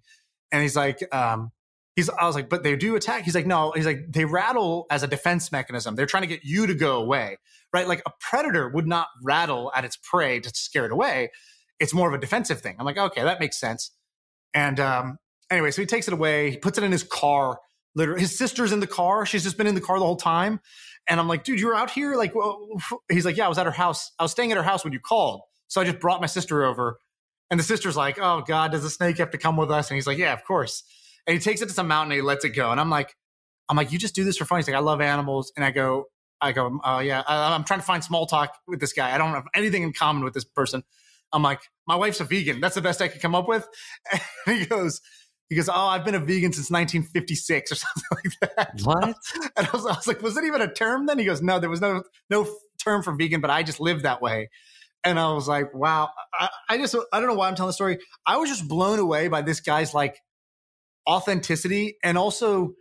And 0.49 0.61
he's 0.61 0.77
like, 0.77 1.03
um, 1.13 1.51
he's, 1.97 2.09
I 2.09 2.25
was 2.25 2.33
like, 2.33 2.47
but 2.47 2.63
they 2.63 2.73
do 2.77 2.95
attack. 2.95 3.23
He's 3.23 3.35
like, 3.35 3.45
no, 3.45 3.73
he's 3.75 3.85
like, 3.85 4.05
they 4.07 4.23
rattle 4.23 4.85
as 4.89 5.03
a 5.03 5.07
defense 5.07 5.51
mechanism. 5.51 5.95
They're 5.95 6.05
trying 6.05 6.23
to 6.23 6.27
get 6.27 6.45
you 6.45 6.67
to 6.67 6.73
go 6.73 7.01
away, 7.01 7.37
right? 7.73 7.85
Like 7.85 8.01
a 8.05 8.11
predator 8.21 8.69
would 8.69 8.87
not 8.87 9.07
rattle 9.21 9.73
at 9.75 9.83
its 9.83 9.97
prey 9.97 10.39
to 10.39 10.49
scare 10.51 10.85
it 10.85 10.93
away. 10.93 11.31
It's 11.77 11.93
more 11.93 12.07
of 12.07 12.13
a 12.13 12.17
defensive 12.17 12.61
thing. 12.61 12.77
I'm 12.79 12.85
like, 12.85 12.97
okay, 12.97 13.23
that 13.23 13.41
makes 13.41 13.59
sense. 13.59 13.91
And, 14.53 14.79
um, 14.79 15.17
anyway, 15.51 15.71
so 15.71 15.81
he 15.81 15.85
takes 15.85 16.07
it 16.07 16.13
away. 16.13 16.51
He 16.51 16.57
puts 16.57 16.77
it 16.77 16.85
in 16.85 16.93
his 16.93 17.03
car. 17.03 17.59
Literally, 17.93 18.21
his 18.21 18.37
sister's 18.37 18.71
in 18.71 18.79
the 18.79 18.87
car. 18.87 19.25
She's 19.25 19.43
just 19.43 19.57
been 19.57 19.67
in 19.67 19.75
the 19.75 19.81
car 19.81 19.99
the 19.99 20.05
whole 20.05 20.15
time. 20.15 20.61
And 21.09 21.19
I'm 21.19 21.27
like, 21.27 21.43
dude, 21.43 21.59
you're 21.59 21.75
out 21.75 21.91
here? 21.91 22.15
Like, 22.15 22.33
well, 22.33 22.67
he's 23.11 23.25
like, 23.25 23.35
yeah, 23.35 23.45
I 23.45 23.49
was 23.49 23.57
at 23.57 23.65
her 23.65 23.71
house. 23.71 24.11
I 24.17 24.23
was 24.23 24.31
staying 24.31 24.51
at 24.51 24.57
her 24.57 24.63
house 24.63 24.83
when 24.85 24.93
you 24.93 24.99
called. 24.99 25.41
So 25.67 25.81
I 25.81 25.83
just 25.83 25.99
brought 25.99 26.21
my 26.21 26.27
sister 26.27 26.63
over. 26.63 26.99
And 27.51 27.59
the 27.59 27.63
sister's 27.63 27.95
like, 27.95 28.17
oh 28.19 28.41
God, 28.41 28.71
does 28.71 28.83
the 28.83 28.89
snake 28.89 29.17
have 29.17 29.31
to 29.31 29.37
come 29.37 29.57
with 29.57 29.71
us? 29.71 29.89
And 29.89 29.95
he's 29.95 30.07
like, 30.07 30.17
yeah, 30.17 30.33
of 30.33 30.43
course. 30.43 30.83
And 31.27 31.33
he 31.33 31.39
takes 31.39 31.61
it 31.61 31.67
to 31.67 31.73
some 31.73 31.87
mountain 31.87 32.11
and 32.11 32.17
he 32.17 32.21
lets 32.21 32.45
it 32.45 32.49
go. 32.49 32.71
And 32.71 32.79
I'm 32.79 32.89
like, 32.89 33.15
I'm 33.69 33.77
like, 33.77 33.91
you 33.91 33.99
just 33.99 34.15
do 34.15 34.23
this 34.23 34.37
for 34.37 34.45
fun. 34.45 34.59
He's 34.59 34.67
like, 34.67 34.75
I 34.75 34.79
love 34.79 35.01
animals. 35.01 35.51
And 35.55 35.63
I 35.65 35.71
go, 35.71 36.05
I 36.41 36.51
go, 36.51 36.79
oh 36.83 36.99
yeah, 36.99 37.23
I, 37.27 37.53
I'm 37.53 37.63
trying 37.63 37.79
to 37.79 37.85
find 37.85 38.03
small 38.03 38.25
talk 38.25 38.57
with 38.67 38.79
this 38.79 38.93
guy. 38.93 39.13
I 39.13 39.17
don't 39.17 39.31
have 39.31 39.47
anything 39.55 39.83
in 39.83 39.93
common 39.93 40.23
with 40.23 40.33
this 40.33 40.43
person. 40.43 40.83
I'm 41.31 41.43
like, 41.43 41.61
my 41.87 41.95
wife's 41.95 42.19
a 42.19 42.23
vegan. 42.23 42.61
That's 42.61 42.75
the 42.75 42.81
best 42.81 43.01
I 43.01 43.07
could 43.07 43.21
come 43.21 43.35
up 43.35 43.47
with. 43.47 43.67
And 44.47 44.59
he 44.59 44.65
goes, 44.65 45.01
he 45.49 45.55
goes, 45.55 45.69
"Oh, 45.69 45.73
I've 45.73 46.05
been 46.05 46.15
a 46.15 46.19
vegan 46.19 46.53
since 46.53 46.71
1956 46.71 47.71
or 47.71 47.75
something 47.75 48.03
like 48.11 48.55
that." 48.55 48.81
What? 48.83 49.15
And 49.55 49.67
I 49.67 49.69
was, 49.71 49.85
I 49.85 49.95
was 49.95 50.07
like, 50.07 50.21
"Was 50.21 50.37
it 50.37 50.43
even 50.43 50.61
a 50.61 50.71
term 50.71 51.05
then?" 51.05 51.19
He 51.19 51.25
goes, 51.25 51.41
"No, 51.41 51.59
there 51.59 51.69
was 51.69 51.81
no 51.81 52.03
no 52.29 52.47
term 52.83 53.03
for 53.03 53.13
vegan, 53.13 53.41
but 53.41 53.49
I 53.49 53.63
just 53.63 53.79
lived 53.79 54.03
that 54.03 54.21
way." 54.21 54.49
And 55.05 55.19
I 55.19 55.31
was 55.33 55.47
like, 55.47 55.73
"Wow!" 55.73 56.09
I, 56.33 56.49
I 56.69 56.77
just 56.77 56.95
I 57.13 57.19
don't 57.19 57.29
know 57.29 57.35
why 57.35 57.47
I'm 57.47 57.55
telling 57.55 57.69
the 57.69 57.73
story. 57.73 57.99
I 58.25 58.37
was 58.37 58.49
just 58.49 58.67
blown 58.67 58.99
away 58.99 59.27
by 59.27 59.41
this 59.41 59.59
guy's 59.61 59.93
like 59.93 60.19
authenticity 61.07 61.97
and 62.03 62.17
also 62.17 62.73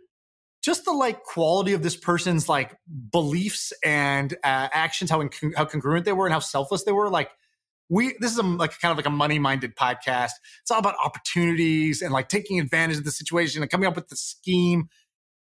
just 0.63 0.85
the 0.85 0.91
like 0.91 1.23
quality 1.23 1.73
of 1.73 1.83
this 1.83 1.95
person's 1.95 2.49
like 2.49 2.75
beliefs 3.11 3.71
and 3.83 4.33
uh, 4.43 4.67
actions, 4.73 5.11
how 5.11 5.21
incong- 5.21 5.53
how 5.55 5.65
congruent 5.65 6.05
they 6.05 6.13
were 6.13 6.25
and 6.25 6.33
how 6.33 6.39
selfless 6.39 6.83
they 6.83 6.91
were. 6.91 7.09
Like 7.09 7.29
we 7.89 8.15
this 8.19 8.31
is 8.31 8.39
a, 8.39 8.43
like 8.43 8.79
kind 8.79 8.91
of 8.91 8.97
like 8.97 9.05
a 9.05 9.11
money 9.11 9.37
minded 9.37 9.75
podcast. 9.75 10.31
It's 10.61 10.71
all 10.71 10.79
about 10.79 10.95
opportunities 11.03 12.01
and 12.01 12.11
like 12.11 12.29
taking 12.29 12.59
advantage 12.59 12.97
of 12.97 13.03
the 13.03 13.11
situation 13.11 13.61
and 13.61 13.69
coming 13.69 13.87
up 13.87 13.95
with 13.95 14.07
the 14.07 14.15
scheme. 14.15 14.89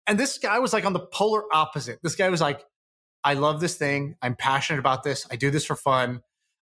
And 0.07 0.21
this 0.21 0.37
guy 0.39 0.59
was 0.59 0.73
like 0.73 0.85
on 0.85 0.93
the 0.93 1.01
polar 1.01 1.43
opposite. 1.53 1.99
This 2.03 2.15
guy 2.15 2.29
was 2.29 2.41
like, 2.41 2.63
I 3.25 3.35
love 3.35 3.61
this 3.61 3.75
thing. 3.77 4.17
I'm 4.23 4.37
passionate 4.37 4.79
about 4.79 5.03
this. 5.03 5.27
I 5.31 5.37
do 5.37 5.51
this 5.51 5.65
for 5.65 5.77
fun. 5.77 6.21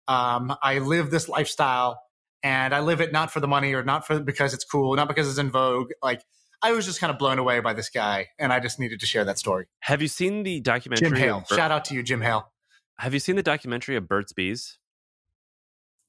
Um, 0.09 0.55
I 0.63 0.79
live 0.79 1.11
this 1.11 1.29
lifestyle 1.29 2.01
and 2.43 2.75
I 2.75 2.81
live 2.81 3.01
it 3.01 3.13
not 3.13 3.31
for 3.31 3.41
the 3.41 3.49
money 3.49 3.75
or 3.75 3.83
not 3.83 4.07
for 4.07 4.21
because 4.21 4.55
it's 4.55 4.65
cool, 4.65 4.95
not 4.97 5.09
because 5.09 5.29
it's 5.29 5.39
in 5.39 5.51
vogue. 5.51 5.91
Like 6.03 6.23
I 6.63 6.73
was 6.73 6.87
just 6.87 7.01
kind 7.01 7.11
of 7.11 7.19
blown 7.19 7.39
away 7.39 7.61
by 7.61 7.73
this 7.73 7.89
guy, 7.89 8.29
and 8.39 8.53
I 8.53 8.61
just 8.61 8.79
needed 8.79 9.01
to 9.01 9.07
share 9.07 9.25
that 9.25 9.39
story. 9.39 9.67
Have 9.81 10.01
you 10.01 10.09
seen 10.09 10.43
the 10.43 10.61
documentary? 10.61 11.09
Jim 11.09 11.19
Hale. 11.19 11.45
Shout 11.49 11.71
out 11.71 11.85
to 11.87 11.95
you, 11.95 12.03
Jim 12.03 12.21
Hale. 12.21 12.53
Have 12.99 13.15
you 13.15 13.21
seen 13.21 13.37
the 13.37 13.43
documentary 13.43 13.97
of 13.97 14.09
Burt's 14.09 14.33
Bees? 14.33 14.79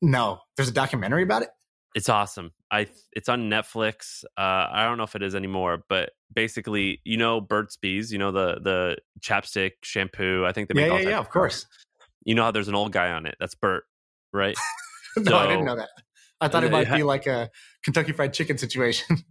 No, 0.01 0.39
there's 0.57 0.69
a 0.69 0.73
documentary 0.73 1.23
about 1.23 1.43
it. 1.43 1.49
It's 1.95 2.09
awesome. 2.09 2.51
I 2.71 2.87
it's 3.13 3.29
on 3.29 3.49
Netflix. 3.49 4.23
Uh, 4.37 4.67
I 4.71 4.85
don't 4.85 4.97
know 4.97 5.03
if 5.03 5.15
it 5.15 5.23
is 5.23 5.35
anymore, 5.35 5.83
but 5.89 6.11
basically, 6.33 7.01
you 7.03 7.17
know, 7.17 7.39
Burt's 7.39 7.77
Bees. 7.77 8.11
You 8.11 8.19
know 8.19 8.31
the 8.31 8.59
the 8.61 8.97
chapstick 9.21 9.71
shampoo. 9.83 10.45
I 10.45 10.51
think 10.51 10.69
they 10.69 10.75
make 10.75 10.91
yeah, 10.91 10.99
yeah, 10.99 11.09
yeah, 11.09 11.19
of 11.19 11.29
course. 11.29 11.67
You 12.25 12.35
know 12.35 12.43
how 12.43 12.51
there's 12.51 12.67
an 12.67 12.75
old 12.75 12.91
guy 12.91 13.11
on 13.11 13.25
it. 13.25 13.35
That's 13.39 13.55
Burt, 13.55 13.83
right? 14.31 14.55
no, 15.17 15.23
so, 15.23 15.37
I 15.37 15.47
didn't 15.47 15.65
know 15.65 15.75
that. 15.75 15.89
I 16.41 16.47
thought 16.47 16.63
it 16.63 16.71
might 16.71 16.91
be 16.91 17.03
like 17.03 17.25
a 17.27 17.49
Kentucky 17.83 18.11
Fried 18.11 18.33
Chicken 18.33 18.57
situation. 18.57 19.17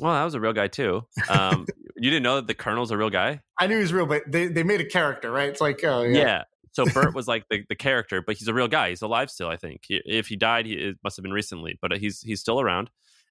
Well, 0.00 0.12
that 0.12 0.24
was 0.24 0.34
a 0.34 0.40
real 0.40 0.52
guy 0.52 0.68
too. 0.68 1.06
Um, 1.28 1.64
you 1.96 2.10
didn't 2.10 2.22
know 2.22 2.36
that 2.36 2.46
the 2.46 2.54
Colonel's 2.54 2.90
a 2.90 2.98
real 2.98 3.08
guy? 3.08 3.40
I 3.58 3.66
knew 3.66 3.76
he 3.76 3.82
was 3.82 3.92
real, 3.92 4.04
but 4.04 4.22
they, 4.26 4.48
they 4.48 4.62
made 4.62 4.80
a 4.80 4.84
character, 4.84 5.30
right? 5.30 5.48
It's 5.48 5.60
like, 5.60 5.82
oh 5.84 6.02
yeah. 6.02 6.18
yeah. 6.18 6.42
So 6.72 6.84
Burt 6.84 7.14
was 7.14 7.26
like 7.26 7.44
the, 7.48 7.64
the 7.68 7.74
character, 7.76 8.20
but 8.20 8.36
he's 8.36 8.48
a 8.48 8.52
real 8.52 8.68
guy. 8.68 8.90
He's 8.90 9.00
alive 9.00 9.30
still, 9.30 9.48
I 9.48 9.56
think. 9.56 9.82
If 9.88 10.26
he 10.26 10.36
died, 10.36 10.66
he, 10.66 10.74
it 10.74 10.96
must 11.02 11.16
have 11.16 11.22
been 11.22 11.32
recently, 11.32 11.78
but 11.80 11.96
he's 11.96 12.20
he's 12.20 12.40
still 12.40 12.60
around. 12.60 12.90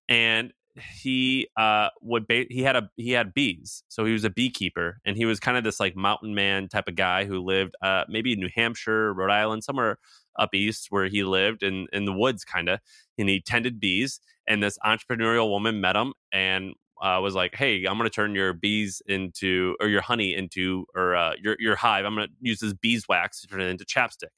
And 0.10 0.54
he 1.00 1.48
uh 1.56 1.90
would 2.02 2.28
ba- 2.28 2.46
he 2.50 2.62
had 2.62 2.76
a 2.76 2.90
he 2.98 3.12
had 3.12 3.34
bees 3.34 3.84
so 3.88 4.04
he 4.04 4.12
was 4.12 4.26
a 4.26 4.30
beekeeper 4.30 5.00
and 5.06 5.16
he 5.16 5.26
was 5.26 5.40
kind 5.40 5.58
of 5.58 5.64
this 5.64 5.80
like 5.80 5.96
mountain 5.96 6.36
man 6.36 6.68
type 6.68 6.88
of 6.90 6.96
guy 6.96 7.24
who 7.24 7.40
lived 7.40 7.76
uh 7.82 8.04
maybe 8.10 8.34
in 8.34 8.40
new 8.40 8.50
hampshire 8.54 9.14
rhode 9.14 9.32
island 9.32 9.64
somewhere 9.64 9.98
up 10.38 10.54
east 10.54 10.88
where 10.90 11.08
he 11.08 11.24
lived 11.24 11.64
in 11.64 11.88
in 11.94 12.04
the 12.04 12.12
woods 12.12 12.44
kind 12.44 12.68
of 12.68 12.80
and 13.18 13.30
he 13.30 13.40
tended 13.40 13.80
bees 13.80 14.20
and 14.48 14.62
this 14.62 14.78
entrepreneurial 14.86 15.50
woman 15.50 15.80
met 15.80 15.96
him 15.96 16.14
and 16.32 16.74
uh, 17.02 17.20
was 17.22 17.36
like, 17.36 17.56
"Hey, 17.56 17.86
I'm 17.86 17.98
going 17.98 18.10
to 18.10 18.14
turn 18.14 18.36
your 18.36 18.54
bees 18.54 19.02
into 19.08 19.76
or 19.80 19.88
your 19.88 20.02
honey 20.02 20.34
into 20.34 20.86
or 20.96 21.16
uh, 21.16 21.34
your 21.42 21.56
your 21.60 21.76
hive. 21.76 22.06
I'm 22.06 22.16
going 22.16 22.28
to 22.28 22.34
use 22.40 22.60
this 22.60 22.74
beeswax 22.74 23.42
to 23.42 23.48
turn 23.48 23.62
it 23.62 23.68
into 23.68 23.86
chapstick." 23.86 24.32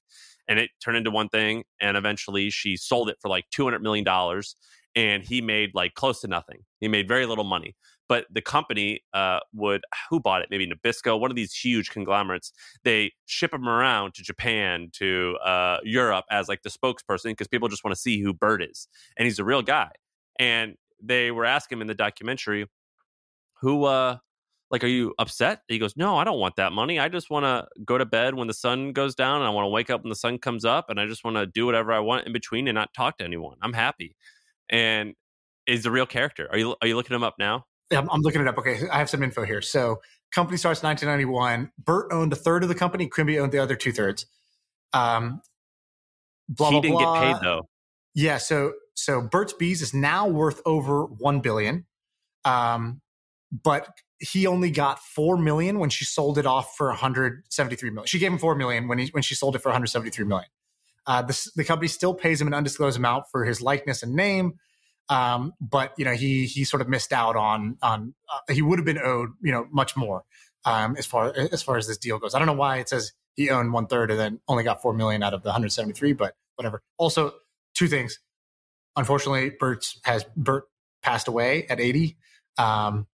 And 0.47 0.59
it 0.59 0.71
turned 0.83 0.97
into 0.97 1.11
one 1.11 1.29
thing, 1.29 1.65
and 1.81 1.97
eventually 1.97 2.49
she 2.49 2.77
sold 2.77 3.09
it 3.09 3.17
for 3.21 3.27
like 3.29 3.45
200 3.51 3.81
million 3.81 4.03
dollars, 4.03 4.55
and 4.97 5.23
he 5.23 5.41
made 5.41 5.69
like 5.75 5.93
close 5.93 6.19
to 6.21 6.27
nothing. 6.27 6.63
He 6.81 6.87
made 6.87 7.07
very 7.07 7.27
little 7.27 7.43
money. 7.43 7.75
But 8.09 8.25
the 8.33 8.41
company 8.41 9.01
uh, 9.13 9.39
would 9.53 9.83
who 10.09 10.19
bought 10.19 10.41
it? 10.41 10.47
Maybe 10.49 10.65
Nabisco, 10.65 11.19
one 11.19 11.29
of 11.29 11.35
these 11.35 11.53
huge 11.53 11.91
conglomerates. 11.91 12.51
They 12.83 13.11
ship 13.27 13.53
him 13.53 13.69
around 13.69 14.15
to 14.15 14.23
Japan, 14.23 14.89
to 14.93 15.37
uh, 15.45 15.77
Europe 15.83 16.25
as 16.31 16.47
like 16.47 16.63
the 16.63 16.69
spokesperson 16.69 17.25
because 17.25 17.47
people 17.47 17.67
just 17.67 17.83
want 17.83 17.93
to 17.93 18.01
see 18.01 18.21
who 18.21 18.33
Burt 18.33 18.63
is, 18.63 18.87
and 19.17 19.25
he's 19.25 19.39
a 19.39 19.45
real 19.45 19.61
guy. 19.61 19.91
And 20.39 20.75
they 21.01 21.29
were 21.31 21.45
asking 21.45 21.77
him 21.77 21.81
in 21.81 21.87
the 21.87 21.93
documentary, 21.93 22.65
who, 23.61 23.83
uh, 23.83 24.17
like, 24.71 24.83
are 24.83 24.87
you 24.87 25.13
upset? 25.19 25.61
He 25.67 25.77
goes, 25.77 25.95
no, 25.95 26.17
I 26.17 26.23
don't 26.23 26.39
want 26.39 26.55
that 26.55 26.71
money. 26.71 26.99
I 26.99 27.09
just 27.09 27.29
want 27.29 27.45
to 27.45 27.67
go 27.85 27.97
to 27.97 28.05
bed 28.05 28.35
when 28.35 28.47
the 28.47 28.53
sun 28.53 28.93
goes 28.93 29.15
down, 29.15 29.41
and 29.41 29.45
I 29.45 29.51
want 29.51 29.65
to 29.65 29.69
wake 29.69 29.89
up 29.89 30.01
when 30.03 30.09
the 30.09 30.15
sun 30.15 30.37
comes 30.39 30.65
up, 30.65 30.89
and 30.89 30.99
I 30.99 31.05
just 31.05 31.23
want 31.23 31.37
to 31.37 31.45
do 31.45 31.65
whatever 31.65 31.91
I 31.91 31.99
want 31.99 32.25
in 32.25 32.33
between 32.33 32.67
and 32.67 32.75
not 32.75 32.93
talk 32.93 33.17
to 33.17 33.25
anyone. 33.25 33.57
I'm 33.61 33.73
happy. 33.73 34.15
And 34.69 35.13
is 35.67 35.85
a 35.85 35.91
real 35.91 36.05
character. 36.05 36.47
Are 36.51 36.57
you 36.57 36.75
are 36.81 36.87
you 36.87 36.95
looking 36.95 37.15
him 37.15 37.23
up 37.23 37.35
now? 37.37 37.65
Yeah, 37.91 37.99
I'm, 37.99 38.09
I'm 38.09 38.21
looking 38.21 38.41
it 38.41 38.47
up. 38.47 38.57
Okay, 38.57 38.81
I 38.91 38.97
have 38.97 39.09
some 39.09 39.23
info 39.23 39.43
here. 39.43 39.61
So, 39.61 40.01
company 40.33 40.57
starts 40.57 40.83
1991. 40.83 41.71
Burt 41.77 42.11
owned 42.11 42.33
a 42.33 42.35
third 42.35 42.63
of 42.63 42.69
the 42.69 42.75
company. 42.75 43.07
Quimby 43.07 43.39
owned 43.39 43.51
the 43.51 43.59
other 43.59 43.75
two 43.75 43.91
thirds. 43.91 44.25
Um, 44.93 45.41
blah, 46.49 46.69
he 46.69 46.73
blah, 46.73 46.81
didn't 46.81 46.97
blah. 46.97 47.21
get 47.21 47.33
paid 47.33 47.45
though. 47.45 47.67
Yeah, 48.13 48.37
so 48.37 48.73
so 48.95 49.21
Burt's 49.21 49.53
Bees 49.53 49.81
is 49.81 49.93
now 49.93 50.27
worth 50.27 50.61
over 50.65 51.05
one 51.05 51.39
billion, 51.39 51.85
um, 52.45 53.01
but 53.51 53.87
he 54.19 54.47
only 54.47 54.71
got 54.71 54.99
four 54.99 55.37
million 55.37 55.79
when 55.79 55.89
she 55.89 56.03
sold 56.03 56.37
it 56.37 56.45
off 56.45 56.75
for 56.75 56.87
173 56.87 57.89
million. 57.91 58.07
She 58.07 58.19
gave 58.19 58.31
him 58.31 58.39
four 58.39 58.55
million 58.55 58.87
when 58.87 58.97
he 58.97 59.07
when 59.09 59.23
she 59.23 59.35
sold 59.35 59.55
it 59.55 59.59
for 59.59 59.69
173 59.69 60.25
million. 60.25 60.49
Uh, 61.07 61.21
the, 61.21 61.51
the 61.55 61.63
company 61.63 61.87
still 61.87 62.13
pays 62.13 62.39
him 62.39 62.47
an 62.47 62.53
undisclosed 62.53 62.97
amount 62.97 63.25
for 63.31 63.45
his 63.45 63.61
likeness 63.61 64.03
and 64.03 64.13
name, 64.13 64.53
um, 65.09 65.53
but 65.61 65.93
you 65.97 66.03
know 66.03 66.11
he 66.11 66.45
he 66.45 66.65
sort 66.65 66.81
of 66.81 66.89
missed 66.89 67.13
out 67.13 67.35
on 67.35 67.77
on 67.81 68.13
uh, 68.31 68.53
he 68.53 68.61
would 68.61 68.77
have 68.77 68.85
been 68.85 68.99
owed 68.99 69.29
you 69.41 69.51
know 69.51 69.65
much 69.71 69.95
more 69.95 70.25
um, 70.65 70.95
as 70.97 71.05
far 71.05 71.33
as 71.51 71.63
far 71.63 71.77
as 71.77 71.87
this 71.87 71.97
deal 71.97 72.19
goes. 72.19 72.35
I 72.35 72.39
don't 72.39 72.47
know 72.47 72.53
why 72.53 72.77
it 72.77 72.89
says 72.89 73.13
he 73.35 73.49
owned 73.49 73.71
one 73.71 73.87
third 73.87 74.11
and 74.11 74.19
then 74.19 74.39
only 74.47 74.63
got 74.63 74.81
four 74.81 74.93
million 74.93 75.23
out 75.23 75.33
of 75.33 75.43
the 75.43 75.49
173, 75.49 76.13
but 76.13 76.35
whatever. 76.55 76.81
Also, 76.97 77.33
two 77.73 77.87
things. 77.87 78.19
Unfortunately, 78.97 79.51
Burt's 79.51 79.99
has 80.03 80.25
Burt 80.35 80.65
passed 81.03 81.27
away 81.27 81.67
at 81.67 81.79
80. 81.79 82.17
Um, 82.57 83.07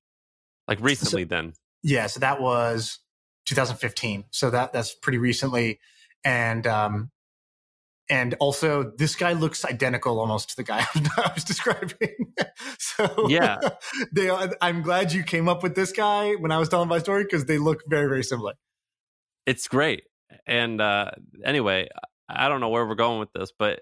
like 0.67 0.79
recently, 0.81 1.23
so, 1.23 1.27
then. 1.27 1.53
Yeah, 1.83 2.07
so 2.07 2.21
that 2.21 2.41
was 2.41 2.99
2015. 3.45 4.23
So 4.31 4.49
that 4.49 4.71
that's 4.73 4.95
pretty 4.95 5.17
recently, 5.17 5.79
and 6.23 6.65
um, 6.65 7.11
and 8.09 8.35
also 8.39 8.91
this 8.97 9.15
guy 9.15 9.33
looks 9.33 9.63
identical 9.63 10.19
almost 10.19 10.51
to 10.51 10.55
the 10.57 10.63
guy 10.63 10.85
I 11.17 11.31
was 11.33 11.43
describing. 11.43 12.33
so 12.79 13.27
yeah, 13.29 13.57
they. 14.11 14.29
I'm 14.61 14.81
glad 14.81 15.13
you 15.13 15.23
came 15.23 15.47
up 15.47 15.63
with 15.63 15.75
this 15.75 15.91
guy 15.91 16.33
when 16.33 16.51
I 16.51 16.57
was 16.57 16.69
telling 16.69 16.89
my 16.89 16.99
story 16.99 17.23
because 17.23 17.45
they 17.45 17.57
look 17.57 17.81
very 17.87 18.07
very 18.07 18.23
similar. 18.23 18.53
It's 19.45 19.67
great, 19.67 20.03
and 20.45 20.79
uh, 20.81 21.11
anyway, 21.45 21.89
I 22.29 22.49
don't 22.49 22.61
know 22.61 22.69
where 22.69 22.85
we're 22.85 22.95
going 22.95 23.19
with 23.19 23.31
this, 23.33 23.51
but 23.57 23.81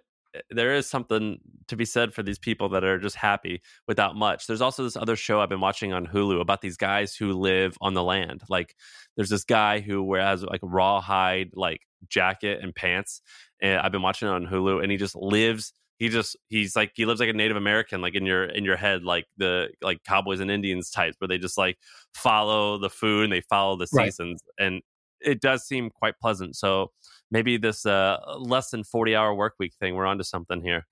there 0.50 0.76
is 0.76 0.90
something 0.90 1.40
to 1.68 1.76
be 1.76 1.86
said 1.86 2.14
for 2.14 2.24
these 2.24 2.40
people 2.40 2.70
that 2.70 2.84
are 2.84 2.98
just 2.98 3.16
happy 3.16 3.62
without 3.88 4.16
much. 4.16 4.48
There's 4.48 4.62
also 4.62 4.84
this 4.84 4.96
other 4.96 5.16
show 5.16 5.42
I've 5.42 5.50
been 5.50 5.60
watching 5.60 5.94
on 5.94 6.08
Hulu 6.08 6.40
about 6.40 6.62
these 6.62 6.78
guys 6.78 7.16
who 7.16 7.34
live 7.34 7.78
on 7.82 7.94
the 7.94 8.04
land. 8.04 8.42
Like 8.50 8.76
there's 9.16 9.30
this 9.30 9.44
guy 9.44 9.82
who 9.82 10.02
wears 10.04 10.44
like 10.44 10.62
rawhide 10.64 11.52
like 11.54 11.82
jacket 12.10 12.60
and 12.62 12.74
pants. 12.74 13.22
And 13.62 13.80
I've 13.80 13.92
been 13.92 14.02
watching 14.02 14.28
it 14.28 14.32
on 14.32 14.48
Hulu 14.48 14.82
and 14.82 14.92
he 14.92 14.98
just 14.98 15.16
lives 15.16 15.74
he 15.98 16.10
just 16.10 16.36
he's 16.50 16.76
like 16.76 16.94
he 16.96 17.06
lives 17.06 17.20
like 17.20 17.30
a 17.30 17.34
Native 17.34 17.58
American, 17.58 18.02
like 18.02 18.16
in 18.16 18.26
your 18.26 18.46
in 18.46 18.66
your 18.66 18.76
head, 18.76 19.04
like 19.04 19.26
the 19.38 19.70
like 19.84 20.04
cowboys 20.04 20.40
and 20.40 20.50
Indians 20.50 20.90
types, 20.90 21.16
where 21.20 21.28
they 21.28 21.38
just 21.38 21.60
like 21.60 21.78
follow 22.16 22.80
the 22.80 22.90
food 22.90 23.26
and 23.26 23.34
they 23.34 23.42
follow 23.42 23.78
the 23.78 23.86
seasons, 23.86 24.42
right. 24.60 24.66
and 24.66 24.82
it 25.20 25.40
does 25.42 25.64
seem 25.68 25.92
quite 25.92 26.18
pleasant. 26.20 26.56
So 26.56 26.90
maybe 27.32 27.58
this 27.58 27.86
uh, 27.86 28.18
less 28.38 28.70
than 28.70 28.84
40 28.84 29.16
hour 29.16 29.34
work 29.34 29.56
week 29.58 29.74
thing 29.80 29.96
we're 29.96 30.06
onto 30.06 30.24
something 30.24 30.62
here 30.62 30.86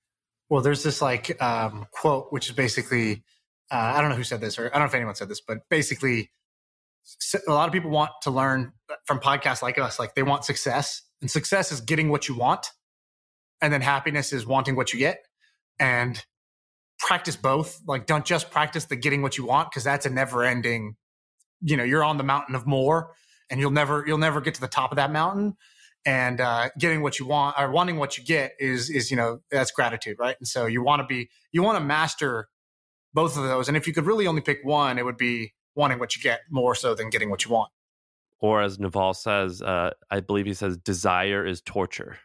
well 0.49 0.61
there's 0.61 0.81
this 0.81 1.01
like 1.01 1.41
um, 1.43 1.85
quote 1.91 2.27
which 2.31 2.49
is 2.49 2.55
basically 2.55 3.23
uh, 3.71 3.93
i 3.95 4.01
don't 4.01 4.09
know 4.09 4.15
who 4.15 4.23
said 4.23 4.41
this 4.41 4.57
or 4.57 4.67
i 4.67 4.69
don't 4.71 4.79
know 4.79 4.85
if 4.85 4.95
anyone 4.95 5.15
said 5.15 5.29
this 5.29 5.41
but 5.41 5.59
basically 5.69 6.31
a 7.47 7.51
lot 7.51 7.67
of 7.67 7.73
people 7.73 7.89
want 7.89 8.11
to 8.23 8.31
learn 8.31 8.71
from 9.05 9.19
podcasts 9.19 9.61
like 9.61 9.77
us 9.77 9.99
like 9.99 10.15
they 10.15 10.23
want 10.23 10.45
success 10.45 11.01
and 11.21 11.29
success 11.29 11.71
is 11.71 11.81
getting 11.81 12.09
what 12.09 12.27
you 12.27 12.35
want 12.35 12.67
and 13.61 13.73
then 13.73 13.81
happiness 13.81 14.33
is 14.33 14.45
wanting 14.45 14.75
what 14.75 14.93
you 14.93 14.99
get 14.99 15.19
and 15.79 16.25
practice 16.99 17.35
both 17.35 17.81
like 17.87 18.05
don't 18.05 18.25
just 18.25 18.51
practice 18.51 18.85
the 18.85 18.95
getting 18.95 19.21
what 19.21 19.37
you 19.37 19.45
want 19.45 19.69
because 19.69 19.83
that's 19.83 20.05
a 20.05 20.09
never 20.09 20.43
ending 20.43 20.95
you 21.61 21.77
know 21.77 21.83
you're 21.83 22.03
on 22.03 22.17
the 22.17 22.23
mountain 22.23 22.55
of 22.55 22.65
more 22.65 23.11
and 23.49 23.59
you'll 23.59 23.71
never 23.71 24.03
you'll 24.05 24.17
never 24.17 24.41
get 24.41 24.53
to 24.53 24.61
the 24.61 24.67
top 24.67 24.91
of 24.91 24.97
that 24.97 25.11
mountain 25.11 25.55
and 26.05 26.39
uh, 26.39 26.69
getting 26.77 27.01
what 27.01 27.19
you 27.19 27.25
want 27.25 27.55
or 27.59 27.69
wanting 27.71 27.97
what 27.97 28.17
you 28.17 28.23
get 28.23 28.53
is 28.59 28.89
is 28.89 29.11
you 29.11 29.17
know 29.17 29.39
that's 29.51 29.71
gratitude 29.71 30.17
right? 30.19 30.35
And 30.39 30.47
so 30.47 30.65
you 30.65 30.83
want 30.83 31.01
to 31.01 31.05
be 31.05 31.29
you 31.51 31.63
want 31.63 31.77
to 31.77 31.83
master 31.83 32.47
both 33.13 33.37
of 33.37 33.43
those 33.43 33.67
and 33.67 33.75
if 33.75 33.87
you 33.87 33.93
could 33.93 34.05
really 34.05 34.27
only 34.27 34.41
pick 34.41 34.59
one 34.63 34.97
it 34.97 35.05
would 35.05 35.17
be 35.17 35.53
wanting 35.79 35.99
what 35.99 36.15
you 36.15 36.21
get 36.21 36.41
more 36.49 36.75
so 36.75 36.93
than 36.93 37.09
getting 37.09 37.29
what 37.29 37.45
you 37.45 37.51
want 37.51 37.71
or 38.39 38.61
as 38.61 38.79
naval 38.79 39.13
says 39.13 39.61
uh, 39.61 39.91
i 40.11 40.19
believe 40.19 40.45
he 40.45 40.53
says 40.53 40.77
desire 40.77 41.45
is 41.45 41.61
torture 41.61 42.17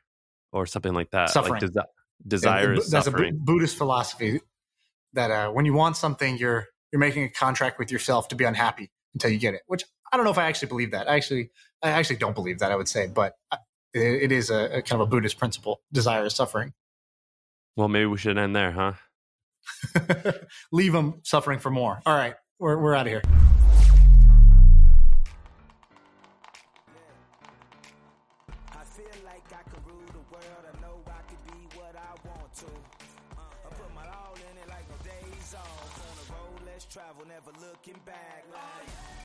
or 0.52 0.66
something 0.66 0.92
like 0.92 1.11
that 1.11 1.30
suffering. 1.30 1.62
like 1.62 1.62
desi- 1.62 1.84
desire 2.26 2.74
is 2.74 2.90
that's 2.90 3.07
suffering. 3.07 3.34
a 3.34 3.36
buddhist 3.36 3.76
philosophy 3.76 4.40
that 5.12 5.30
uh, 5.30 5.50
when 5.50 5.64
you 5.64 5.72
want 5.72 5.96
something 5.96 6.36
you're 6.36 6.66
you're 6.92 7.00
making 7.00 7.24
a 7.24 7.30
contract 7.30 7.78
with 7.78 7.90
yourself 7.90 8.28
to 8.28 8.36
be 8.36 8.44
unhappy 8.44 8.90
until 9.14 9.30
you 9.30 9.38
get 9.38 9.55
it 9.55 9.62
which 9.66 9.84
I 10.14 10.16
don't 10.16 10.24
know 10.26 10.30
if 10.30 10.38
I 10.38 10.44
actually 10.46 10.68
believe 10.68 10.92
that. 10.92 11.11
I 11.11 11.16
actually, 11.16 11.50
I 11.82 11.90
actually 11.90 12.16
don't 12.16 12.36
believe 12.36 12.61
that. 12.61 12.70
I 12.70 12.76
would 12.76 12.86
say, 12.86 13.09
but 13.09 13.34
it, 13.92 14.22
it 14.22 14.32
is 14.32 14.48
a, 14.48 14.76
a 14.76 14.82
kind 14.82 15.00
of 15.02 15.09
a 15.09 15.11
Buddhist 15.11 15.38
principle: 15.38 15.80
desire 15.92 16.24
is 16.24 16.36
suffering. 16.36 16.72
Well, 17.74 17.88
maybe 17.88 18.07
we 18.07 18.16
should 18.16 18.38
end 18.38 18.55
there, 18.55 18.70
huh? 18.70 18.92
Leave 20.72 20.92
them 20.92 21.20
suffering 21.24 21.59
for 21.59 21.72
more. 21.72 22.00
All 22.07 22.16
right, 22.16 22.36
we're 22.64 22.78
we're 22.78 22.94
out 22.94 23.06
of 23.06 23.12
here. 23.12 23.22